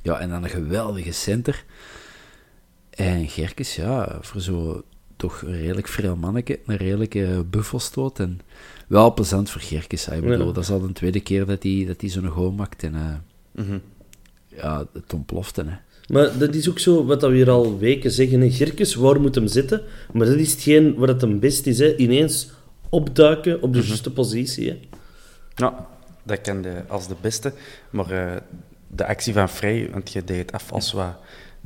Ja, 0.01 0.19
en 0.19 0.29
dan 0.29 0.43
een 0.43 0.49
geweldige 0.49 1.11
center. 1.11 1.65
En 3.03 3.27
Gerkes, 3.27 3.75
ja, 3.75 4.17
voor 4.21 4.41
zo 4.41 4.83
toch 5.15 5.41
een 5.41 5.61
redelijk 5.61 5.87
vrij 5.87 6.13
manneke, 6.15 6.59
een 6.65 6.77
redelijke 6.77 7.45
buffelstoot. 7.49 8.19
En 8.19 8.39
wel 8.87 9.13
plezant 9.13 9.49
voor 9.49 9.61
Gerkes. 9.61 10.05
hè. 10.05 10.15
Ik 10.15 10.21
bedoel, 10.21 10.47
Ja. 10.47 10.53
dat 10.53 10.63
is 10.63 10.69
al 10.69 10.79
de 10.81 10.91
tweede 10.91 11.19
keer 11.19 11.45
dat 11.45 11.63
hij 11.63 11.83
dat 11.87 12.01
hij 12.01 12.09
zo'n 12.09 12.27
goal 12.27 12.51
maakt. 12.51 12.83
En 12.83 12.95
eh, 12.95 13.13
Mhm. 13.65 13.77
ja, 14.47 14.85
het 14.93 15.13
ontplofte. 15.13 15.63
Hè. 15.63 15.75
Maar 16.13 16.37
dat 16.37 16.55
is 16.55 16.69
ook 16.69 16.79
zo 16.79 17.05
wat 17.05 17.19
dat 17.21 17.29
we 17.29 17.35
hier 17.35 17.49
al 17.49 17.77
weken 17.79 18.11
zeggen. 18.11 18.41
hè. 18.41 18.49
Gerkes, 18.51 18.95
waar 18.95 19.21
moet 19.21 19.35
hem 19.35 19.47
zitten? 19.47 19.81
Maar 20.13 20.27
dat 20.27 20.35
is 20.37 20.51
hetgeen 20.51 20.95
waar 20.95 21.07
het 21.07 21.21
hem 21.21 21.39
best 21.39 21.67
is. 21.67 21.79
Hè. 21.79 21.95
Ineens 21.95 22.49
opduiken 22.89 23.61
op 23.61 23.73
de 23.73 23.81
juiste 23.81 24.11
positie. 24.11 24.69
Hè. 24.69 24.79
Ja, 25.55 25.87
dat 26.23 26.41
kan 26.41 26.61
de, 26.61 26.81
als 26.87 27.07
de 27.07 27.15
beste. 27.21 27.53
Maar 27.89 28.11
eh, 28.11 28.41
de 28.87 29.07
actie 29.07 29.33
van 29.33 29.49
Frey, 29.49 29.89
want 29.91 30.11
je 30.11 30.23
deed 30.23 30.37
het 30.37 30.51
af 30.51 30.71
als 30.71 30.91
wat 30.91 31.15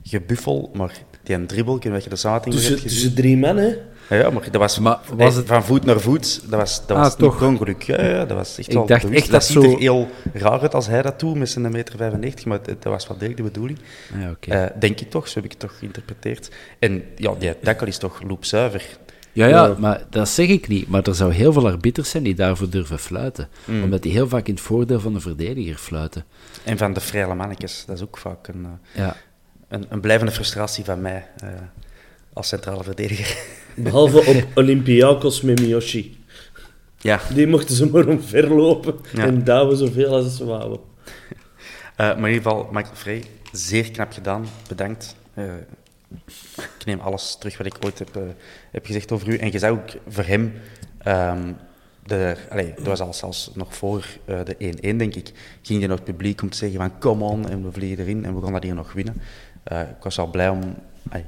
gebuffel, 0.09 0.71
maar 0.73 0.91
die 1.23 1.35
een 1.35 1.47
dribbel, 1.47 1.79
weet 1.79 2.03
je 2.03 2.09
de 2.09 2.19
nog 2.23 2.41
Tussen, 2.43 2.81
tussen 2.81 3.13
drie 3.15 3.37
man, 3.37 3.57
hè. 3.57 3.75
Ja, 4.09 4.15
ja, 4.15 4.29
maar 4.29 4.43
dat 4.51 4.61
was, 4.61 4.79
Maar 4.79 4.99
was 5.15 5.35
het- 5.35 5.47
van 5.47 5.63
voet 5.63 5.85
naar 5.85 5.99
voet, 5.99 6.41
dat 6.49 6.59
was, 6.59 6.85
dat 6.87 6.97
Ah, 6.97 7.03
was 7.03 7.15
toch? 7.15 7.41
ongeluk. 7.43 7.81
Ja, 7.83 8.05
ja, 8.05 8.25
dat 8.25 8.37
was 8.37 8.57
echt 8.57 8.67
Ik 8.67 8.73
wel 8.73 8.85
dacht 8.85 9.01
bewust. 9.01 9.21
echt 9.21 9.31
dat 9.31 9.41
dat 9.41 9.49
ziet 9.49 9.63
zo- 9.63 9.71
er 9.71 9.79
heel 9.79 10.07
raar 10.33 10.59
uit 10.61 10.73
als 10.73 10.87
hij 10.87 11.01
dat 11.01 11.19
doet, 11.19 11.35
met 11.35 11.49
zijn 11.49 11.71
meter 11.71 11.97
95, 11.97 12.45
maar 12.45 12.57
dat 12.63 12.81
dat 12.83 12.93
was 12.93 13.07
wel 13.07 13.17
degelijk 13.17 13.37
de 13.43 13.51
bedoeling. 13.51 13.79
Ah, 14.15 14.21
Ja, 14.21 14.29
oké. 14.29 14.51
Eh, 14.51 14.79
denk 14.79 14.99
ik 14.99 15.09
toch, 15.09 15.27
zo 15.27 15.33
heb 15.35 15.43
ik 15.43 15.51
het 15.51 15.59
toch 15.59 15.77
geïnterpreteerd. 15.77 16.49
En 16.79 17.03
ja, 17.15 17.33
die 17.39 17.59
tackle 17.59 17.87
is 17.87 17.97
toch 17.97 18.21
loopzuiver. 18.27 18.83
Ja, 19.31 19.45
ja, 19.47 19.65
Ja. 19.65 19.75
maar 19.79 20.01
dat 20.09 20.29
zeg 20.29 20.47
ik 20.47 20.67
niet. 20.67 20.87
Maar 20.87 21.03
er 21.03 21.15
zou 21.15 21.33
heel 21.33 21.53
veel 21.53 21.67
arbiters 21.67 22.09
zijn 22.09 22.23
die 22.23 22.35
daarvoor 22.35 22.69
durven 22.69 22.99
fluiten. 22.99 23.49
Mm. 23.65 23.83
Omdat 23.83 24.01
die 24.01 24.11
heel 24.11 24.27
vaak 24.27 24.47
in 24.47 24.53
het 24.53 24.63
voordeel 24.63 24.99
van 24.99 25.13
de 25.13 25.19
verdediger 25.19 25.75
fluiten. 25.77 26.25
En 26.63 26.77
van 26.77 26.93
de 26.93 26.99
vrije 26.99 27.33
mannetjes, 27.33 27.83
dat 27.87 27.95
is 27.95 28.03
ook 28.03 28.17
vaak 28.17 28.47
een, 28.47 28.65
eh, 28.65 29.01
Ja. 29.03 29.15
Een, 29.75 29.85
een 29.89 29.99
blijvende 29.99 30.31
frustratie 30.31 30.83
van 30.83 31.01
mij 31.01 31.27
eh, 31.43 31.49
als 32.33 32.47
centrale 32.47 32.83
verdediger. 32.83 33.37
Behalve 33.83 34.25
op 34.25 34.45
Olympiakos 34.57 35.41
met 35.41 35.59
Miyoshi. 35.59 36.17
ja, 36.97 37.19
Die 37.33 37.47
mochten 37.47 37.75
ze 37.75 37.89
maar 37.89 38.07
omverlopen 38.07 38.95
Ja. 39.13 39.25
en 39.25 39.43
douwen 39.43 39.77
zoveel 39.77 40.13
als 40.13 40.35
ze 40.37 40.45
wouden. 40.45 40.79
Eh, 41.95 42.07
maar 42.07 42.17
in 42.17 42.33
ieder 42.33 42.41
geval, 42.41 42.67
Michael 42.71 42.95
Frey, 42.95 43.23
zeer 43.51 43.91
knap 43.91 44.11
gedaan. 44.11 44.45
Bedankt. 44.67 45.15
Eh, 45.33 45.43
ik 46.55 46.85
neem 46.85 46.99
alles 46.99 47.35
terug 47.39 47.57
wat 47.57 47.65
ik 47.67 47.75
ooit 47.85 47.99
heb, 47.99 48.15
eh, 48.15 48.21
heb 48.71 48.85
gezegd 48.85 49.11
over 49.11 49.27
u. 49.27 49.37
En 49.37 49.51
je 49.51 49.59
zou 49.59 49.77
ook 49.77 49.89
voor 50.07 50.23
hem... 50.23 50.53
ehm 50.97 51.51
de, 52.05 52.35
allee, 52.49 52.73
dat 52.75 52.85
was 52.85 52.99
al 52.99 53.13
zelfs 53.13 53.51
nog 53.53 53.75
voor 53.75 54.05
eh, 54.25 54.39
de 54.43 54.55
1-1, 54.93 54.97
denk 54.97 55.15
ik. 55.15 55.31
Ging 55.61 55.79
hij 55.79 55.87
naar 55.87 55.97
het 55.97 56.05
publiek 56.05 56.41
om 56.41 56.49
te 56.49 56.57
zeggen 56.57 56.79
van 56.79 56.99
come 56.99 57.23
on, 57.23 57.49
en 57.49 57.63
we 57.63 57.71
vliegen 57.71 57.99
erin 58.03 58.25
en 58.25 58.35
we 58.35 58.41
gaan 58.43 58.53
dat 58.53 58.63
hier 58.63 58.75
nog 58.75 58.93
winnen. 58.93 59.21
Eh, 59.65 59.81
ik 59.81 60.03
was 60.03 60.19
al 60.19 60.27
blij 60.27 60.49
om 60.49 60.75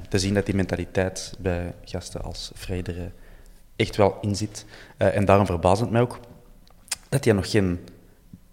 te 0.09 0.19
zien 0.19 0.33
dat 0.33 0.45
die 0.45 0.55
mentaliteit 0.55 1.33
bij 1.39 1.73
gasten 1.83 2.21
als 2.21 2.51
Frey 2.55 2.83
er 2.83 2.97
eh, 2.97 3.05
echt 3.75 3.95
wel 3.95 4.17
in 4.21 4.35
zit. 4.35 4.65
Eh, 4.97 5.15
en 5.15 5.25
daarom 5.25 5.45
verbaast 5.45 5.81
het 5.81 5.91
mij 5.91 6.01
ook 6.01 6.19
dat 7.09 7.25
hij 7.25 7.33
nog 7.33 7.49
geen 7.51 7.79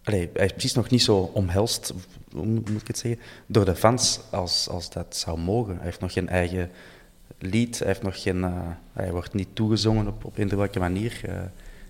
Allee, 0.04 0.30
hij 0.34 0.44
is 0.44 0.52
precies 0.52 0.74
nog 0.74 0.90
niet 0.90 1.02
zo 1.02 1.30
omhelst, 1.34 1.94
hoe 2.32 2.46
moet 2.46 2.80
ik 2.80 2.86
het 2.86 2.98
zeggen, 2.98 3.20
door 3.46 3.64
de 3.64 3.74
fans 3.74 4.20
als, 4.30 4.68
als 4.68 4.90
dat 4.90 5.16
zou 5.16 5.38
mogen. 5.38 5.74
Hij 5.74 5.84
heeft 5.84 6.00
nog 6.00 6.12
geen 6.12 6.28
eigen 6.28 6.70
lied, 7.38 7.78
hij, 7.78 7.86
heeft 7.88 8.02
nog 8.02 8.22
geen, 8.22 8.44
eh, 8.44 8.52
hij 8.92 9.10
wordt 9.10 9.34
niet 9.34 9.48
toegezongen 9.52 10.06
op, 10.06 10.24
op 10.24 10.38
eender 10.38 10.56
welke 10.56 10.78
manier. 10.78 11.20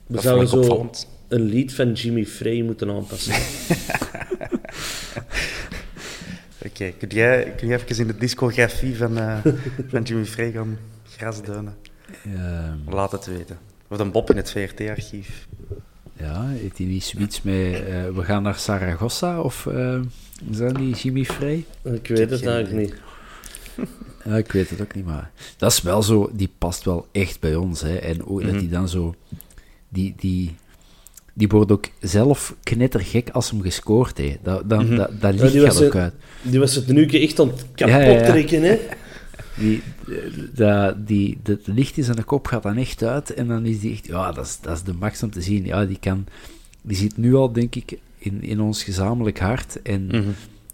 We 0.07 0.21
zouden 0.21 0.49
zo 0.49 0.57
opvallend. 0.59 1.09
een 1.29 1.43
lied 1.43 1.75
van 1.75 1.93
Jimmy 1.93 2.25
Frey 2.25 2.63
moeten 2.63 2.91
aanpassen. 2.91 3.35
Oké, 6.67 6.91
kun, 6.99 7.09
jij, 7.09 7.53
kun 7.57 7.69
jij 7.69 7.77
even 7.83 7.97
in 7.99 8.07
de 8.07 8.17
discografie 8.17 8.97
van, 8.97 9.19
uh, 9.19 9.39
van 9.91 10.03
Jimmy 10.03 10.25
Frey 10.25 10.53
gaan 10.53 10.79
grasduinen? 11.09 11.75
Ehm, 12.25 12.95
Laat 12.95 13.13
het 13.13 13.27
weten. 13.27 13.59
Of 13.89 13.99
een 13.99 14.11
Bob 14.13 14.31
in 14.31 14.37
het 14.37 14.51
VRT-archief. 14.51 15.47
ja, 16.17 16.47
heeft 16.49 16.79
hij 16.79 16.87
niet 16.87 17.05
zoiets 17.05 17.43
met... 17.43 17.55
eh, 17.55 18.09
we 18.15 18.23
gaan 18.25 18.43
naar 18.43 18.55
Saragossa, 18.57 19.41
of 19.41 19.67
eh, 19.67 20.01
is 20.51 20.57
dat 20.57 20.79
niet 20.79 21.01
Jimmy 21.01 21.25
Frey? 21.25 21.65
Ik 21.83 22.07
weet 22.09 22.31
het 22.31 22.47
eigenlijk 22.47 22.77
niet. 22.87 22.95
Ja, 24.25 24.37
ik 24.37 24.53
weet 24.53 24.71
het 24.71 24.81
ook 24.81 24.95
niet, 24.95 25.05
maar 25.07 25.31
dat 25.57 25.73
is 25.73 25.83
wel 25.83 26.03
zo, 26.03 26.31
die 26.33 26.51
past 26.59 26.85
wel 26.85 27.07
echt 27.13 27.41
bij 27.41 27.55
ons. 27.55 27.81
Hè. 27.81 27.97
En 27.97 28.27
ook 28.27 28.41
dat 28.43 28.51
Mhm. 28.51 28.59
die 28.59 28.69
dan 28.69 28.89
zo, 28.89 29.15
die, 29.89 30.15
die, 30.17 30.55
die 31.35 31.49
wordt 31.49 31.73
ook 31.73 31.85
zelf 32.01 32.55
knettergek 32.63 33.31
als 33.31 33.51
hem 33.51 33.61
gescoord 33.63 34.19
heeft. 34.19 34.39
Dat, 34.43 34.69
dat, 34.71 34.83
Mhm. 34.83 34.97
dat, 34.97 35.11
dat 35.21 35.35
Ja, 35.35 35.41
licht 35.41 35.53
die 35.53 35.63
gaat 35.63 35.83
ook 35.85 35.95
een- 35.95 36.01
uit. 36.01 36.15
Die 36.43 36.59
was 36.61 36.75
het 36.75 36.87
nu 36.87 37.07
echt 37.07 37.41
aan 37.41 37.49
het 37.49 37.65
ja, 37.75 37.87
kapot 37.87 38.21
ja. 38.21 38.27
trekken, 38.27 38.63
hè? 38.63 38.79
Die, 39.59 39.83
eh, 40.09 40.15
dat, 40.55 41.07
die, 41.07 41.39
dat 41.43 41.59
licht 41.65 41.97
in 41.97 42.05
zijn 42.05 42.25
kop 42.25 42.47
gaat 42.47 42.63
dan 42.63 42.77
echt 42.77 43.03
uit 43.03 43.35
en 43.35 43.49
dan 43.49 43.67
is 43.67 43.81
die 43.81 43.93
echt, 43.93 44.07
ja, 44.07 44.33
dat 44.33 44.45
is, 44.47 44.59
dat 44.61 44.77
is 44.77 44.83
de 44.83 44.93
max 44.93 45.23
om 45.23 45.31
te 45.31 45.41
zien. 45.43 45.65
Ja, 45.65 45.85
die 45.85 45.99
kan, 46.01 46.27
die 46.83 46.97
zit 46.97 47.17
nu 47.17 47.35
al, 47.35 47.53
denk 47.53 47.75
ik, 47.75 47.99
in, 48.19 48.43
in 48.43 48.61
ons 48.61 48.83
gezamenlijk 48.85 49.39
hart 49.39 49.83
en 49.83 50.07
Mhm. 50.07 50.29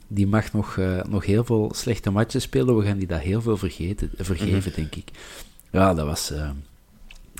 die 0.08 0.26
mag 0.26 0.52
nog, 0.52 0.76
eh, 0.78 1.02
nog 1.08 1.24
heel 1.26 1.44
veel 1.44 1.72
slechte 1.74 2.10
matches 2.10 2.42
spelen. 2.42 2.76
We 2.76 2.84
gaan 2.86 2.98
die 2.98 3.06
dat 3.06 3.20
heel 3.20 3.42
veel 3.42 3.56
vergeten, 3.56 4.10
vergeven, 4.16 4.56
Mhm. 4.70 4.80
denk 4.80 4.94
ik. 4.94 5.08
Ja, 5.70 5.94
dat 5.94 6.06
was... 6.06 6.30
eh, 6.30 6.50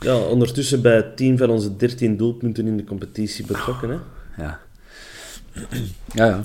Ja, 0.01 0.17
ondertussen 0.19 0.83
bij 0.83 1.03
10 1.03 1.39
van 1.39 1.51
onze 1.51 1.77
13 1.77 2.17
doelpunten 2.17 2.67
in 2.67 2.77
de 2.77 2.85
competitie 2.85 3.47
betrokken, 3.47 3.89
hè? 3.91 3.97
Ja. 4.43 4.61
ja, 6.13 6.27
ja. 6.27 6.43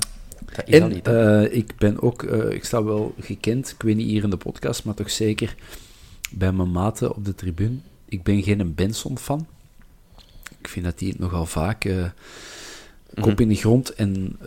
Dat 0.54 0.64
is 0.66 0.80
al 0.80 0.88
En 0.88 0.94
niet, 0.94 1.06
eh, 1.08 1.42
ik 1.56 1.72
ben 1.78 2.02
ook, 2.02 2.22
eh, 2.22 2.50
ik 2.50 2.64
sta 2.64 2.84
wel 2.84 3.14
gekend, 3.20 3.70
ik 3.70 3.82
weet 3.82 3.96
niet 3.96 4.06
hier 4.08 4.22
in 4.24 4.30
de 4.30 4.36
podcast, 4.36 4.84
maar 4.84 4.94
toch 4.94 5.10
zeker 5.10 5.54
bij 6.30 6.52
mijn 6.52 6.70
maten 6.70 7.14
op 7.14 7.24
de 7.24 7.34
tribune. 7.34 7.76
Ik 8.08 8.22
ben 8.22 8.42
geen 8.42 8.74
Benson-fan. 8.74 9.46
Ik 10.58 10.68
vind 10.68 10.84
dat 10.84 10.98
die 10.98 11.08
het 11.08 11.18
nogal 11.18 11.46
vaak 11.46 11.84
eh, 11.84 12.04
kop 13.14 13.32
Mhm. 13.32 13.42
in 13.42 13.48
de 13.48 13.54
grond 13.54 13.94
en 13.94 14.38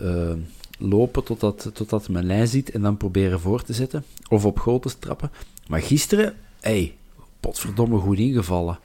lopen 0.78 1.24
totdat, 1.24 1.70
totdat 1.72 2.08
mijn 2.08 2.26
lijn 2.26 2.48
ziet 2.48 2.70
en 2.70 2.82
dan 2.82 2.96
proberen 2.96 3.40
voor 3.40 3.62
te 3.62 3.72
zetten. 3.72 4.04
Of 4.28 4.44
op 4.44 4.58
goal 4.58 4.78
te 4.78 4.98
trappen. 4.98 5.30
Maar 5.68 5.82
gisteren, 5.82 6.34
hey, 6.60 6.96
potverdomme 7.40 7.98
goed 7.98 8.18
ingevallen. 8.18 8.78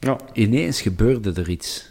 Ja, 0.00 0.16
Ineens 0.32 0.80
gebeurde 0.80 1.32
er 1.40 1.48
iets. 1.48 1.88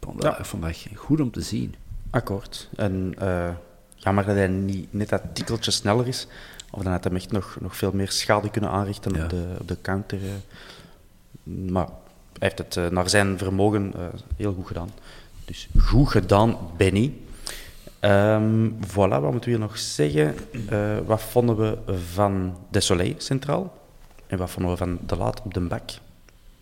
Vandaag, 0.00 0.86
goed 0.94 1.20
om 1.20 1.30
te 1.30 1.40
zien. 1.40 1.74
akkoord. 2.10 2.68
En 2.76 3.14
eh, 3.18 3.48
jammer 3.94 4.24
dat 4.26 4.34
hij 4.36 4.48
niet 4.48 4.92
net 4.92 5.08
dat 5.08 5.22
tikkeltje 5.32 5.70
sneller 5.70 6.06
is. 6.08 6.26
Of 6.70 6.82
dan 6.82 6.92
had 6.92 7.04
hij 7.04 7.12
echt 7.12 7.32
nog, 7.32 7.56
nog 7.60 7.76
veel 7.76 7.92
meer 7.92 8.10
schade 8.10 8.50
kunnen 8.50 8.70
aanrichten 8.70 9.14
Ja. 9.14 9.22
op, 9.24 9.30
de, 9.30 9.44
op 9.60 9.68
de 9.68 9.76
counter. 9.82 10.18
eh. 10.24 10.30
Maar 11.72 11.86
hij 12.38 12.48
heeft 12.48 12.58
het 12.58 12.76
eh, 12.76 12.86
naar 12.88 13.08
zijn 13.08 13.38
vermogen 13.38 13.92
heel 14.36 14.52
goed 14.54 14.66
gedaan. 14.66 14.90
Dus 15.44 15.68
goed 15.78 16.08
gedaan, 16.08 16.56
Benny. 16.76 17.12
Ehm 18.00 18.68
voilà, 18.86 18.92
wat 19.20 19.30
moeten 19.32 19.40
we 19.50 19.56
hier 19.56 19.58
nog 19.58 19.78
zeggen? 19.78 20.34
Wat 21.06 21.22
vonden 21.22 21.56
we 21.56 21.78
van 22.12 22.56
De 22.70 22.80
Soleil 22.80 23.14
centraal? 23.18 23.76
En 24.26 24.38
wat 24.38 24.50
vonden 24.50 24.70
we 24.72 24.76
van 24.76 24.98
De 25.06 25.16
Laat 25.16 25.42
op 25.42 25.54
de 25.54 25.60
bak? 25.60 25.90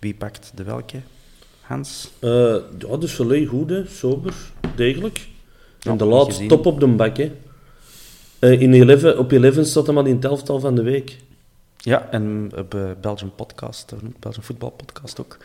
Wie 0.06 0.14
pakt 0.14 0.52
de 0.54 0.62
welke? 0.62 0.96
Hans? 1.60 2.10
Eh 2.18 2.56
ja, 2.78 2.96
dus 2.96 3.14
Soleil 3.14 3.46
goed, 3.46 3.70
hè? 3.70 3.86
Sober, 3.86 4.34
degelijk. 4.76 5.28
Ja, 5.78 5.90
en 5.90 5.96
de 5.96 6.04
niet 6.04 6.12
laat 6.12 6.26
gezien. 6.26 6.48
top 6.48 6.66
op 6.66 6.80
de 6.80 6.86
bak, 6.86 7.16
hè? 7.16 7.32
Eh, 8.38 8.60
in 8.60 8.88
11, 8.90 9.16
op 9.18 9.32
11 9.32 9.66
staat 9.66 9.86
hem 9.86 9.98
al 9.98 10.04
in 10.04 10.14
het 10.14 10.24
elftal 10.24 10.60
van 10.60 10.74
de 10.74 10.82
week. 10.82 11.16
Ja, 11.76 12.08
en 12.10 12.50
op 12.56 12.74
eh, 12.74 12.90
Belgian 13.00 13.34
Podcast, 13.34 13.92
of 13.92 14.02
niet? 14.02 14.20
Belgian 14.20 14.44
Voetbal 14.44 14.70
Podcast 14.70 15.20
ook. 15.20 15.36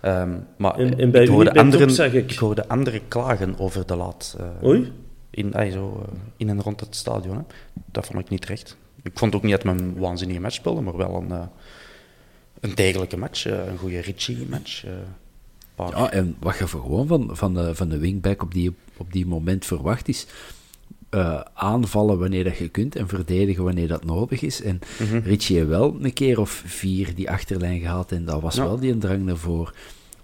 Ehm, 0.00 0.30
maar 0.56 0.74
En- 0.78 0.98
en 0.98 1.10
bij 1.10 1.22
ik, 1.22 1.28
hoorde 1.28 1.54
anderen, 1.54 2.14
ik. 2.14 2.32
hoorde 2.32 2.68
anderen 2.68 3.08
klagen 3.08 3.58
over 3.58 3.86
de 3.86 3.96
laat. 3.96 4.36
eh, 4.38 4.68
Oei. 4.68 4.92
in, 5.30 5.54
ay, 5.54 5.70
zo, 5.70 6.04
in 6.36 6.48
en 6.48 6.62
rond 6.62 6.80
het 6.80 6.96
stadion. 6.96 7.36
Hè. 7.36 7.42
Dat 7.92 8.06
vond 8.06 8.18
ik 8.18 8.28
niet 8.28 8.44
recht. 8.46 8.76
Ik 9.02 9.18
vond 9.18 9.34
ook 9.34 9.42
niet 9.42 9.52
dat 9.52 9.64
men 9.64 9.78
een 9.78 9.98
waanzinnige 9.98 10.40
match 10.40 10.54
speelde, 10.54 10.80
maar 10.80 10.96
wel 10.96 11.14
een, 11.14 11.48
een 12.60 12.74
degelijke 12.74 13.16
match. 13.16 13.46
eh, 13.46 13.66
een 13.66 13.78
goede 13.78 13.98
Ritchie-match. 14.00 14.84
eh. 14.84 14.90
Ja, 15.90 16.10
en 16.10 16.36
wat 16.40 16.58
je 16.58 16.66
gewoon 16.68 17.06
van, 17.06 17.30
van, 17.32 17.54
de, 17.54 17.74
van 17.74 17.88
de 17.88 17.98
wingback 17.98 18.42
op 18.42 18.52
die, 18.54 18.74
op 18.96 19.12
die 19.12 19.26
moment 19.26 19.64
verwacht 19.64 20.08
is, 20.08 20.26
eh, 21.10 21.40
aanvallen 21.54 22.18
wanneer 22.18 22.44
dat 22.44 22.56
je 22.58 22.68
kunt 22.68 22.96
en 22.96 23.08
verdedigen 23.08 23.64
wanneer 23.64 23.88
dat 23.88 24.04
nodig 24.04 24.40
is. 24.42 24.62
En 24.62 24.78
Mhm. 25.00 25.18
Richie 25.18 25.56
heeft 25.56 25.68
wel 25.68 25.96
een 26.00 26.12
keer 26.12 26.40
of 26.40 26.62
vier 26.66 27.14
die 27.14 27.30
achterlijn 27.30 27.80
gehad 27.80 28.12
en 28.12 28.24
dat 28.24 28.40
was 28.42 28.54
Ja. 28.54 28.62
wel 28.64 28.78
die 28.78 28.92
een 28.92 28.98
drang 28.98 29.28
ervoor. 29.28 29.74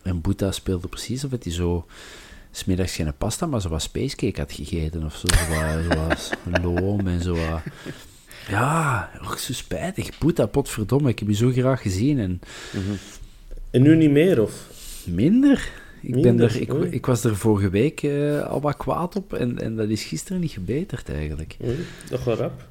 En 0.03 0.21
Boeta 0.21 0.51
speelde 0.53 0.89
precies 0.89 1.25
of 1.25 1.31
het 1.31 1.45
hij 1.45 1.53
zo 1.53 1.87
smiddags 2.51 2.95
geen 2.95 3.17
pasta, 3.19 3.47
maar 3.47 3.61
zo 3.61 3.69
wat 3.69 3.83
spacecake 3.83 4.41
had 4.41 4.53
gegeten 4.53 5.05
of 5.05 5.17
zo. 5.17 5.27
Zo 5.27 5.55
wat, 5.55 5.85
zo 5.85 5.97
wat 6.07 6.63
loom 6.65 7.07
en 7.07 7.23
zo 7.23 7.35
wat... 7.35 7.61
Ja, 8.49 9.11
och, 9.23 9.39
zo 9.39 9.53
spijtig. 9.53 10.19
Boeta, 10.19 10.47
potverdomme, 10.47 11.09
ik 11.09 11.19
heb 11.19 11.29
je 11.29 11.35
zo 11.35 11.51
graag 11.51 11.83
gezien 11.83 12.19
en... 12.19 12.41
En 13.71 13.83
nu 13.83 13.97
niet 13.97 14.11
meer, 14.11 14.43
of? 14.43 14.69
Minder. 15.07 15.69
Ik, 16.01 16.23
ben 16.23 16.41
er, 16.41 16.61
ik, 16.61 16.73
ik 16.73 17.07
was 17.07 17.25
er 17.25 17.37
vorige 17.37 17.71
week 17.71 18.03
eh, 18.03 18.43
al 18.43 18.61
wat 18.61 18.77
kwaad 18.77 19.17
op 19.17 19.33
en, 19.33 19.59
en 19.59 19.77
dat 19.77 19.89
is 19.89 20.05
gisteren 20.05 20.41
niet 20.41 20.51
gebeterd 20.51 21.09
eigenlijk. 21.09 21.57
Dat 22.11 22.21
gaat 22.21 22.39
rap. 22.39 22.67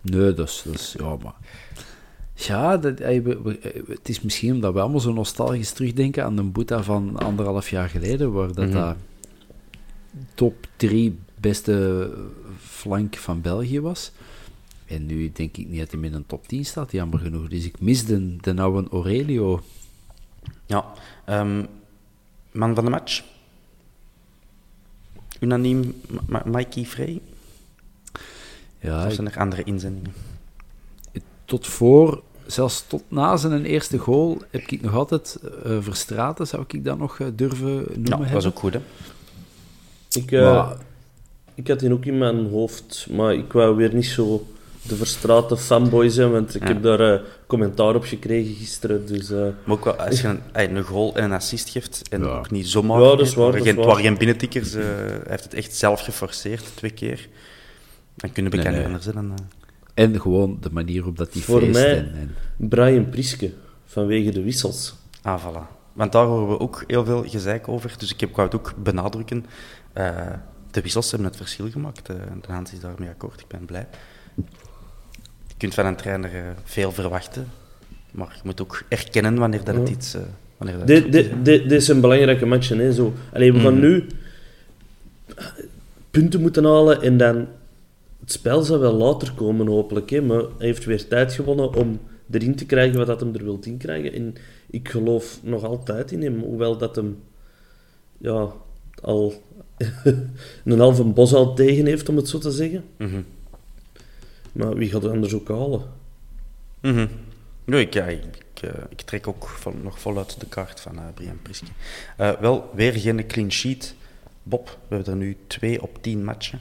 Nee, 0.00 0.34
dat 0.34 0.48
is, 0.48 0.62
dat 0.64 0.74
is 0.74 0.94
ja, 0.98 1.16
maar... 1.22 1.34
Ja, 2.34 2.76
dat, 2.76 3.00
eh, 3.00 3.24
het 3.88 4.08
is 4.08 4.20
misschien 4.20 4.52
omdat 4.54 4.72
we 4.72 4.80
allemaal 4.80 5.00
zo 5.00 5.12
nostalgisch 5.12 5.72
terugdenken 5.72 6.24
aan 6.24 6.36
de 6.36 6.42
Boeta 6.42 6.82
van 6.82 7.16
anderhalf 7.16 7.70
jaar 7.70 7.88
geleden, 7.88 8.32
waar 8.32 8.52
dat, 8.54 8.66
Mhm. 8.68 8.72
dat 8.72 8.96
top 10.34 10.66
drie 10.76 11.18
beste 11.40 12.10
flank 12.66 13.16
van 13.16 13.40
België 13.40 13.80
was. 13.80 14.12
En 14.90 15.06
nu 15.06 15.30
denk 15.32 15.56
ik 15.56 15.68
niet 15.68 15.78
dat 15.78 15.90
hij 15.90 16.00
in 16.00 16.14
een 16.14 16.26
top 16.26 16.46
10 16.48 16.64
staat, 16.64 16.92
jammer 16.92 17.18
genoeg. 17.18 17.48
Dus 17.48 17.64
ik 17.64 17.80
mis 17.80 18.04
de, 18.04 18.36
de 18.36 18.60
oude 18.62 18.88
Aurelio. 18.90 19.60
Ja. 20.66 20.84
ehm, 21.24 21.64
man 22.52 22.74
van 22.74 22.84
de 22.84 22.90
match? 22.90 23.22
Unaniem 25.40 25.94
Ma- 26.08 26.20
Ma- 26.28 26.42
Mikey 26.58 26.84
Frey? 26.84 27.20
Ja, 28.80 29.06
of 29.06 29.12
zijn 29.12 29.26
er 29.30 29.38
andere 29.38 29.62
inzendingen? 29.64 30.12
tot 31.44 31.66
voor, 31.66 32.22
zelfs 32.46 32.84
tot 32.86 33.02
na 33.08 33.36
zijn 33.36 33.64
eerste 33.64 33.98
goal, 33.98 34.38
heb 34.50 34.60
ik 34.66 34.80
nog 34.80 34.94
altijd 34.94 35.38
eh 35.64 35.76
Verstraten, 35.80 36.46
zou 36.46 36.64
ik 36.68 36.84
dat 36.84 36.98
nog 36.98 37.18
eh, 37.20 37.26
durven 37.34 37.68
Ja, 37.74 37.82
noemen 37.94 38.18
dat 38.20 38.30
was 38.30 38.46
ook 38.46 38.58
goed, 38.58 38.72
hè? 38.72 38.80
Ik, 40.12 40.32
eh, 40.32 40.40
Maar- 40.42 40.76
ik 41.54 41.68
had 41.68 41.80
die 41.80 41.92
ook 41.92 42.04
in 42.04 42.18
mijn 42.18 42.46
hoofd, 42.50 43.06
maar 43.10 43.34
ik 43.34 43.52
wou 43.52 43.76
weer 43.76 43.94
niet 43.94 44.06
zo 44.06 44.46
de 44.82 44.96
verstraten 44.96 45.58
fanboy 45.58 46.08
zijn, 46.08 46.30
want 46.30 46.54
ik 46.54 46.62
Ja. 46.62 46.68
heb 46.68 46.82
daar 46.82 47.00
eh, 47.14 47.20
commentaar 47.46 47.94
op 47.94 48.04
gekregen 48.04 48.54
gisteren. 48.54 49.06
Dus, 49.06 49.30
eh, 49.30 49.38
Maar 49.38 49.52
ook 49.76 49.84
wel, 49.84 49.94
als 49.94 50.20
je 50.20 50.28
een, 50.28 50.40
een 50.76 50.82
goal 50.82 51.16
en 51.16 51.24
een 51.24 51.32
assist 51.32 51.68
geeft, 51.68 52.08
en 52.08 52.22
Ja. 52.22 52.26
ook 52.38 52.50
niet 52.50 52.68
zomaar... 52.68 53.00
Ja, 53.00 53.08
dat 53.08 53.20
is 53.20 53.34
waar, 53.34 53.64
waar 53.64 53.74
dat 53.74 53.96
geen, 53.96 54.18
binnentikkers, 54.18 54.74
eh, 54.74 54.84
hij 54.84 55.20
heeft 55.26 55.44
het 55.44 55.54
echt 55.54 55.74
zelf 55.74 56.00
geforceerd, 56.00 56.64
twee 56.74 56.90
keer. 56.90 57.28
Dan 58.16 58.32
kunnen 58.32 58.52
Nee, 58.52 58.60
bekender 58.60 58.72
nee. 58.72 58.84
anders 58.84 59.04
zijn 59.04 59.14
dan... 59.14 59.38
En 59.94 60.20
gewoon 60.20 60.56
de 60.60 60.70
manier 60.72 61.06
op 61.06 61.16
dat 61.16 61.32
hij 61.32 61.42
Voor 61.42 61.60
feest. 61.60 61.72
mij- 61.72 61.96
En, 61.98 62.14
en- 62.58 62.68
Brian 62.68 63.08
Priske, 63.08 63.52
vanwege 63.84 64.30
de 64.30 64.42
wissels. 64.42 64.94
Ah, 65.22 65.44
voilà. 65.46 65.78
Want 65.92 66.12
daar 66.12 66.24
horen 66.26 66.48
we 66.48 66.58
ook 66.58 66.84
heel 66.86 67.04
veel 67.04 67.24
gezeik 67.28 67.68
over. 67.68 67.94
Dus 67.98 68.12
ik 68.12 68.20
heb- 68.20 68.36
het 68.36 68.54
ook 68.54 68.72
benadrukken. 68.82 69.46
Eh, 69.92 70.16
de 70.70 70.80
wissels 70.80 71.10
hebben 71.10 71.28
het 71.28 71.36
verschil 71.36 71.70
gemaakt. 71.70 72.08
Eh, 72.08 72.16
de 72.46 72.52
Hans 72.52 72.72
is 72.72 72.80
daarmee 72.80 73.08
akkoord. 73.08 73.40
Ik 73.40 73.46
ben 73.48 73.64
blij. 73.64 73.86
Je 75.60 75.66
kunt 75.66 75.74
van 75.74 75.86
een 75.86 75.96
trainer 75.96 76.34
eh, 76.34 76.40
veel 76.64 76.92
verwachten. 76.92 77.46
Maar 78.10 78.32
je 78.34 78.40
moet 78.44 78.60
ook 78.60 78.82
erkennen 78.88 79.34
wanneer 79.38 79.64
dat 79.64 79.74
het 79.74 79.88
Ja. 79.88 79.94
iets... 79.94 80.14
eh, 80.14 80.20
wanneer 80.56 80.78
dat 80.78 80.86
Dit, 80.86 81.14
is, 81.14 81.26
hè. 81.26 81.42
dit, 81.42 81.62
dit 81.68 81.72
is 81.72 81.88
een 81.88 82.00
belangrijke 82.00 82.46
match. 82.46 82.68
Hè, 82.68 82.92
zo. 82.92 83.12
Allee, 83.32 83.52
we 83.52 83.60
gaan 83.60 83.72
Mhm. 83.72 83.82
nu 83.82 84.06
punten 86.10 86.40
moeten 86.40 86.64
halen 86.64 87.02
en 87.02 87.16
dan... 87.16 87.46
Het 88.20 88.32
spel 88.32 88.62
zal 88.62 88.78
wel 88.78 88.92
later 88.92 89.32
komen, 89.34 89.66
hopelijk. 89.66 90.10
Hè, 90.10 90.20
maar 90.20 90.38
hij 90.38 90.66
heeft 90.66 90.84
weer 90.84 91.08
tijd 91.08 91.32
gewonnen 91.32 91.74
om 91.74 92.00
erin 92.30 92.54
te 92.54 92.66
krijgen 92.66 92.98
wat 92.98 93.06
dat 93.06 93.20
hem 93.20 93.34
er 93.34 93.44
wilt 93.44 93.66
in 93.66 93.76
krijgen. 93.76 94.12
En 94.12 94.34
ik 94.70 94.88
geloof 94.88 95.38
nog 95.42 95.64
altijd 95.64 96.12
in 96.12 96.22
hem, 96.22 96.40
hoewel 96.40 96.76
dat 96.78 96.96
hem 96.96 97.16
ja, 98.18 98.48
al 99.02 99.34
een 100.64 100.78
halve 100.78 101.04
bos 101.04 101.34
al 101.34 101.54
tegen 101.54 101.86
heeft, 101.86 102.08
om 102.08 102.16
het 102.16 102.28
zo 102.28 102.38
te 102.38 102.50
zeggen. 102.50 102.84
Mhm. 102.98 103.20
Maar 104.52 104.74
wie 104.74 104.90
gaat 104.90 105.02
het 105.02 105.12
anders 105.12 105.34
ook 105.34 105.48
halen? 105.48 105.82
Mhm. 106.80 107.06
Nee, 107.64 107.80
ik, 107.86 107.94
ja, 107.94 108.04
ik, 108.04 108.24
ik, 108.54 108.62
eh, 108.62 108.82
ik 108.88 109.00
trek 109.00 109.26
ook 109.26 109.48
vol- 109.48 109.72
nog 109.82 110.00
voluit 110.00 110.40
de 110.40 110.46
kaart 110.46 110.80
van 110.80 110.96
eh, 110.98 111.04
Brian 111.14 111.42
Priske. 111.42 111.66
Eh, 112.16 112.32
wel, 112.40 112.70
weer 112.74 112.92
geen 112.92 113.26
clean 113.26 113.52
sheet. 113.52 113.94
Bob, 114.42 114.78
we 114.88 114.94
hebben 114.94 115.12
er 115.12 115.18
nu 115.18 115.36
twee 115.46 115.82
op 115.82 116.02
tien 116.02 116.24
matchen. 116.24 116.60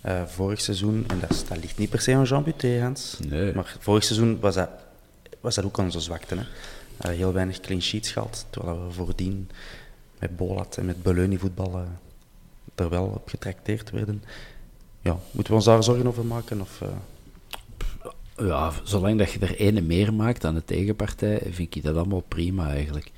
Eh, 0.00 0.22
vorig 0.26 0.60
seizoen, 0.60 1.04
en 1.06 1.20
dat, 1.20 1.44
ligt 1.60 1.78
niet 1.78 1.90
per 1.90 2.00
se 2.00 2.14
aan 2.14 2.24
Jean 2.24 2.44
Buté, 2.44 2.80
Hans. 2.80 3.18
Nee. 3.28 3.54
Maar 3.54 3.76
vorig 3.80 4.04
seizoen 4.04 4.40
was 4.40 4.54
dat, 4.54 4.68
was 5.40 5.54
dat 5.54 5.64
ook 5.64 5.76
onze 5.78 6.00
zwakte. 6.00 6.36
Hè? 6.96 7.10
Heel 7.12 7.32
weinig 7.32 7.60
clean 7.60 7.82
sheets 7.82 8.10
gehad, 8.12 8.46
terwijl 8.50 8.86
we 8.86 8.92
voordien 8.92 9.50
met 10.18 10.36
Bolat 10.36 10.76
en 10.76 10.84
met 10.84 11.02
Beleuni 11.02 11.38
voetbal 11.38 11.74
eh, 11.74 11.80
er 12.84 12.88
wel 12.88 13.04
op 13.04 13.28
getrakteerd 13.28 13.90
werden. 13.90 14.22
Ja, 15.00 15.18
moeten 15.30 15.52
we 15.52 15.58
ons 15.58 15.64
daar 15.64 15.84
zorgen 15.84 16.06
over 16.06 16.24
maken? 16.24 16.60
Of, 16.60 16.80
eh, 16.82 16.88
Ja, 18.36 18.72
zolang 18.82 19.18
dat 19.18 19.32
je 19.32 19.38
er 19.38 19.56
ene 19.56 19.80
meer 19.80 20.14
maakt 20.14 20.40
dan 20.40 20.54
de 20.54 20.64
tegenpartij, 20.64 21.40
vind 21.50 21.74
ik 21.76 21.82
dat 21.82 21.96
allemaal 21.96 22.24
prima 22.28 22.70
eigenlijk. 22.70 23.10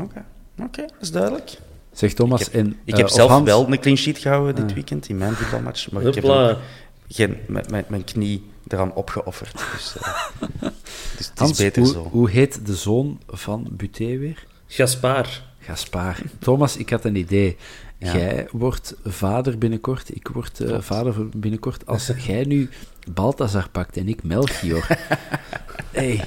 Oké, 0.00 0.24
oké, 0.58 0.82
dat 0.82 1.00
is 1.00 1.10
duidelijk. 1.10 1.58
Zeg 1.92 2.12
Thomas, 2.12 2.40
Ik 2.40 2.46
heb, 2.46 2.54
en, 2.54 2.76
ik 2.84 2.92
eh, 2.92 2.96
heb 2.96 3.06
of 3.06 3.12
zelf 3.12 3.30
Hans- 3.30 3.44
wel 3.44 3.72
een 3.72 3.80
clean 3.80 3.96
sheet 3.96 4.18
gehouden 4.18 4.54
dit 4.54 4.74
weekend 4.74 5.08
in 5.08 5.18
mijn 5.18 5.34
voetbalmatch, 5.34 5.90
maar 5.90 6.02
ik 6.02 6.14
heb 6.14 6.58
geen, 7.08 7.36
mijn, 7.46 7.84
mijn, 7.88 8.04
knie 8.04 8.44
eraan 8.68 8.94
opgeofferd. 8.94 9.64
Dus, 9.72 9.96
eh, 9.96 10.22
dus 11.16 11.26
het 11.26 11.32
is 11.32 11.32
Hans, 11.34 11.58
beter 11.58 11.82
hoe, 11.82 11.92
zo. 11.92 12.02
hoe 12.02 12.30
heet 12.30 12.66
de 12.66 12.74
zoon 12.74 13.20
van 13.26 13.68
Buté 13.70 14.18
weer? 14.18 14.46
Gaspar. 14.66 15.42
Gaspar. 15.58 16.16
Thomas, 16.38 16.76
ik 16.76 16.90
had 16.90 17.04
een 17.04 17.16
idee. 17.16 17.56
Ja. 17.98 18.12
Jij 18.16 18.48
wordt 18.50 18.94
vader 19.04 19.58
binnenkort, 19.58 20.14
ik 20.16 20.28
word 20.28 20.60
eh, 20.60 20.80
vader 20.80 21.14
voor 21.14 21.28
binnenkort. 21.36 21.86
Als 21.86 22.10
jij 22.26 22.44
nu 22.44 22.68
Balthazar 23.14 23.68
pakt 23.70 23.96
en 23.96 24.08
ik 24.08 24.22
Melchior, 24.22 24.86
hey, 25.90 26.24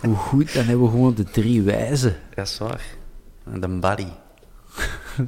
hoe 0.00 0.16
goed, 0.16 0.54
dan 0.54 0.64
hebben 0.64 0.84
we 0.84 0.90
gewoon 0.90 1.14
de 1.14 1.24
drie 1.24 1.62
wijzen. 1.62 2.16
Dat 2.34 2.46
is 2.46 2.58
waar. 2.58 2.84
En 3.52 3.60
De 3.60 3.68
body. 3.68 4.06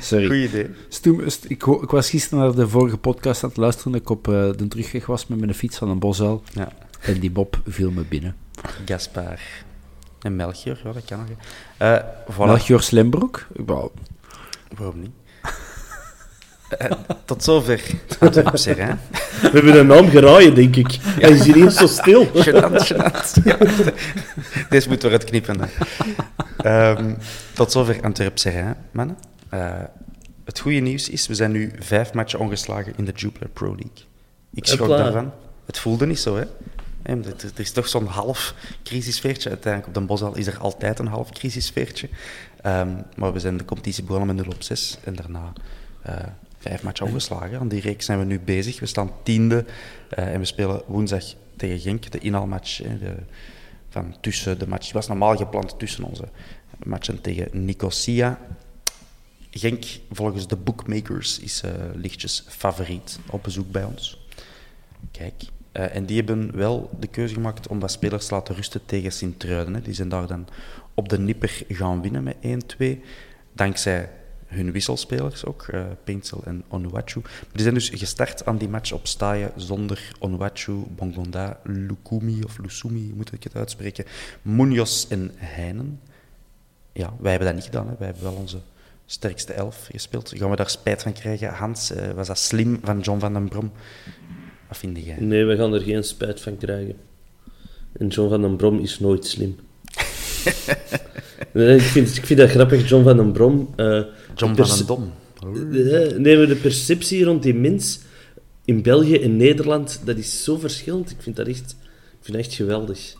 Sorry. 0.00 0.26
Goed 0.26 0.50
idee. 0.50 0.70
Stoem- 0.88 1.28
st- 1.30 1.44
ik, 1.50 1.66
ik 1.66 1.90
was 1.90 2.10
gisteren 2.10 2.44
naar 2.44 2.54
de 2.54 2.68
vorige 2.68 2.96
podcast 2.98 3.42
aan 3.42 3.48
het 3.48 3.58
luisteren 3.58 3.92
dat 3.92 4.00
ik 4.00 4.10
op 4.10 4.28
eh, 4.28 4.32
de 4.56 4.68
terugweg 4.68 5.06
was 5.06 5.26
met 5.26 5.38
mijn 5.38 5.54
fiets 5.54 5.78
van 5.78 5.88
een 5.88 5.98
bosuil. 5.98 6.42
Ja. 6.52 6.68
En 7.00 7.20
die 7.20 7.30
Bob 7.30 7.60
viel 7.66 7.90
me 7.90 8.02
binnen. 8.04 8.36
Gaspar. 8.84 9.40
En 10.20 10.36
Melchior, 10.36 10.80
ja, 10.84 10.92
dat 10.92 11.04
kan 11.04 11.18
nog. 11.18 11.28
Eh 11.76 11.98
voilà. 12.32 12.36
Melchior 12.46 12.82
Slembroek? 12.82 13.46
Wauw. 13.52 13.92
Waarom 14.76 15.00
niet? 15.00 15.10
Eh, 16.68 16.90
tot 17.24 17.44
zover. 17.44 17.80
Serrain. 18.52 18.98
We 19.42 19.50
hebben 19.52 19.78
een 19.78 19.86
naam 19.86 20.08
geraaien, 20.08 20.54
denk 20.54 20.76
ik. 20.76 20.98
Hij 21.02 21.30
is 21.30 21.44
hier 21.44 21.56
eens 21.56 21.76
zo 21.76 21.86
stil. 21.86 22.26
Gênant, 22.44 22.86
gênant. 22.86 23.32
Ja. 23.44 23.56
Deze 24.68 24.88
moeten 24.88 25.08
we 25.10 25.14
eruit 25.14 25.24
knippen. 25.24 25.60
hè. 25.60 25.66
Ehm, 26.56 27.14
tot 27.52 27.72
zover 27.72 28.02
Antwerp 28.02 28.38
Serrain, 28.38 28.76
mannen. 28.90 29.16
Eh, 29.48 29.72
het 30.44 30.60
goede 30.60 30.78
nieuws 30.78 31.08
is, 31.08 31.26
we 31.26 31.34
zijn 31.34 31.50
nu 31.50 31.72
vijf 31.78 32.12
matchen 32.12 32.38
ongeslagen 32.38 32.92
in 32.96 33.04
de 33.04 33.12
Jupiler 33.14 33.48
Pro 33.48 33.66
League. 33.68 34.04
Ik 34.54 34.66
schrok 34.66 34.88
daarvan. 34.88 35.32
Het 35.66 35.78
voelde 35.78 36.06
niet 36.06 36.18
zo, 36.20 36.36
hè. 36.36 36.44
Hè, 37.02 37.14
Er 37.14 37.34
is 37.56 37.72
toch 37.72 37.88
zo'n 37.88 38.06
half 38.06 38.54
crisisfeertje. 38.82 39.48
Uiteindelijk 39.48 39.88
op 39.88 39.94
Den 39.94 40.06
Bosch 40.06 40.36
is 40.38 40.46
er 40.46 40.58
altijd 40.58 40.98
een 40.98 41.06
half 41.06 41.30
crisisfeertje. 41.30 42.08
Ehm, 42.62 42.88
maar 43.16 43.32
we 43.32 43.38
zijn 43.38 43.56
de 43.56 43.64
competitie 43.64 44.04
begonnen 44.04 44.36
met 44.36 44.44
0 44.44 44.54
op 44.54 44.62
6 44.62 44.98
en 45.04 45.14
daarna 45.14 45.52
eh, 46.02 46.14
vijf 46.64 46.82
matchen 46.82 47.06
ongeslagen. 47.06 47.58
Aan 47.58 47.68
die 47.68 47.80
reeks 47.80 48.04
zijn 48.04 48.18
we 48.18 48.24
nu 48.24 48.40
bezig. 48.40 48.80
We 48.80 48.86
staan 48.86 49.10
tiende 49.22 49.64
eh, 50.08 50.32
en 50.32 50.38
we 50.38 50.44
spelen 50.44 50.82
woensdag 50.86 51.24
tegen 51.56 51.78
Genk, 51.78 52.10
de 52.12 52.18
inhaalmatch. 52.18 52.76
De, 52.76 53.14
van 53.88 54.14
tussen 54.20 54.58
de 54.58 54.68
match. 54.68 54.92
Was 54.92 55.08
normaal 55.08 55.36
gepland 55.36 55.78
tussen 55.78 56.04
onze 56.04 56.28
matchen 56.84 57.20
tegen 57.20 57.64
Nicosia. 57.64 58.38
Genk, 59.50 59.84
volgens 60.10 60.46
de 60.46 60.56
bookmakers, 60.56 61.38
is 61.40 61.60
eh, 61.62 61.70
lichtjes 61.94 62.44
favoriet 62.48 63.18
op 63.30 63.42
bezoek 63.42 63.70
bij 63.70 63.84
ons. 63.84 64.26
Kijk. 65.10 65.42
eh, 65.72 65.94
en 65.94 66.06
die 66.06 66.16
hebben 66.16 66.56
wel 66.56 66.90
de 67.00 67.06
keuze 67.06 67.34
gemaakt 67.34 67.68
om 67.68 67.80
wat 67.80 67.90
spelers 67.90 68.26
te 68.26 68.34
laten 68.34 68.54
rusten 68.54 68.80
tegen 68.86 69.12
Sint-Truiden. 69.12 69.82
Die 69.82 69.94
zijn 69.94 70.08
daar 70.08 70.26
dan 70.26 70.46
op 70.94 71.08
de 71.08 71.18
nipper 71.18 71.62
gaan 71.68 72.02
winnen 72.02 72.22
met 72.22 72.36
1-2. 72.78 72.98
Dankzij 73.52 74.10
hun 74.54 74.72
wisselspelers 74.72 75.44
ook, 75.44 75.62
eh 75.62 75.84
Paintsel 76.04 76.42
en 76.44 76.64
Onuachu. 76.68 77.20
Maar 77.20 77.48
die 77.52 77.62
zijn 77.62 77.74
dus 77.74 77.88
gestart 77.88 78.44
aan 78.46 78.58
die 78.58 78.68
match 78.68 78.92
op 78.92 79.06
staaien 79.06 79.52
zonder 79.56 80.12
Onuachu, 80.18 80.72
Bongonda, 80.96 81.60
Lukumi 81.62 82.42
of 82.44 82.58
Lusumi, 82.58 83.12
moet 83.16 83.32
ik 83.32 83.42
het 83.42 83.54
uitspreken, 83.56 84.04
Munoz 84.42 85.06
en 85.08 85.30
Heinen. 85.34 86.00
Ja, 86.92 87.12
wij 87.20 87.30
hebben 87.30 87.48
dat 87.48 87.56
niet 87.56 87.66
gedaan. 87.66 87.88
Hè. 87.88 87.94
Wij 87.98 88.06
hebben 88.06 88.24
wel 88.24 88.34
onze 88.34 88.58
sterkste 89.06 89.52
elf 89.52 89.88
gespeeld. 89.92 90.32
Gaan 90.36 90.50
we 90.50 90.56
daar 90.56 90.70
spijt 90.70 91.02
van 91.02 91.12
krijgen? 91.12 91.48
Hans, 91.48 91.90
eh, 91.92 92.10
was 92.10 92.26
dat 92.26 92.38
slim 92.38 92.78
van 92.82 93.00
John 93.00 93.18
van 93.20 93.32
den 93.32 93.48
Brom? 93.48 93.72
Wat 94.68 94.78
vind 94.78 94.98
jij? 95.04 95.16
Nee, 95.18 95.44
we 95.44 95.56
gaan 95.56 95.74
er 95.74 95.80
geen 95.80 96.04
spijt 96.04 96.40
van 96.40 96.56
krijgen. 96.58 96.96
En 97.92 98.08
John 98.08 98.28
van 98.28 98.40
den 98.40 98.56
Brom 98.56 98.78
is 98.78 98.98
nooit 98.98 99.26
slim. 99.26 99.56
nee, 101.52 101.76
ik, 101.76 101.82
vind, 101.82 102.16
ik 102.16 102.26
vind 102.26 102.38
dat 102.38 102.50
grappig, 102.50 102.88
John 102.88 103.04
van 103.04 103.16
den 103.16 103.32
Brom. 103.32 103.72
eh, 103.76 104.00
John 104.34 104.54
van 104.54 104.76
den 104.76 104.86
Dom. 104.86 105.12
Nee, 106.22 106.36
maar 106.36 106.46
de 106.46 106.58
perceptie 106.62 107.24
rond 107.24 107.42
die 107.42 107.54
mens 107.54 108.00
in 108.64 108.82
België 108.82 109.16
en 109.16 109.36
Nederland, 109.36 110.00
dat 110.04 110.16
is 110.16 110.44
zo 110.44 110.56
verschillend. 110.58 111.10
Ik 111.10 111.16
vind 111.22 111.36
dat 111.36 111.46
echt, 111.46 111.70
ik 112.10 112.18
vind 112.20 112.36
dat 112.36 112.46
echt 112.46 112.54
geweldig. 112.54 113.14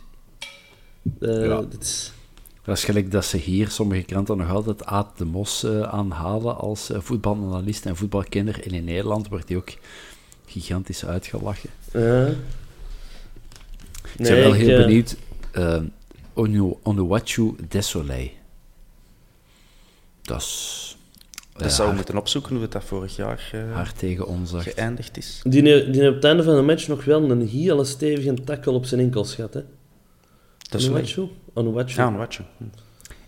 Ja. 1.21 1.65
is- 1.81 2.12
Dat 2.65 2.77
is 2.77 2.85
gelijk 2.85 3.11
dat 3.11 3.25
ze 3.25 3.37
hier 3.37 3.69
sommige 3.71 4.03
kranten 4.03 4.37
nog 4.37 4.51
altijd 4.51 4.85
Aad 4.85 5.19
de 5.19 5.25
Mos 5.25 5.62
eh, 5.65 5.81
aanhalen 5.81 6.57
als 6.57 6.91
eh, 6.91 7.01
voetbalanalist 7.01 7.87
en 7.87 7.97
voetbalkenner. 7.97 8.62
En 8.67 8.71
in 8.71 8.85
Nederland 8.85 9.29
wordt 9.29 9.49
hij 9.49 9.57
ook 9.57 9.73
gigantisch 10.47 11.05
uitgelachen. 11.05 11.71
ik 11.87 11.95
Nee, 14.19 14.33
ben 14.33 14.41
wel 14.43 14.53
heel 14.53 14.77
benieuwd. 14.83 15.17
eh 15.53 15.81
Onu- 16.35 16.77
Onuachu 16.83 17.55
Desolé. 17.69 18.31
Dat 20.23 20.41
is... 20.41 20.84
Dat 21.55 21.62
eh, 21.62 21.68
zou 21.68 21.82
hard, 21.82 21.96
moeten 21.96 22.16
opzoeken 22.16 22.52
hoe 22.52 22.62
het 22.62 22.72
dat 22.72 22.84
vorig 22.84 23.16
jaar 23.16 23.50
eh, 23.52 23.74
hard 23.74 23.98
tegen 23.98 24.26
ons 24.26 24.52
geëindigd 24.57 25.16
is. 25.16 25.40
Die, 25.42 25.62
die 25.62 25.72
heeft 25.72 26.09
op 26.09 26.14
het 26.14 26.24
einde 26.24 26.42
van 26.42 26.57
de 26.57 26.62
match 26.62 26.88
nog 26.88 27.05
wel 27.05 27.30
een 27.30 27.48
hele 27.48 27.84
stevige 27.84 28.34
tackle 28.44 28.72
op 28.72 28.84
zijn 28.86 29.00
enkels 29.00 29.34
gehad. 29.34 29.55
Hè? 29.55 29.61
Dat 30.70 30.80
is. 30.80 30.86
Ja, 30.86 31.28
Onuachu. 31.55 32.42
Hm. 32.57 32.64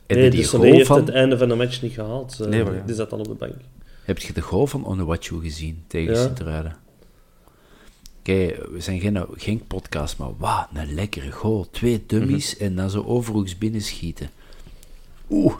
Nee, 0.06 0.30
die 0.30 0.40
dus 0.40 0.48
goal 0.48 0.62
hij 0.62 0.72
heeft 0.72 0.86
van... 0.86 0.96
het 1.00 1.08
einde 1.08 1.38
van 1.38 1.48
de 1.48 1.54
match 1.54 1.82
niet 1.82 1.92
gehaald. 1.92 2.40
Eh, 2.40 2.46
Nee, 2.46 2.64
maar 2.64 2.74
ja. 2.74 2.82
Die 2.86 2.94
zat 2.94 3.10
dan 3.10 3.18
op 3.18 3.26
de 3.28 3.34
bank. 3.34 3.54
Heb 4.04 4.18
je 4.18 4.32
de 4.32 4.40
goal 4.40 4.66
van 4.66 4.86
Onuachu 4.86 5.40
gezien 5.40 5.84
tegen 5.86 6.14
Ja. 6.14 6.22
Sint-Truiden? 6.22 6.76
Oké, 8.18 8.46
we 8.70 8.76
zijn 8.80 9.00
geen, 9.00 9.26
geen 9.36 9.66
podcast, 9.66 10.18
maar 10.18 10.36
wauw, 10.38 10.66
een 10.74 10.94
lekkere 10.94 11.30
goal. 11.30 11.66
Twee 11.70 12.04
dummies 12.06 12.54
Mhm. 12.54 12.64
en 12.64 12.76
dan 12.76 12.90
zo 12.90 13.02
overhoeks 13.02 13.58
binnenschieten. 13.58 14.30
Oeh. 15.30 15.54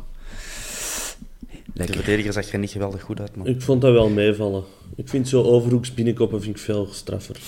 De 1.76 1.92
verdediger 1.92 2.32
zag 2.32 2.52
er 2.52 2.58
niet 2.58 2.70
geweldig 2.70 3.02
goed 3.02 3.20
uit, 3.20 3.36
man. 3.36 3.46
Ik 3.46 3.62
vond 3.62 3.80
dat 3.80 3.92
wel 3.92 4.08
meevallen. 4.08 4.64
Ik 4.96 5.08
vind 5.08 5.28
zo 5.28 5.42
overhoeks 5.42 5.94
binnenkoppen 5.94 6.42
vind 6.42 6.56
ik 6.56 6.62
veel 6.62 6.88
straffer. 6.92 7.36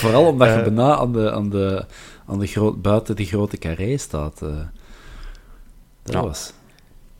Vooral 0.00 0.26
omdat 0.26 0.48
Eh. 0.48 0.56
je 0.56 0.62
bijna 0.62 0.96
aan 0.96 1.12
de, 1.12 1.32
aan 1.32 1.50
de, 1.50 1.84
aan 2.26 2.38
de 2.38 2.46
groot, 2.46 2.82
buiten 2.82 3.16
die 3.16 3.26
grote 3.26 3.58
carré 3.58 3.96
staat. 3.96 4.42
eh. 4.42 4.48
dat 6.02 6.14
Ja. 6.14 6.22
was... 6.22 6.52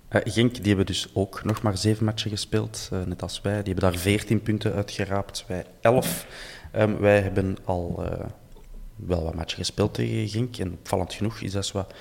Eh, 0.08 0.20
Genk, 0.24 0.54
die 0.54 0.66
hebben 0.66 0.86
dus 0.86 1.08
ook 1.12 1.44
nog 1.44 1.62
maar 1.62 1.76
zeven 1.78 2.04
matchen 2.04 2.30
gespeeld, 2.30 2.88
eh, 2.92 2.98
net 3.06 3.22
als 3.22 3.40
wij. 3.40 3.62
Die 3.62 3.72
hebben 3.72 3.90
daar 3.92 4.00
veertien 4.00 4.42
punten 4.42 4.72
uitgeraapt, 4.72 5.44
wij 5.48 5.64
elf. 5.80 6.26
Ehm, 6.72 6.96
wij 7.00 7.20
hebben 7.20 7.56
al 7.64 8.04
eh, 8.10 8.24
wel 8.96 9.22
wat 9.22 9.34
matchen 9.34 9.58
gespeeld 9.58 9.94
tegen 9.94 10.28
Genk. 10.28 10.56
En 10.56 10.72
opvallend 10.72 11.14
genoeg 11.14 11.40
is 11.40 11.52
dat 11.52 11.66
zo 11.66 11.72
wat 11.78 11.94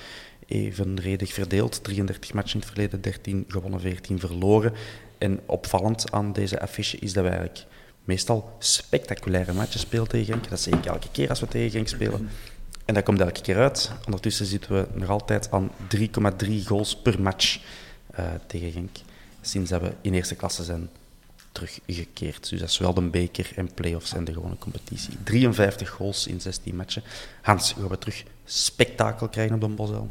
evenredig 0.48 1.34
verdeeld. 1.34 1.84
33 1.84 2.34
matchen 2.34 2.54
in 2.54 2.60
het 2.60 2.70
verleden, 2.70 3.02
13 3.02 3.46
gewonnen, 3.48 3.80
14 3.80 4.20
verloren. 4.20 4.74
En 5.18 5.40
opvallend 5.46 6.12
aan 6.12 6.34
deze 6.34 6.62
affiche 6.62 6.98
is 6.98 7.14
dat 7.14 7.24
wij 7.24 7.38
eigenlijk 7.38 7.66
meestal 8.04 8.56
spectaculaire 8.60 9.54
matchen 9.54 9.80
spelen 9.80 10.08
tegen 10.08 10.26
Genk. 10.26 10.50
Dat 10.50 10.60
zeg 10.60 10.74
ik 10.74 10.86
elke 10.86 11.12
keer 11.12 11.30
als 11.30 11.40
we 11.40 11.48
tegen 11.48 11.72
Genk 11.72 11.88
spelen. 11.88 12.30
En 12.86 12.94
dat 12.94 13.04
komt 13.04 13.22
elke 13.22 13.42
keer 13.42 13.58
uit. 13.58 13.92
Ondertussen 14.06 14.46
zitten 14.46 14.74
we 14.74 15.00
nog 15.00 15.10
altijd 15.10 15.52
aan 15.52 15.72
3,3 15.96 16.64
goals 16.66 16.98
per 16.98 17.22
match 17.22 17.60
eh, 18.12 18.26
tegen 18.48 18.72
Genk. 18.72 18.98
Sinds 19.42 19.70
dat 19.70 19.82
we 19.82 19.94
in 20.02 20.14
eerste 20.14 20.36
klasse 20.36 20.64
zijn 20.64 20.90
teruggekeerd. 21.52 22.50
Dus 22.50 22.60
dat 22.60 22.70
is 22.70 22.78
wel 22.78 22.94
de 22.94 23.02
beker 23.02 23.52
en 23.56 23.74
play-offs 23.74 24.14
en 24.14 24.24
de 24.24 24.34
gewone 24.34 24.58
competitie. 24.58 25.14
53 25.24 25.90
goals 25.90 26.28
in 26.28 26.42
16 26.42 26.76
matchen. 26.76 27.04
Hans, 27.42 27.74
gaan 27.74 27.88
we 27.88 27.98
terug 27.98 28.24
spektakel 28.46 29.28
krijgen 29.28 29.56
op 29.56 29.62
de 29.62 29.68
Bosel? 29.68 30.10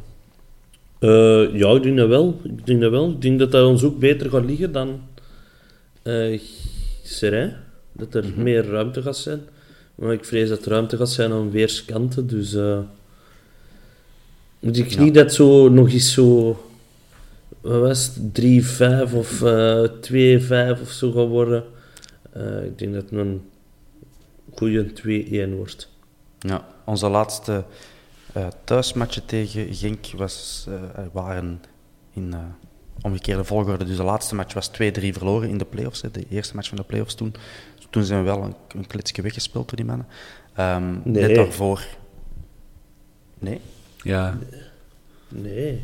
Eh, 1.07 1.59
ja, 1.59 1.70
ik 1.74 1.82
denk 1.82 1.96
dat 1.96 2.09
wel. 2.09 2.40
Ik 2.42 2.66
denk 2.66 2.80
dat 2.80 2.90
wel. 2.90 3.11
Ik 3.11 3.20
denk 3.20 3.38
dat 3.38 3.52
dat 3.52 3.66
ons 3.66 3.82
ook 3.82 3.98
beter 3.98 4.30
gaat 4.30 4.44
liggen 4.44 4.72
dan 4.72 5.00
Serijn. 7.02 7.57
Dat 7.92 8.14
er 8.14 8.24
meer 8.36 8.66
ruimte 8.66 9.02
gaat 9.02 9.16
zijn. 9.16 9.40
Maar 9.94 10.12
ik 10.12 10.24
vrees 10.24 10.48
dat 10.48 10.64
er 10.64 10.70
ruimte 10.70 10.96
gaat 10.96 11.11
zijn 11.11 11.32
aan 11.32 11.50
weerskanten. 11.50 12.26
Dus 12.26 12.54
eh, 12.54 12.78
moet 14.61 14.78
ik 14.78 14.98
niet 14.98 15.14
dat 15.14 15.34
zo 15.34 15.68
nog 15.68 15.92
eens 15.92 16.12
zo 16.12 16.61
wat 17.61 17.80
was 17.80 18.11
het, 18.14 19.11
3-5 19.11 19.14
of 19.14 19.42
eh 19.42 19.84
2-5 20.76 20.80
of 20.80 20.90
zo 20.90 21.12
gaat 21.12 21.28
worden. 21.28 21.64
Ik 22.64 22.78
denk 22.78 22.94
dat 22.94 23.02
het 23.02 23.12
een 23.12 23.42
goede 24.54 24.86
2-1 25.50 25.57
wordt. 25.57 25.88
Ja, 26.38 26.66
onze 26.84 27.09
laatste 27.09 27.64
eh 28.37 28.47
thuismatchen 28.64 29.24
tegen 29.26 29.74
Genk 29.74 30.07
was, 30.16 30.66
eh, 30.68 31.03
waren 31.12 31.61
in 32.12 32.32
eh, 32.34 32.39
omgekeerde 33.03 33.45
volgorde. 33.45 33.84
Dus 33.84 33.97
de 33.97 34.03
laatste 34.03 34.34
match 34.34 34.55
was 34.55 34.68
2-3 34.68 35.12
verloren 35.12 35.49
in 35.49 35.59
de 35.59 35.64
playoffs. 35.64 36.03
Hè, 36.03 36.11
de 36.11 36.26
eerste 36.28 36.55
match 36.55 36.68
van 36.68 36.76
de 36.76 36.82
playoffs 36.84 37.14
toen. 37.14 37.34
Toen 37.91 38.05
zijn 38.05 38.18
we 38.20 38.24
wel 38.26 38.43
een, 38.43 38.55
een 38.68 38.87
klitsje 38.87 39.22
weggespeeld 39.22 39.68
door 39.68 39.76
die 39.76 39.87
mannen. 39.87 40.07
Ehm, 40.55 40.93
Nee. 41.05 41.26
Net 41.26 41.34
daarvoor... 41.34 41.87
Nee? 43.39 43.61
Ja, 44.03 44.39
Nee. 45.28 45.82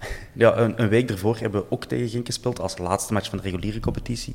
Ja, 0.32 0.56
een, 0.58 0.82
een 0.82 0.88
week 0.88 1.10
ervoor 1.10 1.36
hebben 1.38 1.60
we 1.60 1.70
ook 1.70 1.84
tegen 1.84 2.08
Genk 2.08 2.26
gespeeld 2.26 2.60
als 2.60 2.78
laatste 2.78 3.12
match 3.12 3.28
van 3.28 3.38
de 3.38 3.44
reguliere 3.44 3.80
competitie. 3.80 4.34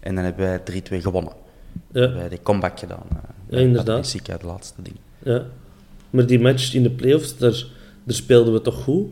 En 0.00 0.14
dan 0.14 0.24
hebben 0.24 0.44
wij 0.64 0.80
3-2 0.82 1.02
gewonnen. 1.02 1.32
Ja, 1.72 2.00
Wij 2.00 2.08
hebben 2.10 2.28
die 2.30 2.42
comeback 2.42 2.78
gedaan. 2.78 3.06
eh, 3.10 3.16
Ja, 3.48 3.58
inderdaad. 3.58 3.88
uit 3.88 3.98
Muziek 3.98 4.30
uit 4.30 4.40
de 4.40 4.46
laatste 4.46 4.82
ding. 4.82 4.96
ja. 5.18 5.42
Maar 6.12 6.26
die 6.26 6.40
match 6.40 6.74
in 6.74 6.82
de 6.82 6.90
playoffs, 6.90 7.36
daar, 7.38 7.50
daar 8.04 8.16
speelden 8.16 8.52
we 8.52 8.60
toch 8.60 8.82
goed. 8.82 9.06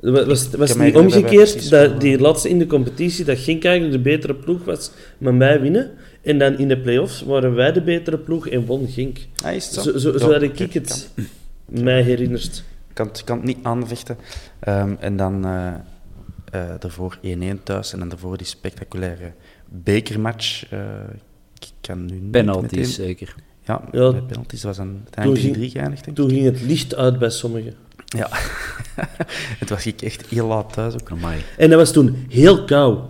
Was, 0.00 0.50
was, 0.50 0.72
kan 0.72 0.84
niet 0.84 0.94
omgekeerd 0.96 1.70
dat 1.70 2.00
die 2.00 2.14
eh, 2.14 2.20
laatste 2.20 2.48
in 2.48 2.58
de 2.58 2.66
competitie, 2.66 3.24
dat 3.24 3.38
Genk 3.38 3.64
eigenlijk 3.64 3.96
de 4.04 4.10
betere 4.10 4.34
ploeg 4.34 4.64
was, 4.64 4.90
maar 5.18 5.38
wij 5.38 5.60
winnen? 5.60 5.90
En 6.22 6.38
dan 6.38 6.58
in 6.58 6.68
de 6.68 6.78
playoffs 6.78 7.22
waren 7.22 7.54
wij 7.54 7.72
de 7.72 7.82
betere 7.82 8.18
ploeg 8.18 8.48
en 8.48 8.66
won 8.66 8.88
Genk. 8.88 9.18
Ah, 9.44 9.54
is 9.54 9.64
het 9.64 9.74
zo? 9.74 9.98
Zo, 9.98 10.18
zo, 10.18 10.32
had 10.32 10.42
ik 10.42 10.72
het 10.72 11.10
mij 11.64 12.02
herinnerd. 12.02 12.64
kan, 12.92 13.06
het- 13.06 13.24
kan 13.24 13.36
het 13.36 13.46
niet 13.46 13.58
aanvechten. 13.62 14.16
Ehm, 14.60 14.94
en 15.00 15.16
dan 15.16 15.44
eh 15.44 15.74
eh, 16.50 16.74
daarvoor 16.78 17.18
1-1 17.22 17.62
thuis 17.62 17.92
en 17.92 17.98
dan 17.98 18.08
daarvoor 18.08 18.36
die 18.36 18.46
spectaculaire 18.46 19.32
bekermatch. 19.68 20.70
eh, 20.70 20.78
ik 21.58 21.68
kan 21.80 22.04
nu 22.06 22.20
meteen- 22.20 22.84
zeker. 22.86 23.34
Ja, 23.68 23.80
Ja. 23.92 24.10
met 24.10 24.26
penalties 24.26 24.62
was 24.62 24.76
dan 24.76 24.98
uiteindelijk 25.02 25.42
ging- 25.44 25.54
3 25.54 25.70
geëindigd. 25.70 26.14
Toen 26.14 26.28
ging 26.30 26.44
het 26.44 26.60
licht 26.60 26.94
uit 26.94 27.18
bij 27.18 27.30
sommigen. 27.30 27.74
Ja. 28.04 28.28
het 29.60 29.68
was 29.70 29.86
ik 29.86 30.02
echt 30.02 30.26
heel 30.26 30.46
laat 30.46 30.72
thuis 30.72 30.94
ook. 30.94 31.10
Amai. 31.10 31.40
En 31.58 31.70
dat 31.70 31.78
was 31.78 31.92
toen 31.92 32.26
heel 32.28 32.64
koud. 32.64 33.00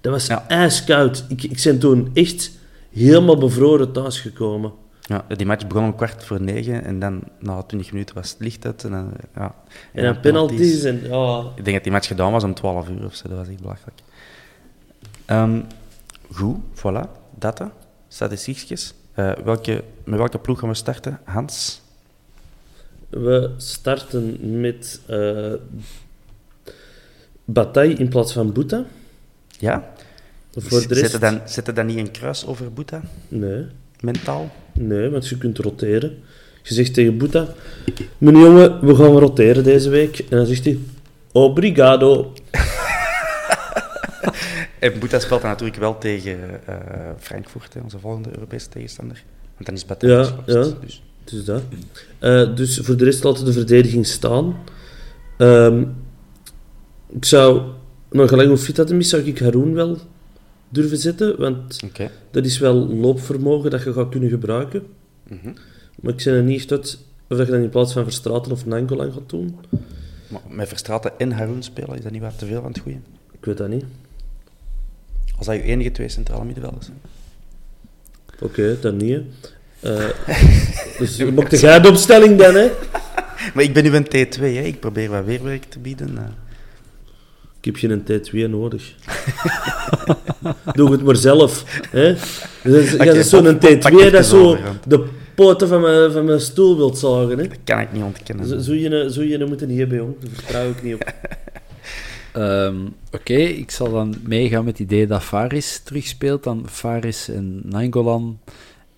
Dat 0.00 0.12
was 0.12 0.26
Ja. 0.26 0.44
ijskoud. 0.48 1.24
Ik, 1.28 1.42
ik 1.42 1.60
ben 1.64 1.78
toen 1.78 2.10
echt 2.14 2.50
helemaal 2.92 3.38
bevroren 3.38 3.92
thuisgekomen. 3.92 4.72
Ja, 5.00 5.24
die 5.36 5.46
match 5.46 5.66
begon 5.66 5.84
om 5.84 5.94
kwart 5.96 6.24
voor 6.24 6.40
negen 6.42 6.84
en 6.84 6.98
dan 6.98 7.22
na 7.40 7.62
20 7.62 7.92
minuten 7.92 8.14
was 8.14 8.30
het 8.30 8.40
licht 8.40 8.66
uit. 8.66 8.84
En 8.84 8.90
dan, 8.90 9.12
ja, 9.34 9.54
En 9.92 10.04
dan 10.04 10.20
penalties 10.20 10.82
en... 10.84 11.00
Ja, 11.08 11.40
Ik 11.56 11.64
denk 11.64 11.74
dat 11.76 11.82
die 11.82 11.92
match 11.92 12.06
gedaan 12.06 12.32
was 12.32 12.44
om 12.44 12.54
12 12.54 12.88
uur 12.88 13.04
of 13.04 13.14
zo, 13.14 13.28
dat 13.28 13.38
was 13.38 13.48
echt 13.48 13.60
belachelijk. 13.60 13.98
Ehm, 15.24 15.60
goed, 16.32 16.56
voilà, 16.74 17.08
data, 17.38 17.72
statistiekjes. 18.08 18.94
Eh, 19.14 19.32
welke, 19.44 19.82
met 20.04 20.18
welke 20.18 20.38
ploeg 20.38 20.58
gaan 20.58 20.68
we 20.68 20.74
starten? 20.74 21.20
Hans? 21.24 21.82
we 23.08 23.50
starten 23.56 24.38
met 24.60 25.00
eh 25.06 25.52
Bataille 27.44 27.94
in 27.94 28.08
plaats 28.08 28.32
van 28.32 28.52
Boeta. 28.52 28.84
Ja? 29.58 29.92
Voor 30.56 30.80
de 30.88 30.94
rest... 30.94 31.00
Zet 31.00 31.12
er 31.12 31.20
dan, 31.20 31.40
zet 31.44 31.66
er 31.66 31.74
dan 31.74 31.86
niet 31.86 31.98
een 31.98 32.10
kruis 32.10 32.46
over 32.46 32.72
Boeta, 32.72 33.02
Nee, 33.28 33.66
mentaal? 34.00 34.50
nee, 34.72 35.08
want 35.08 35.28
je 35.28 35.38
kunt 35.38 35.58
roteren. 35.58 36.18
Je 36.62 36.74
zegt 36.74 36.94
tegen 36.94 37.18
Boeta... 37.18 37.46
Mijn 38.18 38.38
jongen, 38.38 38.86
we 38.86 38.94
gaan 38.94 39.18
roteren 39.18 39.64
deze 39.64 39.88
week. 39.88 40.18
En 40.18 40.36
dan 40.36 40.46
zegt 40.46 40.64
hij... 40.64 40.78
Obrigado. 41.32 42.32
En 44.84 44.98
Boeta 44.98 45.18
speelt 45.18 45.40
dan 45.40 45.50
natuurlijk 45.50 45.78
wel 45.78 45.98
tegen 45.98 46.66
eh, 46.66 46.76
Frankfurt, 47.18 47.74
hè, 47.74 47.80
onze 47.80 47.98
volgende 47.98 48.28
Europese 48.34 48.68
tegenstander. 48.68 49.24
Want 49.54 49.66
dan 49.66 49.74
is 49.74 49.84
Bata 49.84 50.06
Ja, 50.06 50.24
geschorst, 50.24 50.46
ja. 50.46 50.76
Dus. 50.80 51.02
Dus 51.24 51.44
dat. 51.44 51.62
Eh, 52.18 52.56
dus 52.56 52.78
voor 52.78 52.96
de 52.96 53.04
rest 53.04 53.24
laten 53.24 53.44
de 53.44 53.52
verdediging 53.52 54.06
staan. 54.06 54.56
Ehm, 55.38 55.84
ik 57.08 57.24
zou, 57.24 57.62
nog 58.10 58.28
gelijk 58.28 58.48
hoe 58.48 58.58
fit 58.58 58.76
dat 58.76 58.88
hem 58.88 58.98
is, 58.98 59.08
zou 59.08 59.22
ik 59.22 59.38
Haroon 59.38 59.74
wel 59.74 59.98
durven 60.68 60.98
zetten. 60.98 61.40
Want 61.40 61.80
dat 62.30 62.44
is 62.44 62.58
wel 62.58 62.74
loopvermogen 62.74 63.70
dat 63.70 63.82
je 63.82 63.92
gaat 63.92 64.08
kunnen 64.08 64.30
gebruiken. 64.30 64.82
Mhm. 65.28 65.52
Maar 66.00 66.12
ik 66.12 66.24
ben 66.24 66.34
er 66.34 66.42
niet 66.42 66.60
echt 66.60 66.72
uit 66.72 66.98
of 67.28 67.36
dat 67.36 67.46
je 67.46 67.52
dan 67.52 67.62
in 67.62 67.68
plaats 67.68 67.92
van 67.92 68.04
Verstraten 68.04 68.52
of 68.52 68.66
Nangolan 68.66 69.12
gaat 69.12 69.30
doen. 69.30 69.56
Maar 70.28 70.40
met 70.48 70.68
Verstraten 70.68 71.18
en 71.18 71.32
Haroun 71.32 71.62
spelen, 71.62 71.96
is 71.96 72.02
dat 72.02 72.12
niet 72.12 72.22
wat 72.22 72.38
te 72.38 72.46
veel 72.46 72.60
van 72.60 72.70
het 72.70 72.80
goede? 72.80 72.98
Ik 73.32 73.44
weet 73.44 73.56
dat 73.56 73.68
niet. 73.68 73.84
Als 75.46 75.56
dat 75.56 75.64
je 75.66 75.70
enige 75.72 75.90
twee 75.90 76.08
centrale 76.08 76.44
middenvelders 76.44 76.86
zijn. 76.86 76.98
Oké, 78.40 78.76
dan 78.80 78.96
niet. 78.96 79.20
Eh, 79.80 80.04
dus 80.98 81.16
jij 81.60 81.80
de 81.80 81.88
opstelling 81.88 82.38
dan, 82.38 82.54
hè? 82.54 82.70
Maar 83.54 83.64
ik 83.64 83.72
ben 83.74 83.82
nu 83.84 83.94
een 83.94 84.06
T2, 84.06 84.38
hè. 84.40 84.46
ik 84.46 84.80
probeer 84.80 85.10
wat 85.10 85.24
weerwerk 85.24 85.64
te 85.64 85.78
bieden. 85.78 86.18
eh. 86.18 86.22
Ik 87.60 87.64
heb 87.64 87.76
geen 87.76 88.04
T2 88.04 88.50
nodig. 88.50 88.94
Doe 90.76 90.92
het 90.92 91.02
maar 91.02 91.16
zelf. 91.16 91.64
Hè? 91.90 92.14
Dus, 92.62 92.94
Oké, 92.94 93.04
jij 93.04 93.12
bent 93.12 93.26
zo'n 93.26 93.42
Bob- 93.42 93.60
Bob 93.60 93.80
pakt 93.80 93.94
T2 93.94 93.98
even 93.98 94.12
dat 94.12 94.26
zo 94.26 94.44
over, 94.46 94.78
de 94.86 95.04
poten 95.34 95.68
van 95.68 95.80
mijn, 95.80 96.12
van 96.12 96.24
mijn 96.24 96.40
stoel 96.40 96.76
wilt 96.76 96.98
zagen. 96.98 97.28
Hè? 97.38 97.48
Dat 97.48 97.56
kan 97.64 97.80
ik 97.80 97.92
niet 97.92 98.02
ontkennen. 98.02 98.46
Zo, 98.48 98.58
zo 98.58 98.72
je, 98.74 99.12
zo 99.12 99.22
je 99.22 99.44
moeten 99.44 99.68
niet 99.68 99.78
hebben, 99.78 99.98
jong. 99.98 100.14
Daar 100.20 100.30
vertrouw 100.34 100.68
ik 100.70 100.82
niet 100.82 100.94
op. 100.94 101.12
Ehm, 102.34 102.86
Oké, 103.12 103.34
ik 103.34 103.70
zal 103.70 103.90
dan 103.90 104.14
meegaan 104.22 104.64
met 104.64 104.78
het 104.78 104.86
idee 104.86 105.06
dat 105.06 105.22
Faris 105.22 105.80
terugspeelt. 105.84 106.42
Dan 106.42 106.68
Faris 106.68 107.28
en 107.28 107.60
Nainggolan. 107.64 108.38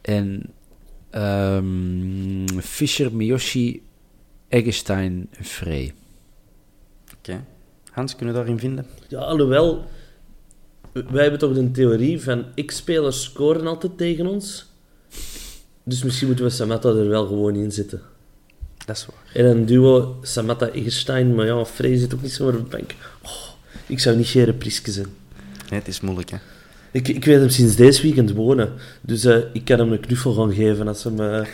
En 0.01 0.43
ehm, 1.11 2.47
Fischer, 2.59 3.15
Miyoshi, 3.15 3.83
Eggestein, 4.49 5.29
Frey. 5.43 5.95
Oké. 7.19 7.45
Hans, 7.91 8.17
kunnen 8.17 8.35
we 8.35 8.41
daarin 8.41 8.59
vinden? 8.59 8.87
Ja, 9.09 9.19
alhoewel... 9.19 9.85
Wij 10.93 11.23
hebben 11.23 11.41
toch 11.41 11.55
de 11.55 11.71
theorie 11.71 12.23
van 12.23 12.45
X-spelers 12.67 13.23
scoren 13.23 13.67
altijd 13.67 13.99
tegen 13.99 14.27
ons. 14.27 14.67
Dus 15.83 16.03
misschien 16.03 16.27
moeten 16.27 16.45
we 16.45 16.51
Samatta 16.51 16.89
er 16.89 17.09
wel 17.09 17.27
gewoon 17.27 17.55
in 17.55 17.73
zitten. 17.73 18.03
Dat 18.87 18.97
is 18.97 19.07
waar. 19.07 19.43
En 19.43 19.51
een 19.51 19.67
duo 19.67 20.19
Samatta-Eggestein, 20.23 21.35
maar 21.35 21.47
ja, 21.47 21.65
Frey 21.65 21.97
zit 21.97 22.15
ook 22.15 22.23
niet 22.23 22.33
zo 22.33 22.47
op 22.49 22.53
de 22.53 22.77
bank. 22.77 22.95
Oh, 23.23 23.31
ik 23.87 24.01
zou 24.01 24.17
niet 24.17 24.27
geen 24.27 24.45
reprise 24.45 24.93
zijn. 24.93 25.07
Nee, 25.71 25.79
het 25.79 25.89
is 25.89 26.01
moeilijk, 26.01 26.31
hè. 26.31 26.37
Ik, 26.91 27.09
ik 27.09 27.25
weet 27.25 27.39
hem 27.39 27.49
sinds 27.49 27.77
deze 27.77 28.03
weekend 28.03 28.33
wonen. 28.33 28.73
Dus 29.01 29.25
eh, 29.25 29.39
ik 29.53 29.65
kan 29.65 29.79
hem 29.79 29.93
een 29.93 30.01
knuffel 30.01 30.33
gaan 30.33 30.55
geven 30.55 30.89
als, 30.89 31.05
hem, 31.05 31.21
eh, 31.21 31.47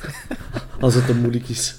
als 0.80 0.94
het 0.94 1.06
te 1.06 1.14
moeilijk 1.14 1.48
is. 1.48 1.74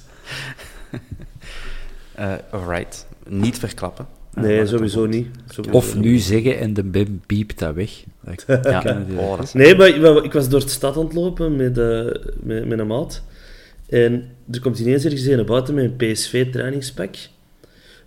Eh 2.15 2.33
alright. 2.51 3.05
Niet 3.27 3.59
verklappen. 3.59 4.07
Nee, 4.33 4.65
sowieso 4.65 5.05
niet. 5.05 5.27
Sowieso 5.49 5.77
Of 5.77 5.95
nu 5.95 6.17
zeggen 6.17 6.59
en 6.59 6.73
de 6.73 6.83
Bim 6.83 7.21
piept 7.25 7.59
dat 7.59 7.75
weg. 7.75 8.03
Ja, 8.63 9.05
oh, 9.17 9.37
dat 9.37 9.45
is... 9.45 9.53
Nee, 9.53 9.75
maar 9.75 9.87
ik, 10.23 10.33
was 10.33 10.49
door 10.49 10.59
de 10.59 10.67
stad 10.69 10.97
aan 10.97 11.03
het 11.03 11.13
lopen 11.13 11.55
met, 11.55 11.77
eh, 11.77 12.05
met, 12.39 12.65
met 12.67 12.79
een 12.79 12.87
maat. 12.87 13.23
En 13.89 14.29
er 14.51 14.61
komt 14.61 14.79
ineens 14.79 15.05
ergens 15.05 15.25
een 15.25 15.45
buiten 15.45 15.73
met 15.73 15.83
een 15.83 15.95
PSV-trainingspak. 15.95 17.15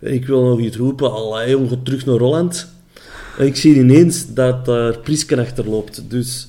Ik 0.01 0.27
wil 0.27 0.43
nog 0.43 0.61
iets 0.61 0.77
roepen, 0.77 1.13
allee, 1.13 1.51
jong, 1.51 1.69
ga 1.69 1.77
terug 1.83 2.07
naar 2.07 2.19
Holland. 2.19 2.73
En 3.39 3.47
ik 3.47 3.57
zie 3.57 3.75
ineens 3.75 4.35
dat 4.35 4.69
er 4.69 4.99
Priesken 4.99 5.39
achter 5.39 5.69
loopt. 5.69 6.11
Dus 6.11 6.49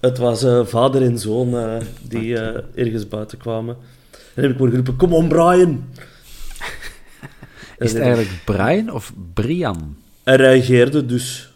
het 0.00 0.18
was 0.18 0.42
eh, 0.42 0.66
vader 0.66 1.02
en 1.02 1.18
zoon 1.18 1.56
eh, 1.56 1.76
die 2.02 2.38
eh, 2.38 2.62
ergens 2.84 3.08
buiten 3.08 3.38
kwamen. 3.38 3.74
En 4.10 4.18
dan 4.34 4.44
heb 4.44 4.52
ik 4.52 4.58
maar 4.58 4.68
geroepen, 4.68 4.96
kom 4.96 5.14
on 5.14 5.28
Brian! 5.28 5.84
Is 7.78 7.92
het 7.92 8.00
En 8.00 8.06
eigenlijk 8.06 8.44
Brian 8.44 8.92
of 8.92 9.12
Brian? 9.34 9.96
Hij 10.22 10.36
reageerde 10.36 11.06
dus. 11.06 11.52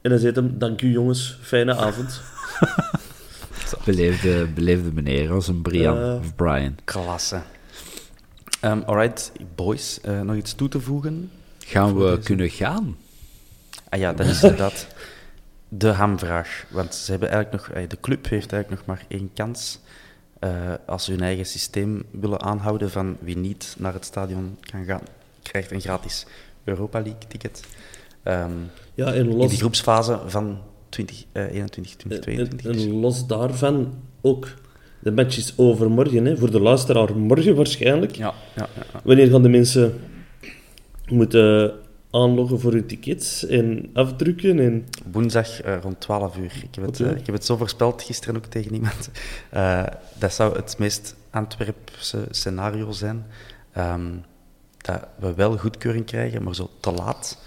En 0.00 0.10
hij 0.10 0.20
zei 0.20 0.32
hem, 0.32 0.58
dank 0.58 0.82
u 0.82 0.90
jongens, 0.90 1.38
fijne 1.42 1.74
avond. 1.74 2.20
Beleefde, 3.84 4.46
beleefde 4.46 4.92
meneer 4.92 5.32
als 5.32 5.48
een 5.48 5.62
Brian 5.62 5.96
Ja. 5.98 6.16
of 6.16 6.34
Brian. 6.34 6.76
Klasse. 6.84 7.40
Ehm 8.60 8.80
alright, 8.86 9.32
boys. 9.54 10.00
eh, 10.00 10.20
nog 10.20 10.36
iets 10.36 10.54
toe 10.54 10.68
te 10.68 10.80
voegen? 10.80 11.30
Gaan 11.58 11.96
we 11.98 12.04
deze. 12.08 12.20
kunnen 12.20 12.50
gaan? 12.50 12.96
Ah 13.88 13.98
ja, 14.00 14.12
dat 14.12 14.26
is 14.26 14.42
inderdaad 14.42 14.86
de 15.68 15.88
hamvraag. 15.88 16.64
Want 16.70 16.94
ze 16.94 17.10
hebben 17.10 17.30
eigenlijk 17.30 17.64
nog, 17.66 17.76
eh, 17.76 17.88
de 17.88 18.00
club 18.00 18.28
heeft 18.28 18.52
eigenlijk 18.52 18.86
nog 18.86 18.96
maar 18.96 19.06
één 19.08 19.30
kans. 19.34 19.78
eh, 20.38 20.50
als 20.86 21.04
ze 21.04 21.10
hun 21.10 21.22
eigen 21.22 21.46
systeem 21.46 22.02
willen 22.10 22.40
aanhouden 22.42 22.90
van 22.90 23.16
wie 23.20 23.36
niet 23.36 23.74
naar 23.78 23.92
het 23.92 24.04
stadion 24.04 24.56
kan 24.70 24.84
gaan, 24.84 25.00
krijgt 25.42 25.70
een 25.70 25.80
gratis 25.80 26.26
Europa 26.64 26.98
League 27.00 27.20
ticket. 27.28 27.62
Ehm, 28.22 28.50
Ja, 28.94 29.12
in 29.12 29.36
los, 29.36 29.48
die 29.50 29.58
groepsfase 29.58 30.20
van 30.26 30.58
2021, 31.04 31.92
en, 31.92 32.20
2022. 32.20 32.86
en 32.86 33.00
los 33.00 33.26
daarvan 33.26 33.94
ook, 34.20 34.48
de 35.00 35.12
match 35.12 35.36
is 35.36 35.52
overmorgen, 35.56 36.24
hè, 36.24 36.36
voor 36.36 36.50
de 36.50 36.60
luisteraar 36.60 37.16
morgen 37.16 37.54
waarschijnlijk. 37.54 38.16
Ja, 38.16 38.34
ja, 38.56 38.68
ja. 38.76 39.00
Wanneer 39.04 39.28
gaan 39.28 39.42
de 39.42 39.48
mensen 39.48 40.00
moeten 41.06 41.72
aanloggen 42.10 42.60
voor 42.60 42.72
uw 42.72 42.86
tickets 42.86 43.46
en 43.46 43.90
afdrukken. 43.92 44.58
En... 44.58 44.86
Woensdag 45.12 45.64
uh, 45.64 45.76
rond 45.82 46.00
12 46.00 46.36
uur. 46.36 46.52
Ik 46.62 46.74
heb, 46.74 46.84
het, 46.84 46.98
uh, 46.98 47.10
ik 47.10 47.26
heb 47.26 47.34
het 47.34 47.44
zo 47.44 47.56
voorspeld 47.56 48.02
gisteren 48.02 48.36
ook 48.36 48.46
tegen 48.46 48.74
iemand. 48.74 49.10
Uh, 49.54 49.86
dat 50.18 50.32
zou 50.32 50.56
het 50.56 50.78
meest 50.78 51.16
Antwerpse 51.30 52.26
scenario 52.30 52.90
zijn. 52.92 53.26
Um, 53.78 54.24
dat 54.78 55.08
we 55.18 55.34
wel 55.34 55.56
goedkeuring 55.56 56.04
krijgen, 56.04 56.42
maar 56.42 56.54
zo 56.54 56.70
te 56.80 56.92
laat. 56.92 57.38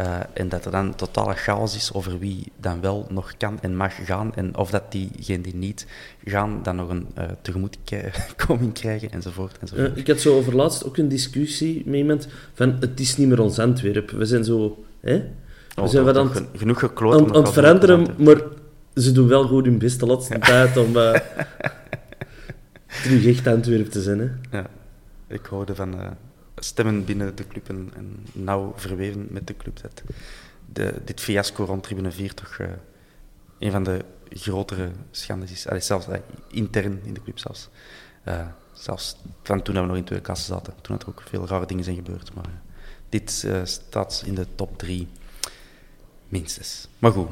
Uh, 0.00 0.18
en 0.32 0.48
dat 0.48 0.64
er 0.64 0.70
dan 0.70 0.94
totale 0.94 1.34
chaos 1.34 1.76
is 1.76 1.92
over 1.92 2.18
wie 2.18 2.52
dan 2.60 2.80
wel 2.80 3.06
nog 3.10 3.36
kan 3.36 3.58
en 3.60 3.76
mag 3.76 3.94
gaan. 4.04 4.34
En 4.34 4.56
of 4.56 4.70
dat 4.70 4.92
diegenen 4.92 5.42
die 5.42 5.54
niet 5.54 5.86
gaan, 6.24 6.60
dan 6.62 6.76
nog 6.76 6.88
een 6.88 7.06
uh, 7.18 7.24
tegemoetkoming 7.42 8.72
krijgen, 8.80 9.10
enzovoort. 9.10 9.58
enzovoort. 9.58 9.90
Uh, 9.90 9.96
ik 9.96 10.06
had 10.06 10.20
zo 10.20 10.36
over 10.36 10.56
laatst 10.56 10.84
ook 10.86 10.96
een 10.96 11.08
discussie 11.08 11.82
met 11.86 11.94
iemand 11.94 12.28
van 12.54 12.76
het 12.80 13.00
is 13.00 13.16
niet 13.16 13.28
meer 13.28 13.40
ons 13.40 13.58
Antwerp. 13.58 14.10
We 14.10 14.24
zijn 14.24 14.44
zo... 14.44 14.84
Hè? 15.00 15.18
We 15.74 15.80
oh, 15.80 15.88
zijn 15.88 16.04
wat 16.04 16.16
aan, 16.16 16.30
gen 16.30 16.46
genoeg 16.54 16.78
gekloot. 16.78 17.20
aan, 17.20 17.34
aan 17.34 17.42
het 17.42 17.52
veranderen, 17.52 18.06
maar 18.16 18.40
ze 18.94 19.12
doen 19.12 19.28
wel 19.28 19.46
goed 19.46 19.64
hun 19.64 19.78
best 19.78 20.00
de 20.00 20.06
laatste 20.06 20.34
ja. 20.34 20.38
tijd 20.40 20.76
om 20.76 20.92
terug 23.02 23.26
echt 23.26 23.46
Antwerp 23.46 23.90
te 23.90 24.02
zijn. 24.02 24.18
Hè? 24.18 24.58
Ja, 24.58 24.66
ik 25.28 25.46
hoorde 25.46 25.74
van 25.74 26.16
stemmen 26.56 27.04
binnen 27.04 27.36
de 27.36 27.46
club 27.46 27.68
en, 27.68 27.92
nauw 28.32 28.72
verweven 28.76 29.26
met 29.30 29.46
de 29.46 29.56
club. 29.56 29.82
Dat 29.82 30.02
de, 30.72 30.94
dit 31.04 31.20
fiasco 31.20 31.64
rond 31.64 31.82
Tribune 31.82 32.10
4 32.10 32.34
toch 32.34 32.58
uh, 32.58 32.68
een 33.58 33.70
van 33.70 33.84
de 33.84 34.04
grotere 34.28 34.90
schandes 35.10 35.50
is. 35.50 35.68
Allee, 35.68 35.80
zelfs 35.80 36.08
uh, 36.08 36.14
intern 36.48 37.00
in 37.04 37.14
de 37.14 37.22
club 37.22 37.38
zelfs. 37.38 37.68
Uh, 38.24 38.46
zelfs 38.72 39.16
van 39.42 39.62
toen 39.62 39.74
we 39.74 39.80
nog 39.80 39.96
in 39.96 40.04
tweede 40.04 40.24
klasse 40.24 40.44
zaten. 40.44 40.74
Toen 40.80 40.98
er 40.98 41.08
ook 41.08 41.22
veel 41.28 41.46
rare 41.46 41.66
dingen 41.66 41.84
zijn 41.84 41.96
gebeurd. 41.96 42.34
Maar 42.34 42.62
dit 43.08 43.46
staat 43.64 44.22
in 44.26 44.34
de 44.34 44.46
top 44.54 44.78
3 44.78 45.08
minstens. 46.28 46.88
Maar 46.98 47.12
goed, 47.12 47.28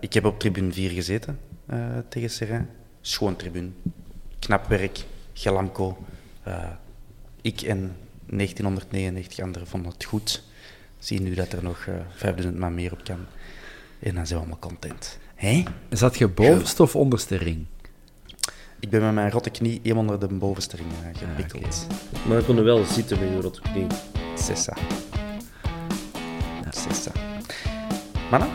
ik 0.00 0.12
heb 0.12 0.24
op 0.24 0.38
tribune 0.38 0.72
4 0.72 0.90
gezeten 0.90 1.38
tegen 2.08 2.30
Serrain. 2.30 2.68
Schoon 3.00 3.36
tribune. 3.36 3.70
Knap 4.38 4.66
werk. 4.66 5.04
Galamco. 5.32 5.98
ik 7.40 7.60
en 7.60 7.96
1999 8.30 9.44
anderen 9.44 9.68
vonden 9.68 9.92
het 9.92 10.04
goed. 10.04 10.42
Zie 10.98 11.20
nu 11.20 11.34
dat 11.34 11.52
er 11.52 11.62
nog 11.62 11.88
5000 12.16 12.58
man 12.58 12.74
meer 12.74 12.92
op 12.92 13.04
kan. 13.04 13.26
En 13.98 14.14
dan 14.14 14.26
zijn 14.26 14.38
we 14.40 14.46
allemaal 14.46 14.70
content. 14.70 15.18
Hé? 15.34 15.62
Zat 15.90 16.18
je 16.18 16.28
bovenste 16.28 16.82
of 16.82 16.96
onderste 16.96 17.36
ring? 17.36 17.66
Ik 18.80 18.90
ben 18.90 19.00
met 19.00 19.14
mijn 19.14 19.30
rotte 19.30 19.50
knie 19.50 19.80
helemaal 19.82 20.02
onder 20.02 20.28
de 20.28 20.34
bovenste 20.34 20.76
ring 20.76 20.88
uh, 20.88 21.18
gepikkeld. 21.18 21.86
Ah, 21.88 21.96
okay. 22.12 22.26
Maar 22.26 22.36
dan 22.36 22.46
kon 22.46 22.56
je 22.56 22.62
wel 22.62 22.84
zitten 22.84 23.18
met 23.18 23.28
je 23.28 23.40
rotte 23.40 23.60
knie. 23.60 23.86
C'est 24.36 24.58
ça. 24.58 24.74
Ja. 26.64 26.70
C'est 26.70 27.08
ça. 27.08 27.12
Mannen, 28.30 28.48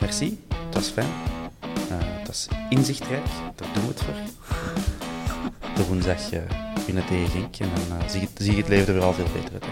merci. 0.00 0.38
Het 0.64 0.74
was 0.74 0.88
fijn. 0.88 1.08
Uh, 1.90 1.98
het 1.98 2.26
was 2.26 2.48
inzichtrijk. 2.68 3.26
Daar 3.54 3.68
doen 3.74 3.82
we 3.82 3.88
het 3.88 4.02
voor. 4.02 4.14
De 5.74 5.86
woensdag 5.86 6.32
uh, 6.32 6.65
winnen 6.86 7.06
tegen 7.06 7.28
Genk. 7.28 7.56
En 7.56 7.68
dan 7.88 7.98
uh, 7.98 8.08
zie, 8.08 8.20
je, 8.20 8.28
zie 8.38 8.52
je 8.52 8.58
het 8.58 8.68
leven 8.68 8.86
er 8.86 8.94
weer 8.94 9.02
al 9.02 9.12
veel 9.12 9.26
beter 9.32 9.52
uit. 9.52 9.64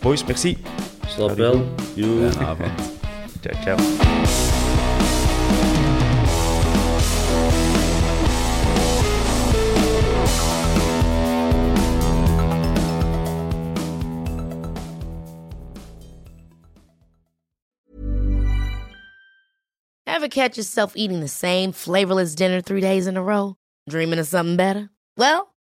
Boys, 0.00 0.24
merci. 0.24 0.58
Slaap 1.06 1.36
wel. 1.36 1.74
Joe. 1.94 2.28
avond. 2.38 2.70
ciao, 3.40 3.62
ciao. 3.62 3.76
Ever 20.06 20.28
catch 20.28 20.56
yourself 20.56 20.94
eating 20.96 21.20
the 21.20 21.28
same 21.28 21.72
flavorless 21.72 22.34
dinner 22.34 22.60
three 22.60 22.80
days 22.80 23.06
in 23.06 23.16
a 23.16 23.22
row? 23.22 23.54
Dreaming 23.88 24.18
of 24.18 24.26
something 24.26 24.56
better? 24.56 24.90
Well, 25.16 25.54